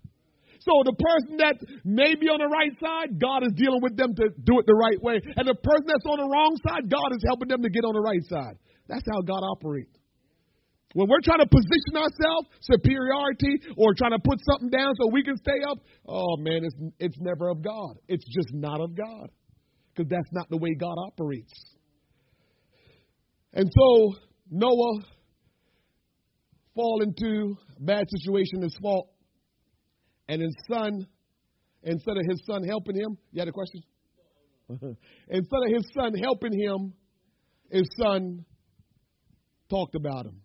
So 0.61 0.83
the 0.83 0.93
person 0.93 1.37
that 1.37 1.55
may 1.85 2.15
be 2.15 2.27
on 2.27 2.39
the 2.39 2.51
right 2.51 2.75
side, 2.79 3.19
God 3.19 3.43
is 3.43 3.53
dealing 3.55 3.79
with 3.81 3.95
them 3.95 4.13
to 4.15 4.29
do 4.43 4.59
it 4.59 4.65
the 4.67 4.75
right 4.75 5.01
way. 5.01 5.21
And 5.37 5.47
the 5.47 5.55
person 5.55 5.87
that's 5.87 6.05
on 6.05 6.19
the 6.19 6.27
wrong 6.27 6.55
side, 6.67 6.91
God 6.91 7.15
is 7.15 7.23
helping 7.25 7.47
them 7.47 7.63
to 7.63 7.69
get 7.69 7.85
on 7.85 7.93
the 7.95 8.03
right 8.03 8.23
side. 8.27 8.59
That's 8.87 9.05
how 9.07 9.21
God 9.21 9.39
operates. 9.39 9.98
When 10.93 11.07
we're 11.07 11.21
trying 11.23 11.39
to 11.39 11.47
position 11.47 11.95
ourselves, 11.95 12.47
superiority, 12.61 13.61
or 13.77 13.93
trying 13.93 14.11
to 14.11 14.19
put 14.19 14.39
something 14.49 14.69
down 14.69 14.93
so 14.95 15.09
we 15.11 15.23
can 15.23 15.37
stay 15.37 15.61
up, 15.69 15.77
oh 16.07 16.35
man, 16.37 16.63
it's, 16.63 16.75
it's 16.99 17.17
never 17.19 17.49
of 17.49 17.61
God. 17.61 17.97
It's 18.07 18.25
just 18.25 18.49
not 18.53 18.81
of 18.81 18.95
God. 18.95 19.29
Because 19.93 20.09
that's 20.09 20.29
not 20.31 20.49
the 20.49 20.57
way 20.57 20.73
God 20.79 20.95
operates. 20.97 21.53
And 23.53 23.69
so 23.71 24.13
Noah 24.49 25.03
fall 26.73 27.01
into 27.03 27.55
a 27.77 27.83
bad 27.83 28.05
situation, 28.09 28.61
his 28.61 28.75
fault, 28.81 29.09
and 30.27 30.41
his 30.41 30.55
son, 30.71 31.05
instead 31.83 32.17
of 32.17 32.23
his 32.27 32.41
son 32.45 32.63
helping 32.63 32.95
him, 32.95 33.17
you 33.31 33.39
had 33.39 33.47
a 33.47 33.51
question? 33.51 33.81
instead 34.69 35.61
of 35.65 35.73
his 35.73 35.85
son 35.93 36.13
helping 36.15 36.53
him, 36.53 36.93
his 37.71 37.87
son 37.99 38.45
talked 39.69 39.95
about 39.95 40.25
him. 40.25 40.41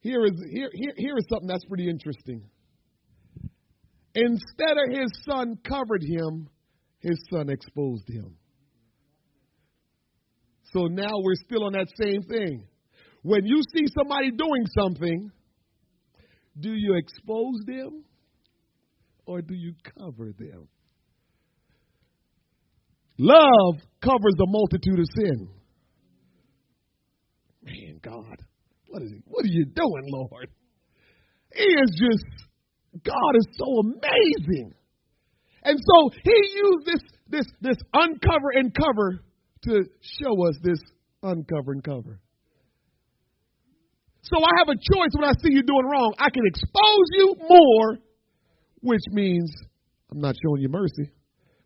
Here 0.00 0.24
is 0.24 0.32
here, 0.52 0.70
here, 0.72 0.92
here 0.96 1.16
is 1.16 1.24
something 1.30 1.48
that's 1.48 1.64
pretty 1.64 1.88
interesting. 1.88 2.42
Instead 4.14 4.76
of 4.78 5.00
his 5.00 5.10
son 5.28 5.58
covered 5.68 6.02
him, 6.02 6.48
his 7.00 7.18
son 7.30 7.50
exposed 7.50 8.08
him. 8.08 8.36
So 10.72 10.86
now 10.86 11.12
we're 11.14 11.34
still 11.46 11.64
on 11.64 11.72
that 11.72 11.88
same 12.00 12.22
thing. 12.22 12.66
When 13.22 13.44
you 13.44 13.60
see 13.74 13.86
somebody 13.96 14.30
doing 14.30 14.64
something, 14.78 15.30
do 16.58 16.72
you 16.74 16.94
expose 16.94 17.60
them 17.66 18.04
or 19.26 19.42
do 19.42 19.54
you 19.54 19.74
cover 19.98 20.32
them? 20.38 20.68
Love 23.18 23.76
covers 24.00 24.34
the 24.36 24.46
multitude 24.48 24.98
of 25.00 25.06
sin. 25.16 25.48
Man, 27.62 28.00
God, 28.02 28.44
what 28.88 29.02
is 29.02 29.10
he, 29.10 29.20
what 29.24 29.44
are 29.44 29.48
you 29.48 29.66
doing, 29.66 30.04
Lord? 30.08 30.48
He 31.54 31.64
is 31.64 31.90
just 31.90 32.24
God 33.04 33.36
is 33.36 33.46
so 33.56 33.80
amazing. 33.80 34.74
And 35.62 35.78
so 35.78 36.10
he 36.22 36.36
used 36.54 36.86
this 36.86 37.00
this 37.28 37.46
this 37.60 37.76
uncover 37.92 38.50
and 38.54 38.74
cover 38.74 39.22
to 39.64 39.84
show 40.00 40.48
us 40.48 40.56
this 40.62 40.78
uncover 41.22 41.72
and 41.72 41.84
cover. 41.84 42.20
So 44.22 44.36
I 44.38 44.50
have 44.58 44.68
a 44.68 44.76
choice 44.76 45.12
when 45.12 45.24
I 45.24 45.32
see 45.42 45.52
you 45.52 45.62
doing 45.62 45.86
wrong. 45.90 46.14
I 46.18 46.30
can 46.30 46.42
expose 46.46 47.06
you 47.12 47.34
more, 47.48 47.98
which 48.80 49.02
means 49.10 49.50
I'm 50.10 50.20
not 50.20 50.34
showing 50.42 50.60
you 50.60 50.68
mercy, 50.68 51.10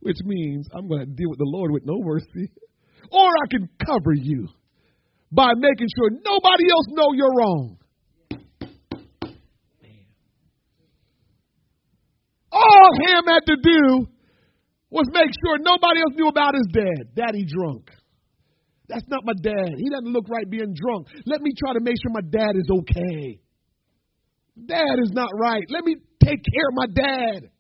which 0.01 0.19
means 0.25 0.67
I'm 0.73 0.89
going 0.89 1.01
to 1.01 1.07
deal 1.07 1.29
with 1.29 1.39
the 1.39 1.47
Lord 1.47 1.73
with 1.73 1.83
no 1.85 1.99
mercy. 2.01 2.51
Or 3.11 3.29
I 3.29 3.47
can 3.51 3.69
cover 3.85 4.13
you 4.15 4.49
by 5.33 5.49
making 5.57 5.89
sure 5.97 6.11
nobody 6.11 6.65
else 6.71 6.87
know 6.91 7.13
you're 7.15 7.35
wrong. 7.35 7.79
All 12.53 12.91
Ham 13.07 13.25
had 13.27 13.47
to 13.47 13.57
do 13.57 14.07
was 14.91 15.07
make 15.11 15.31
sure 15.43 15.57
nobody 15.59 16.01
else 16.01 16.13
knew 16.15 16.29
about 16.29 16.53
his 16.55 16.69
dad. 16.71 17.15
Daddy 17.17 17.47
drunk. 17.49 17.89
That's 18.89 19.09
not 19.09 19.25
my 19.25 19.33
dad. 19.43 19.73
He 19.79 19.89
doesn't 19.89 20.13
look 20.13 20.29
right 20.29 20.49
being 20.49 20.75
drunk. 20.75 21.07
Let 21.25 21.41
me 21.41 21.53
try 21.59 21.73
to 21.73 21.81
make 21.81 21.97
sure 21.97 22.13
my 22.13 22.29
dad 22.29 22.53
is 22.55 22.69
okay. 22.81 23.41
Dad 24.67 25.01
is 25.03 25.13
not 25.13 25.31
right. 25.41 25.65
Let 25.71 25.85
me 25.85 25.97
take 26.23 26.41
care 26.45 26.69
of 26.69 26.75
my 26.75 26.87
dad. 26.95 27.51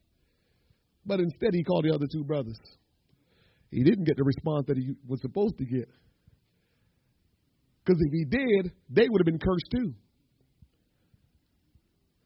But 1.06 1.20
instead, 1.20 1.54
he 1.54 1.64
called 1.64 1.86
the 1.86 1.94
other 1.94 2.06
two 2.12 2.22
brothers. 2.22 2.58
He 3.70 3.82
didn't 3.82 4.04
get 4.04 4.18
the 4.18 4.24
response 4.24 4.66
that 4.68 4.76
he 4.76 4.92
was 5.08 5.22
supposed 5.22 5.56
to 5.56 5.64
get. 5.64 5.88
Because 7.84 8.00
if 8.00 8.12
he 8.12 8.24
did, 8.24 8.72
they 8.90 9.08
would 9.08 9.20
have 9.20 9.26
been 9.26 9.38
cursed 9.38 9.66
too. 9.70 9.94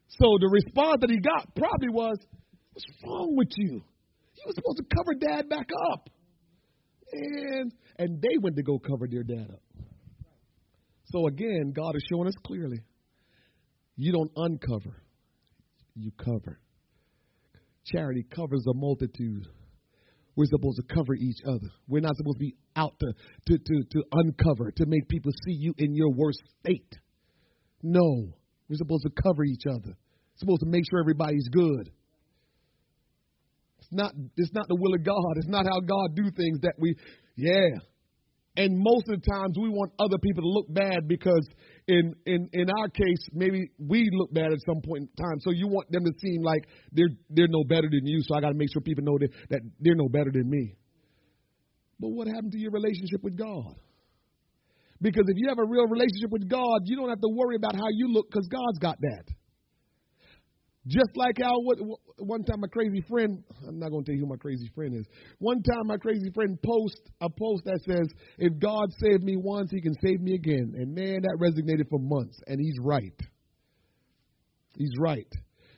So 0.09 0.37
the 0.41 0.49
response 0.49 0.99
that 1.01 1.11
he 1.11 1.19
got 1.19 1.55
probably 1.55 1.89
was, 1.89 2.19
What's 2.73 2.87
wrong 3.05 3.35
with 3.37 3.49
you? 3.57 3.73
You 4.37 4.43
were 4.47 4.53
supposed 4.53 4.77
to 4.77 4.85
cover 4.95 5.15
dad 5.19 5.49
back 5.49 5.69
up. 5.93 6.11
And 7.11 7.73
and 7.99 8.21
they 8.21 8.37
went 8.43 8.57
to 8.57 8.63
go 8.63 8.79
cover 8.79 9.07
their 9.11 9.23
dad 9.23 9.51
up. 9.51 9.63
So 11.07 11.27
again, 11.27 11.73
God 11.75 11.97
is 11.97 12.05
showing 12.11 12.29
us 12.29 12.35
clearly. 12.45 12.81
You 13.97 14.13
don't 14.13 14.31
uncover, 14.37 15.03
you 15.95 16.11
cover. 16.23 16.61
Charity 17.85 18.27
covers 18.29 18.65
a 18.69 18.75
multitude. 18.75 19.47
We're 20.37 20.47
supposed 20.47 20.77
to 20.77 20.95
cover 20.95 21.15
each 21.15 21.39
other. 21.47 21.69
We're 21.89 22.03
not 22.03 22.17
supposed 22.17 22.37
to 22.37 22.45
be 22.45 22.57
out 22.77 22.95
to, 23.01 23.07
to, 23.47 23.59
to, 23.59 23.85
to 23.91 24.05
uncover, 24.13 24.71
to 24.71 24.87
make 24.87 25.09
people 25.09 25.33
see 25.47 25.55
you 25.55 25.75
in 25.79 25.95
your 25.95 26.11
worst 26.13 26.43
state. 26.61 26.95
No. 27.83 28.29
We're 28.69 28.77
supposed 28.77 29.05
to 29.05 29.23
cover 29.23 29.45
each 29.45 29.65
other. 29.67 29.97
We're 29.97 30.39
supposed 30.39 30.61
to 30.61 30.67
make 30.67 30.85
sure 30.91 31.01
everybody's 31.01 31.49
good. 31.49 31.91
It's 33.79 33.89
not 33.93 34.13
it's 34.37 34.53
not 34.53 34.67
the 34.69 34.77
will 34.77 34.95
of 34.95 35.05
God. 35.05 35.37
It's 35.37 35.49
not 35.49 35.65
how 35.65 35.81
God 35.81 36.17
do 36.17 36.25
things 36.37 36.61
that 36.63 36.75
we 36.79 36.97
yeah. 37.37 37.79
And 38.57 38.79
most 38.79 39.09
of 39.09 39.21
the 39.21 39.27
times 39.31 39.57
we 39.61 39.69
want 39.69 39.93
other 39.99 40.17
people 40.19 40.43
to 40.43 40.49
look 40.49 40.67
bad 40.73 41.07
because 41.07 41.47
in 41.89 42.15
in 42.25 42.49
in 42.53 42.71
our 42.71 42.89
case 42.89 43.23
maybe 43.33 43.71
we 43.79 44.09
look 44.13 44.33
bad 44.33 44.53
at 44.53 44.59
some 44.67 44.81
point 44.81 45.05
in 45.05 45.25
time. 45.25 45.39
So 45.41 45.51
you 45.51 45.69
want 45.69 45.91
them 45.93 46.05
to 46.05 46.13
seem 46.19 46.43
like 46.43 46.67
they're 46.93 47.13
they're 47.31 47.49
no 47.49 47.65
better 47.65 47.89
than 47.91 48.07
you. 48.07 48.21
So 48.23 48.35
I 48.35 48.41
got 48.41 48.51
to 48.51 48.59
make 48.59 48.73
sure 48.73 48.81
people 48.81 49.05
know 49.05 49.19
that 49.21 49.31
that 49.51 49.61
they're 49.81 49.95
no 49.95 50.09
better 50.09 50.31
than 50.33 50.49
me. 50.49 50.75
But 52.01 52.09
what 52.09 52.27
happened 52.29 52.53
to 52.53 52.59
your 52.59 52.73
relationship 52.73 53.23
with 53.23 53.37
God? 53.37 53.75
Because 55.01 55.25
if 55.29 55.37
you 55.37 55.49
have 55.49 55.59
a 55.59 55.69
real 55.69 55.87
relationship 55.87 56.31
with 56.31 56.49
God, 56.49 56.81
you 56.85 56.97
don't 56.97 57.09
have 57.09 57.21
to 57.21 57.29
worry 57.29 57.57
about 57.57 57.77
how 57.77 57.89
you 57.93 58.13
look 58.13 58.31
because 58.31 58.49
God's 58.49 58.79
got 58.79 58.97
that. 59.01 59.25
Just 60.87 61.17
like 61.17 61.39
how 61.43 61.53
one 62.19 62.45
time 62.45 62.61
my 62.61 62.69
crazy 62.69 63.03
friend, 63.09 63.43
I'm 63.67 63.79
not 63.81 63.91
going 63.91 64.05
to 64.05 64.11
tell 64.11 64.15
you 64.15 64.25
who 64.25 64.31
my 64.31 64.37
crazy 64.37 64.71
friend 64.73 64.95
is. 64.95 65.05
One 65.39 65.61
time 65.63 65.87
my 65.87 65.97
crazy 65.97 66.31
friend 66.33 66.57
post 66.65 67.01
a 67.21 67.29
post 67.29 67.65
that 67.65 67.81
says, 67.89 68.07
"If 68.39 68.57
God 68.61 68.93
saved 69.01 69.25
me 69.25 69.37
once, 69.37 69.71
He 69.73 69.81
can 69.81 69.95
save 70.05 70.21
me 70.21 70.35
again." 70.35 70.75
And 70.77 70.95
man, 70.95 71.23
that 71.23 71.39
resonated 71.41 71.89
for 71.91 71.99
months, 71.99 72.39
and 72.47 72.61
he's 72.61 72.77
right. 72.81 73.19
He's 74.77 74.93
right. 75.01 75.27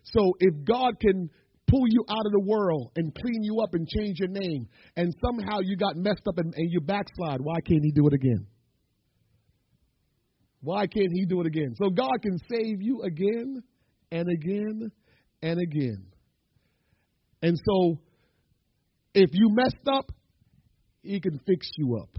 So 0.02 0.32
if 0.40 0.64
God 0.64 1.00
can 1.00 1.30
pull 1.68 1.84
you 1.88 2.04
out 2.10 2.26
of 2.26 2.32
the 2.32 2.44
world 2.44 2.92
and 2.96 3.14
clean 3.14 3.42
you 3.42 3.60
up 3.62 3.72
and 3.72 3.88
change 3.88 4.18
your 4.18 4.28
name, 4.28 4.68
and 4.96 5.14
somehow 5.24 5.60
you 5.60 5.76
got 5.76 5.96
messed 5.96 6.26
up 6.28 6.36
and, 6.36 6.52
and 6.54 6.70
you 6.70 6.80
backslide, 6.80 7.40
why 7.40 7.60
can't 7.66 7.82
He 7.82 7.92
do 7.92 8.06
it 8.08 8.12
again? 8.12 8.46
Why 10.60 10.86
can't 10.86 11.12
He 11.14 11.24
do 11.24 11.40
it 11.40 11.46
again? 11.46 11.72
So 11.76 11.88
God 11.88 12.20
can 12.20 12.36
save 12.50 12.82
you 12.82 13.02
again 13.04 13.62
and 14.10 14.28
again 14.28 14.90
and 15.42 15.60
again. 15.60 16.06
And 17.42 17.56
so, 17.64 17.98
if 19.14 19.30
you 19.32 19.50
messed 19.50 19.88
up, 19.92 20.10
He 21.02 21.20
can 21.20 21.38
fix 21.46 21.70
you 21.76 21.98
up. 22.02 22.10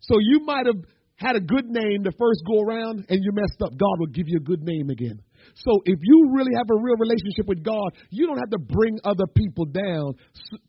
So, 0.00 0.16
you 0.18 0.40
might 0.44 0.66
have 0.66 0.82
had 1.16 1.36
a 1.36 1.40
good 1.40 1.66
name 1.66 2.02
the 2.02 2.12
first 2.18 2.40
go 2.46 2.60
around 2.60 3.04
and 3.08 3.20
you 3.22 3.30
messed 3.32 3.60
up. 3.62 3.70
God 3.76 3.96
will 3.98 4.12
give 4.12 4.24
you 4.26 4.38
a 4.38 4.44
good 4.44 4.62
name 4.62 4.88
again. 4.88 5.20
So, 5.54 5.80
if 5.84 5.98
you 6.02 6.30
really 6.34 6.52
have 6.56 6.66
a 6.70 6.76
real 6.76 6.96
relationship 6.96 7.46
with 7.46 7.62
God, 7.62 7.92
you 8.10 8.26
don't 8.26 8.38
have 8.38 8.50
to 8.50 8.58
bring 8.58 8.98
other 9.04 9.26
people 9.34 9.64
down 9.64 10.14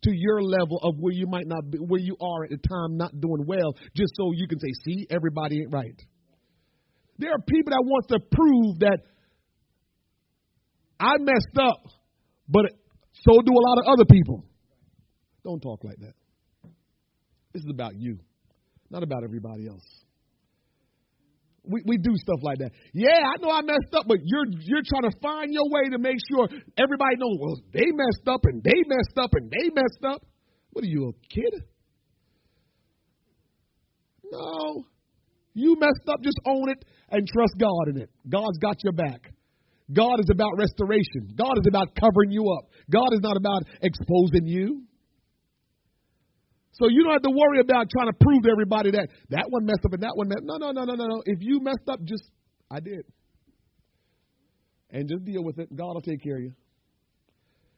to 0.03 0.11
your 0.13 0.41
level 0.41 0.79
of 0.83 0.95
where 0.99 1.13
you 1.13 1.27
might 1.27 1.47
not 1.47 1.69
be, 1.69 1.77
where 1.79 1.99
you 1.99 2.15
are 2.21 2.45
at 2.45 2.49
the 2.51 2.57
time, 2.57 2.97
not 2.97 3.19
doing 3.19 3.43
well, 3.45 3.75
just 3.95 4.13
so 4.15 4.31
you 4.33 4.47
can 4.47 4.59
say, 4.59 4.71
see, 4.85 5.07
everybody 5.09 5.59
ain't 5.59 5.73
right. 5.73 5.99
There 7.17 7.31
are 7.31 7.43
people 7.47 7.71
that 7.71 7.83
want 7.83 8.07
to 8.09 8.19
prove 8.31 8.79
that 8.79 8.99
I 11.01 11.17
messed 11.19 11.57
up, 11.59 11.81
but 12.47 12.65
so 13.13 13.41
do 13.41 13.51
a 13.51 13.63
lot 13.67 13.77
of 13.79 13.85
other 13.87 14.05
people. 14.05 14.45
Don't 15.43 15.59
talk 15.59 15.83
like 15.83 15.97
that. 15.97 16.13
This 17.53 17.63
is 17.63 17.69
about 17.71 17.95
you, 17.95 18.19
not 18.91 19.01
about 19.01 19.23
everybody 19.23 19.67
else. 19.67 19.83
We, 21.63 21.81
we 21.85 21.97
do 21.97 22.11
stuff 22.15 22.39
like 22.41 22.59
that. 22.59 22.71
Yeah, 22.93 23.17
I 23.17 23.41
know 23.41 23.51
I 23.51 23.61
messed 23.61 23.93
up, 23.93 24.05
but 24.07 24.17
you're 24.23 24.45
you're 24.61 24.81
trying 24.85 25.11
to 25.11 25.17
find 25.21 25.51
your 25.51 25.69
way 25.69 25.89
to 25.91 25.99
make 25.99 26.17
sure 26.29 26.47
everybody 26.77 27.15
knows. 27.17 27.37
Well, 27.39 27.57
they 27.73 27.85
messed 27.93 28.27
up 28.27 28.41
and 28.45 28.63
they 28.63 28.81
messed 28.87 29.17
up 29.17 29.31
and 29.33 29.51
they 29.51 29.69
messed 29.73 30.03
up. 30.07 30.25
What 30.71 30.85
are 30.85 30.87
you, 30.87 31.09
a 31.09 31.13
kid? 31.33 31.63
No, 34.31 34.85
you 35.53 35.75
messed 35.79 36.07
up. 36.07 36.21
Just 36.23 36.39
own 36.47 36.69
it 36.69 36.83
and 37.09 37.27
trust 37.27 37.53
God 37.59 37.89
in 37.89 38.01
it. 38.01 38.09
God's 38.29 38.57
got 38.57 38.77
your 38.83 38.93
back. 38.93 39.31
God 39.93 40.19
is 40.19 40.29
about 40.31 40.51
restoration. 40.57 41.35
God 41.35 41.57
is 41.59 41.65
about 41.67 41.95
covering 41.95 42.31
you 42.31 42.49
up. 42.51 42.69
God 42.89 43.13
is 43.13 43.19
not 43.21 43.35
about 43.37 43.63
exposing 43.81 44.47
you. 44.47 44.83
So 46.73 46.87
you 46.87 47.03
don't 47.03 47.13
have 47.13 47.21
to 47.23 47.35
worry 47.35 47.59
about 47.59 47.89
trying 47.89 48.07
to 48.07 48.17
prove 48.19 48.43
to 48.43 48.49
everybody 48.51 48.91
that 48.91 49.09
that 49.29 49.45
one 49.49 49.65
messed 49.65 49.85
up 49.85 49.93
and 49.93 50.03
that 50.03 50.13
one 50.15 50.29
messed. 50.29 50.43
No, 50.43 50.57
no, 50.57 50.71
no, 50.71 50.83
no, 50.83 50.95
no, 50.95 51.05
no. 51.05 51.21
If 51.25 51.39
you 51.41 51.59
messed 51.61 51.87
up, 51.89 52.01
just 52.03 52.23
I 52.71 52.79
did, 52.79 53.03
and 54.89 55.09
just 55.09 55.25
deal 55.25 55.43
with 55.43 55.59
it. 55.59 55.75
God 55.75 55.93
will 55.93 56.01
take 56.01 56.23
care 56.23 56.37
of 56.37 56.43
you. 56.43 56.53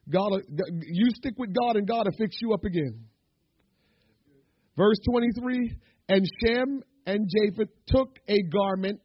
God, 0.09 0.32
will, 0.32 0.41
you 0.84 1.09
stick 1.16 1.34
with 1.38 1.53
God, 1.53 1.78
and 1.78 1.88
God 1.88 2.05
will 2.05 2.18
fix 2.18 2.36
you 2.41 2.53
up 2.53 2.64
again. 2.64 3.05
Verse 4.78 4.97
twenty-three. 5.09 5.76
And 6.09 6.26
Shem 6.45 6.84
and 7.05 7.28
Japheth 7.30 7.70
took 7.88 8.20
a 8.28 8.41
garment 8.43 9.01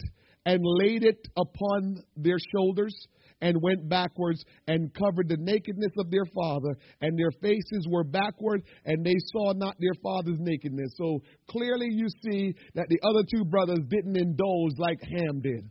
and 0.49 0.63
laid 0.65 1.05
it 1.05 1.29
upon 1.37 2.03
their 2.17 2.39
shoulders 2.55 2.95
and 3.43 3.61
went 3.61 3.87
backwards 3.87 4.43
and 4.67 4.93
covered 4.95 5.29
the 5.29 5.37
nakedness 5.39 5.93
of 5.99 6.11
their 6.11 6.25
father, 6.35 6.75
and 7.03 7.19
their 7.19 7.31
faces 7.43 7.87
were 7.87 8.03
backward, 8.03 8.63
and 8.87 9.05
they 9.05 9.15
saw 9.31 9.53
not 9.53 9.77
their 9.79 9.93
father's 10.03 10.39
nakedness. 10.41 10.89
So 10.97 11.19
clearly, 11.51 11.89
you 11.91 12.07
see 12.25 12.55
that 12.75 12.87
the 12.89 12.99
other 13.07 13.23
two 13.31 13.45
brothers 13.45 13.81
didn't 13.89 14.17
indulge 14.17 14.73
like 14.79 14.99
Ham 15.03 15.43
did. 15.43 15.69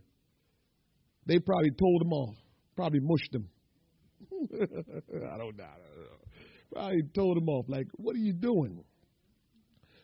They 1.26 1.40
probably 1.40 1.72
told 1.72 2.00
them 2.00 2.12
off, 2.12 2.36
probably 2.76 3.00
mushed 3.02 3.32
them. 3.32 3.48
I 5.32 5.38
don't 5.38 5.56
know. 5.56 5.64
Probably 6.72 7.02
told 7.16 7.36
them 7.36 7.48
off, 7.48 7.64
like, 7.68 7.86
what 7.96 8.14
are 8.14 8.20
you 8.20 8.32
doing? 8.32 8.84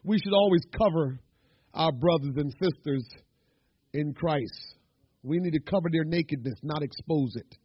We 0.03 0.19
should 0.19 0.35
always 0.35 0.63
cover 0.77 1.21
our 1.73 1.93
brothers 1.93 2.35
and 2.37 2.53
sisters 2.61 3.09
in 3.95 4.13
Christ. 4.13 4.75
We 5.23 5.39
need 5.39 5.53
to 5.53 5.61
cover 5.61 5.89
their 5.91 6.05
nakedness, 6.05 6.59
not 6.63 6.83
expose 6.83 7.35
it. 7.37 7.57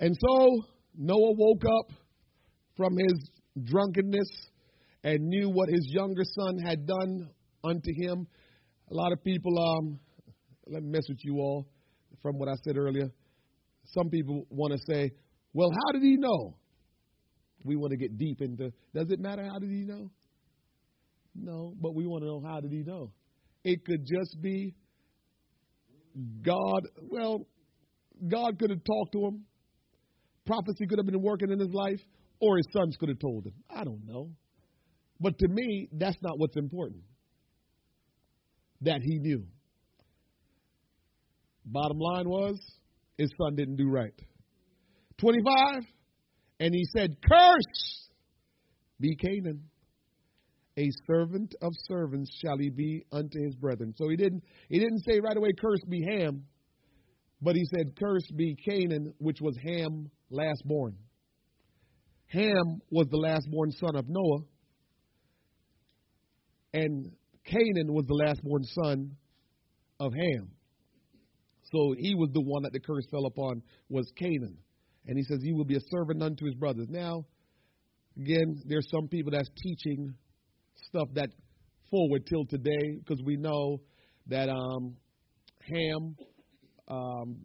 And 0.00 0.16
so 0.18 0.48
Noah 0.96 1.34
woke 1.36 1.62
up 1.64 1.96
from 2.76 2.96
his 2.96 3.30
drunkenness 3.64 4.28
and 5.04 5.28
knew 5.28 5.48
what 5.48 5.68
his 5.68 5.86
younger 5.88 6.24
son 6.24 6.58
had 6.58 6.86
done 6.86 7.30
unto 7.62 7.92
him. 7.94 8.26
A 8.90 8.94
lot 8.94 9.12
of 9.12 9.22
people, 9.22 9.56
um, 9.58 10.00
let 10.66 10.82
me 10.82 10.90
mess 10.90 11.04
with 11.08 11.18
you 11.22 11.36
all 11.36 11.68
from 12.22 12.38
what 12.38 12.48
I 12.48 12.54
said 12.64 12.76
earlier. 12.76 13.10
Some 13.84 14.10
people 14.10 14.46
want 14.50 14.72
to 14.72 14.78
say, 14.92 15.12
well, 15.52 15.70
how 15.70 15.92
did 15.92 16.02
he 16.02 16.16
know? 16.16 16.56
We 17.64 17.76
want 17.76 17.92
to 17.92 17.96
get 17.96 18.18
deep 18.18 18.40
into, 18.40 18.72
does 18.94 19.10
it 19.10 19.20
matter 19.20 19.44
how 19.44 19.58
did 19.58 19.70
he 19.70 19.84
know? 19.84 20.10
No, 21.34 21.74
but 21.80 21.94
we 21.94 22.06
want 22.06 22.22
to 22.22 22.26
know 22.26 22.42
how 22.44 22.60
did 22.60 22.72
he 22.72 22.82
know? 22.82 23.12
It 23.64 23.84
could 23.84 24.06
just 24.06 24.40
be 24.40 24.74
God, 26.42 26.88
well, 27.10 27.46
God 28.26 28.58
could 28.58 28.70
have 28.70 28.84
talked 28.84 29.12
to 29.12 29.26
him. 29.26 29.44
Prophecy 30.46 30.86
could 30.86 30.98
have 30.98 31.06
been 31.06 31.22
working 31.22 31.50
in 31.50 31.58
his 31.58 31.72
life, 31.72 32.00
or 32.40 32.56
his 32.56 32.66
sons 32.72 32.96
could 32.98 33.08
have 33.08 33.18
told 33.18 33.46
him. 33.46 33.54
I 33.68 33.84
don't 33.84 34.06
know. 34.06 34.30
But 35.20 35.38
to 35.38 35.48
me, 35.48 35.88
that's 35.92 36.16
not 36.22 36.38
what's 36.38 36.56
important. 36.56 37.02
That 38.82 39.00
he 39.02 39.18
knew. 39.18 39.44
Bottom 41.64 41.98
line 41.98 42.28
was, 42.28 42.60
his 43.18 43.30
son 43.38 43.56
didn't 43.56 43.76
do 43.76 43.88
right. 43.88 44.14
25, 45.18 45.82
and 46.60 46.74
he 46.74 46.84
said, 46.96 47.16
Curse 47.28 48.08
be 49.00 49.16
Canaan 49.16 49.64
a 50.78 50.90
servant 51.06 51.54
of 51.62 51.72
servants 51.88 52.30
shall 52.42 52.58
he 52.58 52.70
be 52.70 53.04
unto 53.10 53.42
his 53.42 53.54
brethren. 53.56 53.94
So 53.96 54.08
he 54.08 54.16
didn't 54.16 54.42
he 54.68 54.78
didn't 54.78 55.04
say 55.08 55.20
right 55.20 55.36
away, 55.36 55.50
cursed 55.58 55.88
be 55.88 56.04
Ham, 56.08 56.44
but 57.40 57.56
he 57.56 57.64
said, 57.64 57.96
Cursed 57.98 58.36
be 58.36 58.56
Canaan, 58.56 59.14
which 59.18 59.40
was 59.40 59.56
Ham 59.62 60.10
last 60.30 60.62
born. 60.64 60.96
Ham 62.26 62.80
was 62.90 63.06
the 63.10 63.16
last 63.16 63.48
born 63.50 63.70
son 63.72 63.94
of 63.94 64.06
Noah, 64.08 64.40
and 66.72 67.12
Canaan 67.44 67.92
was 67.92 68.04
the 68.06 68.14
last 68.14 68.42
born 68.42 68.64
son 68.64 69.16
of 70.00 70.12
Ham. 70.12 70.50
So 71.72 71.94
he 71.98 72.14
was 72.14 72.30
the 72.32 72.40
one 72.40 72.62
that 72.62 72.72
the 72.72 72.80
curse 72.80 73.06
fell 73.10 73.26
upon 73.26 73.62
was 73.88 74.10
Canaan. 74.16 74.58
And 75.06 75.16
he 75.16 75.24
says 75.24 75.38
he 75.42 75.52
will 75.52 75.64
be 75.64 75.76
a 75.76 75.80
servant 75.90 76.22
unto 76.22 76.44
his 76.46 76.54
brothers. 76.54 76.86
Now, 76.88 77.24
again, 78.16 78.60
there's 78.66 78.88
some 78.90 79.08
people 79.08 79.32
that's 79.32 79.50
teaching 79.62 80.14
stuff 80.84 81.08
that 81.14 81.28
forward 81.90 82.26
till 82.26 82.44
today 82.46 82.98
because 82.98 83.22
we 83.24 83.36
know 83.36 83.80
that 84.28 84.48
um, 84.48 84.96
Ham 85.68 86.16
um, 86.88 87.36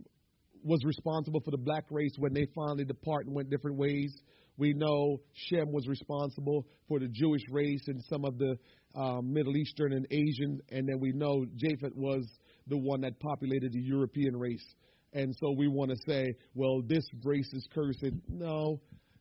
was 0.63 0.79
responsible 0.85 1.41
for 1.43 1.51
the 1.51 1.57
black 1.57 1.85
race 1.89 2.13
when 2.17 2.33
they 2.33 2.45
finally 2.55 2.85
depart 2.85 3.25
and 3.25 3.35
went 3.35 3.49
different 3.49 3.77
ways. 3.77 4.13
We 4.57 4.73
know 4.73 5.17
Shem 5.33 5.71
was 5.71 5.87
responsible 5.87 6.67
for 6.87 6.99
the 6.99 7.07
Jewish 7.07 7.41
race 7.49 7.81
and 7.87 8.01
some 8.09 8.25
of 8.25 8.37
the 8.37 8.57
um, 8.95 9.33
Middle 9.33 9.55
Eastern 9.55 9.93
and 9.93 10.05
Asian, 10.11 10.59
and 10.69 10.87
then 10.87 10.99
we 10.99 11.13
know 11.13 11.45
Japheth 11.55 11.95
was 11.95 12.27
the 12.67 12.77
one 12.77 13.01
that 13.01 13.19
populated 13.19 13.71
the 13.73 13.81
European 13.81 14.35
race. 14.35 14.65
And 15.13 15.33
so 15.39 15.53
we 15.57 15.67
want 15.67 15.91
to 15.91 15.97
say, 16.07 16.33
well, 16.53 16.81
this 16.85 17.03
race 17.23 17.51
is 17.53 17.67
cursed. 17.73 18.05
No, 18.29 18.79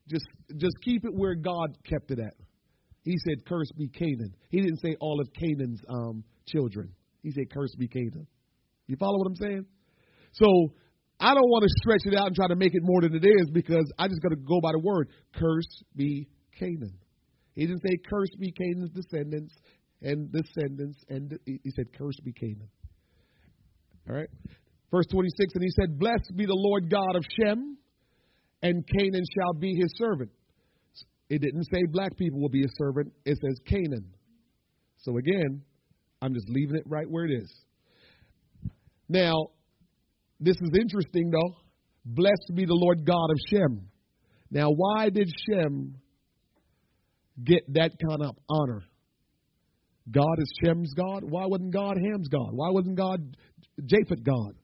just 0.08 0.26
just 0.56 0.74
keep 0.82 1.04
it 1.04 1.14
where 1.14 1.34
God 1.34 1.76
kept 1.88 2.10
it 2.10 2.18
at. 2.18 2.34
He 3.02 3.16
said, 3.26 3.44
"Curse 3.46 3.70
be 3.76 3.88
Canaan." 3.88 4.34
He 4.50 4.60
didn't 4.60 4.80
say 4.80 4.94
all 5.00 5.20
of 5.20 5.28
Canaan's 5.32 5.80
um, 5.88 6.24
children. 6.46 6.92
He 7.22 7.30
said, 7.30 7.50
"Curse 7.52 7.74
be 7.76 7.88
Canaan." 7.88 8.26
You 8.86 8.96
follow 8.96 9.18
what 9.18 9.26
I'm 9.26 9.36
saying? 9.36 9.66
So 10.32 10.46
I 11.18 11.34
don't 11.34 11.48
want 11.48 11.62
to 11.62 11.70
stretch 11.82 12.12
it 12.12 12.16
out 12.16 12.26
and 12.28 12.36
try 12.36 12.48
to 12.48 12.56
make 12.56 12.74
it 12.74 12.82
more 12.82 13.02
than 13.02 13.14
it 13.14 13.24
is 13.24 13.50
because 13.52 13.90
I 13.98 14.08
just 14.08 14.22
got 14.22 14.30
to 14.30 14.36
go 14.36 14.60
by 14.60 14.72
the 14.72 14.80
word. 14.80 15.08
Curse 15.34 15.84
be 15.96 16.28
Canaan. 16.58 16.98
He 17.54 17.66
didn't 17.66 17.82
say, 17.82 17.96
"Curse 18.08 18.30
be 18.38 18.52
Canaan's 18.52 18.90
descendants 18.90 19.54
and 20.02 20.30
descendants," 20.32 20.98
and 21.08 21.38
he 21.46 21.70
said, 21.76 21.86
"Curse 21.96 22.20
be 22.24 22.32
Canaan." 22.32 22.68
All 24.08 24.16
right. 24.16 24.28
Verse 24.90 25.06
26, 25.12 25.54
and 25.54 25.62
he 25.62 25.70
said, 25.70 25.98
Blessed 25.98 26.32
be 26.36 26.46
the 26.46 26.56
Lord 26.56 26.90
God 26.90 27.14
of 27.14 27.24
Shem, 27.38 27.76
and 28.62 28.84
Canaan 28.86 29.24
shall 29.38 29.54
be 29.54 29.74
his 29.74 29.92
servant. 29.96 30.30
It 31.30 31.40
didn't 31.40 31.64
say 31.72 31.84
black 31.88 32.16
people 32.16 32.40
will 32.40 32.48
be 32.50 32.64
a 32.64 32.68
servant, 32.76 33.12
it 33.24 33.38
says 33.40 33.60
Canaan. 33.64 34.12
So 34.98 35.16
again, 35.16 35.62
I'm 36.20 36.34
just 36.34 36.48
leaving 36.50 36.76
it 36.76 36.82
right 36.86 37.08
where 37.08 37.24
it 37.24 37.30
is. 37.30 37.50
Now, 39.08 39.46
this 40.40 40.56
is 40.56 40.70
interesting 40.78 41.30
though. 41.30 41.54
Blessed 42.04 42.52
be 42.54 42.64
the 42.64 42.74
Lord 42.74 43.06
God 43.06 43.30
of 43.30 43.36
Shem. 43.48 43.88
Now, 44.50 44.70
why 44.70 45.10
did 45.10 45.30
Shem 45.48 45.94
get 47.42 47.62
that 47.74 47.92
kind 48.04 48.22
of 48.24 48.36
honor? 48.48 48.82
God 50.10 50.38
is 50.38 50.52
Shem's 50.64 50.92
God. 50.94 51.22
Why 51.22 51.46
wasn't 51.46 51.72
God 51.72 51.96
Ham's 51.96 52.28
God? 52.28 52.48
Why 52.50 52.70
wasn't 52.70 52.96
God 52.96 53.36
Japheth 53.84 54.24
God? 54.24 54.54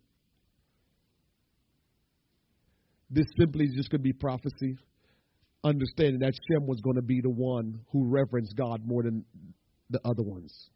This 3.09 3.27
simply 3.39 3.69
just 3.77 3.91
could 3.91 4.03
be 4.03 4.12
prophecy 4.12 4.77
understanding 5.67 6.21
that 6.21 6.33
Shem 6.49 6.67
was 6.67 6.81
going 6.81 6.97
to 6.97 7.03
be 7.03 7.21
the 7.21 7.31
one 7.31 7.81
who 7.91 8.09
reverenced 8.09 8.57
God 8.57 8.83
more 8.85 9.03
than 9.03 9.25
the 9.91 10.01
other 10.05 10.23
ones. 10.23 10.71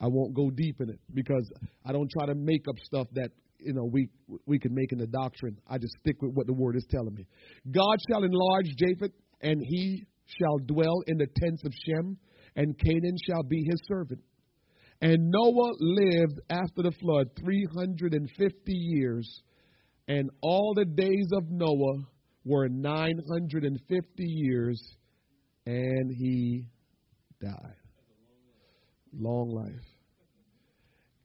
I 0.00 0.06
won't 0.08 0.34
go 0.34 0.50
deep 0.50 0.80
in 0.80 0.90
it 0.90 1.00
because 1.14 1.50
I 1.84 1.92
don't 1.92 2.10
try 2.10 2.26
to 2.26 2.34
make 2.34 2.66
up 2.68 2.76
stuff 2.84 3.06
that 3.12 3.30
you 3.58 3.72
know 3.72 3.84
we 3.84 4.08
we 4.46 4.58
can 4.58 4.74
make 4.74 4.92
in 4.92 4.98
the 4.98 5.06
doctrine. 5.06 5.58
I 5.66 5.78
just 5.78 5.94
stick 6.00 6.20
with 6.20 6.34
what 6.34 6.46
the 6.46 6.52
word 6.52 6.76
is 6.76 6.86
telling 6.90 7.14
me. 7.14 7.26
God 7.70 7.98
shall 8.10 8.24
enlarge 8.24 8.66
Japheth, 8.76 9.16
and 9.40 9.62
he 9.62 10.06
shall 10.38 10.58
dwell 10.58 11.02
in 11.06 11.16
the 11.18 11.26
tents 11.40 11.62
of 11.64 11.72
Shem, 11.86 12.18
and 12.56 12.78
Canaan 12.78 13.16
shall 13.26 13.42
be 13.42 13.64
his 13.68 13.80
servant. 13.88 14.20
And 15.00 15.30
Noah 15.30 15.72
lived 15.78 16.40
after 16.50 16.82
the 16.82 16.92
flood 17.00 17.28
three 17.38 17.66
hundred 17.76 18.14
and 18.14 18.28
fifty 18.36 18.74
years, 18.74 19.42
and 20.08 20.30
all 20.42 20.74
the 20.74 20.84
days 20.84 21.28
of 21.32 21.50
Noah 21.50 22.04
were 22.46 22.68
950 22.68 24.22
years 24.24 24.80
and 25.66 26.14
he 26.16 26.64
died. 27.42 27.74
Long 29.12 29.50
life. 29.50 29.84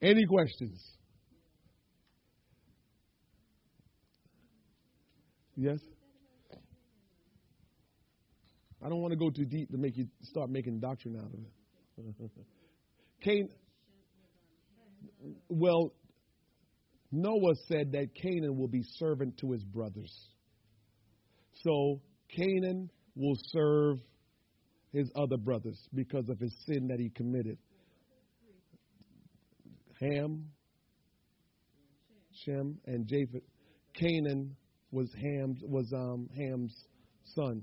Any 0.01 0.25
questions? 0.25 0.81
Yes? 5.55 5.77
I 8.83 8.89
don't 8.89 8.99
want 8.99 9.11
to 9.11 9.17
go 9.17 9.29
too 9.29 9.45
deep 9.45 9.69
to 9.69 9.77
make 9.77 9.95
you 9.95 10.07
start 10.23 10.49
making 10.49 10.79
doctrine 10.79 11.15
out 11.17 11.25
of 11.25 12.23
it. 12.25 12.31
Cain, 13.23 13.47
well, 15.49 15.93
Noah 17.11 17.53
said 17.67 17.91
that 17.91 18.07
Canaan 18.19 18.57
will 18.57 18.67
be 18.67 18.81
servant 18.97 19.37
to 19.41 19.51
his 19.51 19.63
brothers. 19.63 20.11
So 21.63 22.01
Canaan 22.35 22.89
will 23.15 23.37
serve 23.51 23.97
his 24.91 25.09
other 25.15 25.37
brothers 25.37 25.79
because 25.93 26.27
of 26.29 26.39
his 26.39 26.53
sin 26.65 26.87
that 26.87 26.99
he 26.99 27.09
committed. 27.09 27.57
Ham, 29.99 30.45
Shem, 32.43 32.77
and 32.87 33.07
Japheth. 33.07 33.43
Canaan 33.93 34.55
was 34.91 35.09
Ham's 35.15 35.61
was 35.63 35.91
um, 35.93 36.27
Ham's 36.35 36.75
son. 37.35 37.61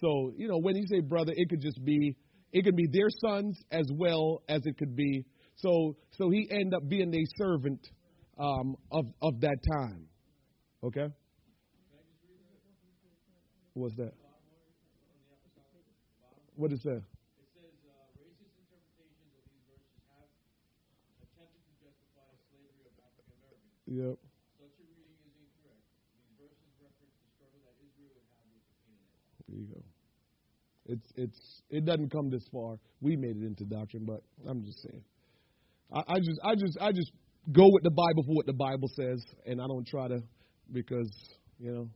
So 0.00 0.32
you 0.36 0.48
know 0.48 0.58
when 0.58 0.76
you 0.76 0.86
say 0.86 1.00
brother, 1.00 1.32
it 1.34 1.48
could 1.50 1.60
just 1.60 1.84
be 1.84 2.16
it 2.52 2.64
could 2.64 2.76
be 2.76 2.86
their 2.90 3.08
sons 3.24 3.60
as 3.70 3.86
well 3.94 4.42
as 4.48 4.62
it 4.64 4.78
could 4.78 4.96
be. 4.96 5.24
So 5.56 5.96
so 6.12 6.30
he 6.30 6.48
end 6.50 6.74
up 6.74 6.88
being 6.88 7.14
a 7.14 7.24
servant 7.38 7.86
um, 8.38 8.76
of 8.90 9.04
of 9.22 9.40
that 9.40 9.58
time. 9.78 10.06
Okay. 10.82 11.08
What's 13.76 13.92
that? 14.00 14.16
What 16.56 16.72
is 16.72 16.80
that? 16.88 17.04
It 17.04 17.48
says 17.52 17.76
racist 18.16 18.56
interpretations 18.56 19.36
of 19.36 19.44
these 19.52 19.60
verses 19.68 20.00
have 20.08 20.32
attempted 21.20 21.60
to 21.60 21.72
justify 21.84 22.24
slavery 22.48 22.88
of 22.88 22.96
African 23.04 23.36
Americans. 23.36 23.76
Yep. 23.84 24.16
Such 24.56 24.80
a 24.80 24.86
reading 24.96 25.20
is 25.28 25.36
incorrect. 25.36 25.84
These 26.16 26.32
verses 26.40 26.72
reference 26.80 27.20
the 27.20 27.28
struggle 27.36 27.60
that 27.68 27.76
Israel 27.84 28.16
would 28.16 28.24
have 28.32 28.48
with 28.48 28.64
the 28.64 28.76
Canaanites. 28.80 29.44
There 29.44 29.60
you 29.60 29.68
go. 29.68 29.82
It's 30.88 31.08
it's 31.20 31.40
it 31.68 31.84
doesn't 31.84 32.08
come 32.08 32.32
this 32.32 32.48
far. 32.48 32.80
We 33.04 33.20
made 33.20 33.36
it 33.36 33.44
into 33.44 33.68
doctrine, 33.68 34.08
but 34.08 34.24
I'm 34.48 34.64
just 34.64 34.80
saying. 34.88 35.04
I, 35.92 36.00
I 36.00 36.18
just 36.24 36.40
I 36.40 36.52
just 36.56 36.74
I 36.80 36.90
just 36.96 37.12
go 37.52 37.68
with 37.68 37.84
the 37.84 37.92
Bible 37.92 38.24
for 38.24 38.40
what 38.40 38.48
the 38.48 38.56
Bible 38.56 38.88
says, 38.96 39.20
and 39.44 39.60
I 39.60 39.68
don't 39.68 39.84
try 39.84 40.08
to 40.08 40.24
because 40.72 41.12
you 41.60 41.76
know. 41.76 41.92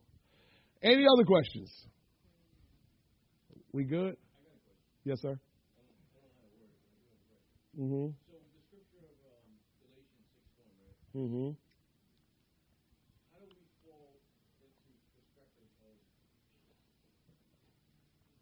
Any 0.83 1.05
other 1.05 1.23
questions? 1.25 1.85
We 3.71 3.83
good? 3.83 4.17
Yes, 5.05 5.21
sir. 5.21 5.37
Mm-hmm. 7.77 8.09
So 8.11 8.33
the 8.33 8.61
scripture 8.65 9.05
of 9.05 9.13
Galatians 9.21 10.27
6 10.41 10.57
1, 10.57 10.73
right? 10.81 10.97
How 13.29 13.45
do 13.45 13.53
we 13.53 13.69
fall 13.85 14.17
into 14.57 14.89
perspective 15.13 15.69
of 15.85 16.01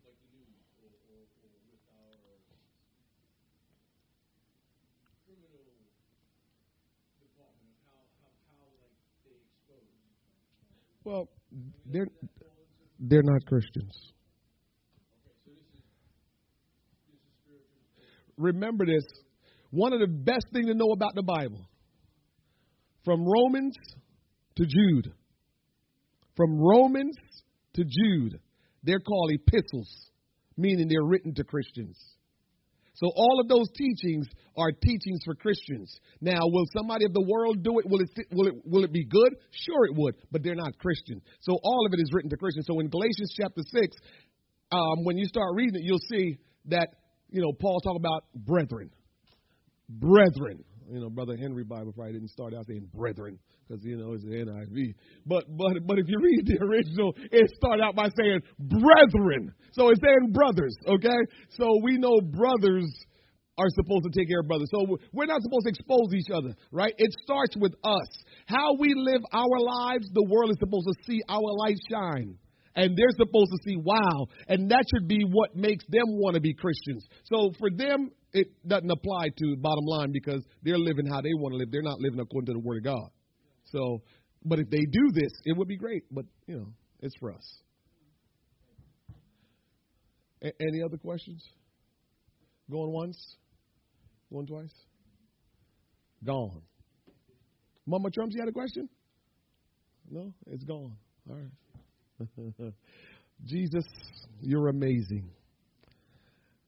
like 0.07 0.15
the 0.23 0.31
news 0.31 0.63
or, 0.79 0.95
or, 1.11 1.27
or 1.43 1.59
with 1.69 1.83
our 1.91 2.23
criminal 5.27 5.59
department 7.19 7.75
of 7.75 7.83
how, 7.83 7.99
how, 8.15 8.31
how 8.47 8.63
like 8.79 8.95
they 9.27 9.43
expose? 9.43 9.91
Well, 11.03 11.27
they're 11.85 12.07
they're 12.99 13.23
not 13.23 13.45
Christians. 13.45 14.13
Remember 18.37 18.85
this. 18.85 19.03
One 19.71 19.93
of 19.93 19.99
the 19.99 20.07
best 20.07 20.45
things 20.53 20.67
to 20.67 20.73
know 20.73 20.91
about 20.91 21.13
the 21.13 21.23
Bible, 21.23 21.67
from 23.05 23.25
Romans 23.25 23.75
to 24.55 24.65
Jude, 24.65 25.13
from 26.35 26.59
Romans 26.59 27.15
to 27.75 27.83
Jude, 27.83 28.39
they're 28.83 28.99
called 28.99 29.31
epistles, 29.31 30.11
meaning 30.57 30.87
they're 30.87 31.03
written 31.03 31.33
to 31.35 31.43
Christians. 31.43 31.97
So 32.99 33.07
all 33.15 33.39
of 33.39 33.47
those 33.47 33.67
teachings 33.77 34.27
are 34.57 34.71
teachings 34.71 35.21
for 35.23 35.33
Christians. 35.33 35.89
Now, 36.19 36.39
will 36.43 36.65
somebody 36.75 37.05
of 37.05 37.13
the 37.13 37.23
world 37.25 37.63
do 37.63 37.79
it? 37.79 37.85
Will 37.87 38.01
it 38.01 38.09
will 38.31 38.47
it 38.47 38.55
will 38.65 38.83
it 38.83 38.91
be 38.91 39.05
good? 39.05 39.35
Sure, 39.51 39.85
it 39.85 39.95
would, 39.95 40.15
but 40.31 40.43
they're 40.43 40.55
not 40.55 40.77
Christian. 40.79 41.21
So 41.39 41.57
all 41.63 41.85
of 41.87 41.93
it 41.93 42.01
is 42.01 42.11
written 42.11 42.29
to 42.29 42.35
Christians. 42.35 42.65
So 42.67 42.79
in 42.81 42.89
Galatians 42.89 43.33
chapter 43.39 43.61
six, 43.71 43.95
um, 44.73 45.05
when 45.05 45.17
you 45.17 45.25
start 45.25 45.55
reading 45.55 45.75
it, 45.75 45.83
you'll 45.83 46.05
see 46.11 46.39
that 46.65 46.89
you 47.29 47.41
know 47.41 47.53
Paul 47.53 47.79
talk 47.79 47.95
about 47.95 48.25
brethren, 48.35 48.89
brethren. 49.87 50.65
You 50.89 50.99
know, 50.99 51.09
brother 51.09 51.37
Henry 51.37 51.63
Bible 51.63 51.93
probably 51.93 52.13
didn't 52.13 52.29
start 52.29 52.53
out 52.53 52.65
saying 52.67 52.89
brethren 52.93 53.37
because 53.67 53.83
you 53.85 53.97
know 53.97 54.13
it's 54.13 54.23
the 54.23 54.29
NIV. 54.29 54.95
But 55.25 55.45
but 55.55 55.85
but 55.85 55.99
if 55.99 56.05
you 56.07 56.19
read 56.19 56.45
the 56.45 56.63
original, 56.63 57.13
it 57.31 57.51
started 57.55 57.83
out 57.83 57.95
by 57.95 58.09
saying 58.17 58.41
brethren. 58.59 59.53
So 59.73 59.89
it's 59.89 60.01
saying 60.01 60.31
brothers. 60.31 60.75
Okay, 60.87 61.19
so 61.49 61.65
we 61.83 61.97
know 61.97 62.19
brothers 62.21 62.89
are 63.59 63.69
supposed 63.75 64.05
to 64.05 64.11
take 64.17 64.29
care 64.29 64.39
of 64.39 64.47
brothers. 64.47 64.69
So 64.71 64.97
we're 65.13 65.25
not 65.27 65.41
supposed 65.41 65.65
to 65.65 65.69
expose 65.69 66.13
each 66.15 66.31
other, 66.33 66.55
right? 66.71 66.93
It 66.97 67.11
starts 67.23 67.55
with 67.57 67.73
us. 67.83 68.07
How 68.45 68.75
we 68.79 68.93
live 68.95 69.21
our 69.33 69.59
lives, 69.59 70.07
the 70.13 70.23
world 70.23 70.49
is 70.49 70.57
supposed 70.59 70.87
to 70.87 70.95
see 71.05 71.19
our 71.27 71.51
light 71.59 71.77
shine. 71.91 72.37
And 72.75 72.95
they're 72.95 73.17
supposed 73.17 73.51
to 73.51 73.59
see, 73.65 73.75
wow. 73.75 74.27
And 74.47 74.71
that 74.71 74.85
should 74.93 75.07
be 75.07 75.25
what 75.29 75.55
makes 75.55 75.83
them 75.89 76.05
want 76.07 76.35
to 76.35 76.39
be 76.39 76.53
Christians. 76.53 77.05
So 77.25 77.51
for 77.59 77.69
them, 77.69 78.11
it 78.33 78.47
doesn't 78.67 78.91
apply 78.91 79.29
to 79.37 79.55
bottom 79.57 79.85
line 79.85 80.11
because 80.11 80.43
they're 80.63 80.77
living 80.77 81.05
how 81.05 81.21
they 81.21 81.33
want 81.33 81.53
to 81.53 81.57
live. 81.57 81.71
They're 81.71 81.81
not 81.81 81.99
living 81.99 82.19
according 82.19 82.47
to 82.47 82.53
the 82.53 82.59
Word 82.59 82.77
of 82.77 82.83
God. 82.83 83.09
So, 83.65 84.01
but 84.45 84.59
if 84.59 84.69
they 84.69 84.85
do 84.91 85.11
this, 85.13 85.31
it 85.45 85.57
would 85.57 85.67
be 85.67 85.77
great. 85.77 86.03
But, 86.11 86.25
you 86.47 86.57
know, 86.57 86.67
it's 87.01 87.15
for 87.19 87.31
us. 87.31 87.61
A- 90.43 90.61
any 90.61 90.81
other 90.83 90.97
questions? 90.97 91.43
Going 92.69 92.91
once? 92.91 93.35
Going 94.31 94.45
twice? 94.45 94.73
Gone. 96.23 96.61
Mama 97.85 98.11
Trump, 98.11 98.31
you 98.33 98.41
had 98.41 98.49
a 98.49 98.53
question? 98.53 98.87
No? 100.09 100.33
It's 100.47 100.63
gone. 100.63 100.95
All 101.29 101.35
right. 101.35 102.73
Jesus, 103.45 103.85
you're 104.41 104.67
amazing. 104.67 105.29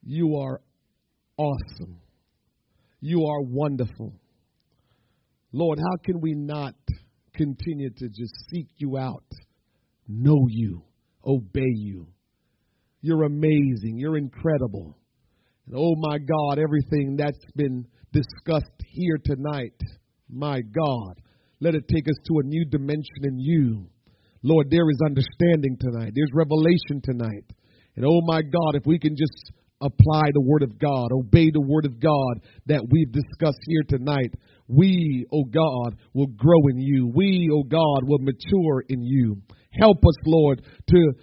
You 0.04 0.38
are 0.38 0.62
awesome. 1.42 2.00
You 3.00 3.26
are 3.26 3.42
wonderful. 3.42 4.14
Lord, 5.52 5.80
how 5.80 5.98
can 6.04 6.22
we 6.22 6.34
not 6.34 6.76
continue 7.34 7.90
to 7.90 8.08
just 8.08 8.34
seek 8.50 8.68
you 8.78 8.98
out, 8.98 9.26
know 10.08 10.46
you, 10.50 10.84
obey 11.26 11.74
you? 11.74 12.08
You're 13.02 13.24
amazing. 13.24 13.98
You're 13.98 14.18
incredible. 14.18 14.98
And 15.66 15.76
oh 15.76 15.96
my 15.98 16.18
God, 16.20 16.60
everything 16.60 17.16
that's 17.18 17.44
been 17.56 17.88
discussed 18.14 18.82
here 18.88 19.18
tonight, 19.24 19.80
my 20.30 20.62
God, 20.62 21.22
let 21.60 21.76
it 21.76 21.88
take 21.88 22.08
us 22.08 22.18
to 22.28 22.40
a 22.40 22.48
new 22.48 22.66
dimension 22.66 23.24
in 23.24 23.40
you. 23.40 23.88
Lord, 24.44 24.68
there 24.70 24.90
is 24.90 25.00
understanding 25.06 25.78
tonight. 25.80 26.14
There's 26.16 26.32
revelation 26.34 27.02
tonight. 27.04 27.46
And 27.96 28.06
oh 28.06 28.22
my 28.24 28.42
God, 28.42 28.76
if 28.76 28.86
we 28.86 29.00
can 29.00 29.16
just 29.16 29.52
apply 29.82 30.24
the 30.34 30.42
Word 30.42 30.64
of 30.64 30.80
God, 30.80 31.12
obey 31.12 31.50
the 31.52 31.62
Word 31.62 31.86
of 31.86 32.00
God 32.00 32.42
that 32.68 32.86
we've 32.90 33.12
discussed 33.12 33.60
here 33.68 33.84
tonight, 33.88 34.34
we, 34.68 35.26
oh 35.34 35.44
God, 35.44 35.98
will 36.14 36.28
grow 36.28 36.68
in 36.70 36.80
you. 36.80 37.12
We, 37.14 37.50
oh 37.54 37.64
God, 37.64 38.04
will 38.04 38.20
mature 38.20 38.84
in 38.88 39.04
you. 39.04 39.42
Help 39.72 39.98
us, 39.98 40.16
Lord, 40.26 40.62
to 40.90 41.14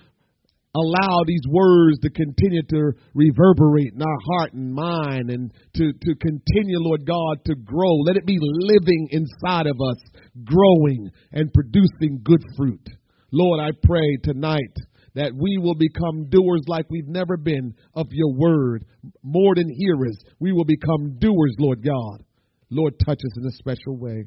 allow 0.74 1.22
these 1.26 1.42
words 1.48 1.98
to 2.00 2.10
continue 2.10 2.62
to 2.62 2.92
reverberate 3.14 3.94
in 3.94 4.02
our 4.02 4.18
heart 4.32 4.52
and 4.52 4.72
mind 4.72 5.30
and 5.30 5.52
to, 5.74 5.92
to 5.92 6.14
continue, 6.14 6.78
Lord 6.78 7.06
God, 7.06 7.44
to 7.46 7.54
grow. 7.54 7.96
Let 8.04 8.16
it 8.16 8.26
be 8.26 8.38
living 8.40 9.08
inside 9.10 9.66
of 9.66 9.76
us, 9.80 9.96
growing 10.44 11.10
and 11.32 11.52
producing 11.52 12.20
good 12.22 12.42
fruit. 12.56 12.86
Lord, 13.32 13.60
I 13.60 13.70
pray 13.82 14.16
tonight 14.22 14.74
that 15.18 15.34
we 15.34 15.58
will 15.58 15.74
become 15.74 16.30
doers 16.30 16.62
like 16.68 16.86
we've 16.88 17.08
never 17.08 17.36
been 17.36 17.74
of 17.94 18.06
your 18.12 18.32
word. 18.34 18.84
More 19.24 19.52
than 19.56 19.68
hearers, 19.68 20.16
we 20.38 20.52
will 20.52 20.64
become 20.64 21.18
doers, 21.18 21.56
Lord 21.58 21.82
God. 21.84 22.22
Lord, 22.70 22.94
touch 23.04 23.18
us 23.18 23.36
in 23.36 23.44
a 23.44 23.50
special 23.50 23.98
way. 23.98 24.26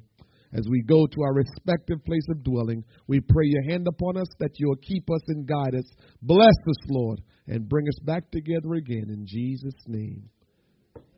As 0.54 0.68
we 0.70 0.84
go 0.84 1.08
to 1.08 1.22
our 1.24 1.34
respective 1.34 2.04
place 2.04 2.28
of 2.30 2.44
dwelling, 2.44 2.84
we 3.08 3.22
pray 3.22 3.46
your 3.46 3.72
hand 3.72 3.88
upon 3.88 4.18
us 4.18 4.28
that 4.39 4.52
you'll 4.58 4.76
keep 4.86 5.10
us 5.10 5.22
and 5.30 5.48
guide 5.48 5.76
us. 5.76 5.89
Bless 6.24 6.58
us, 6.68 6.89
Lord, 6.89 7.22
and 7.48 7.70
bring 7.70 7.88
us 7.88 8.00
back 8.04 8.30
together 8.30 8.74
again 8.74 9.06
in 9.08 9.26
Jesus' 9.26 9.82
name. 9.88 10.30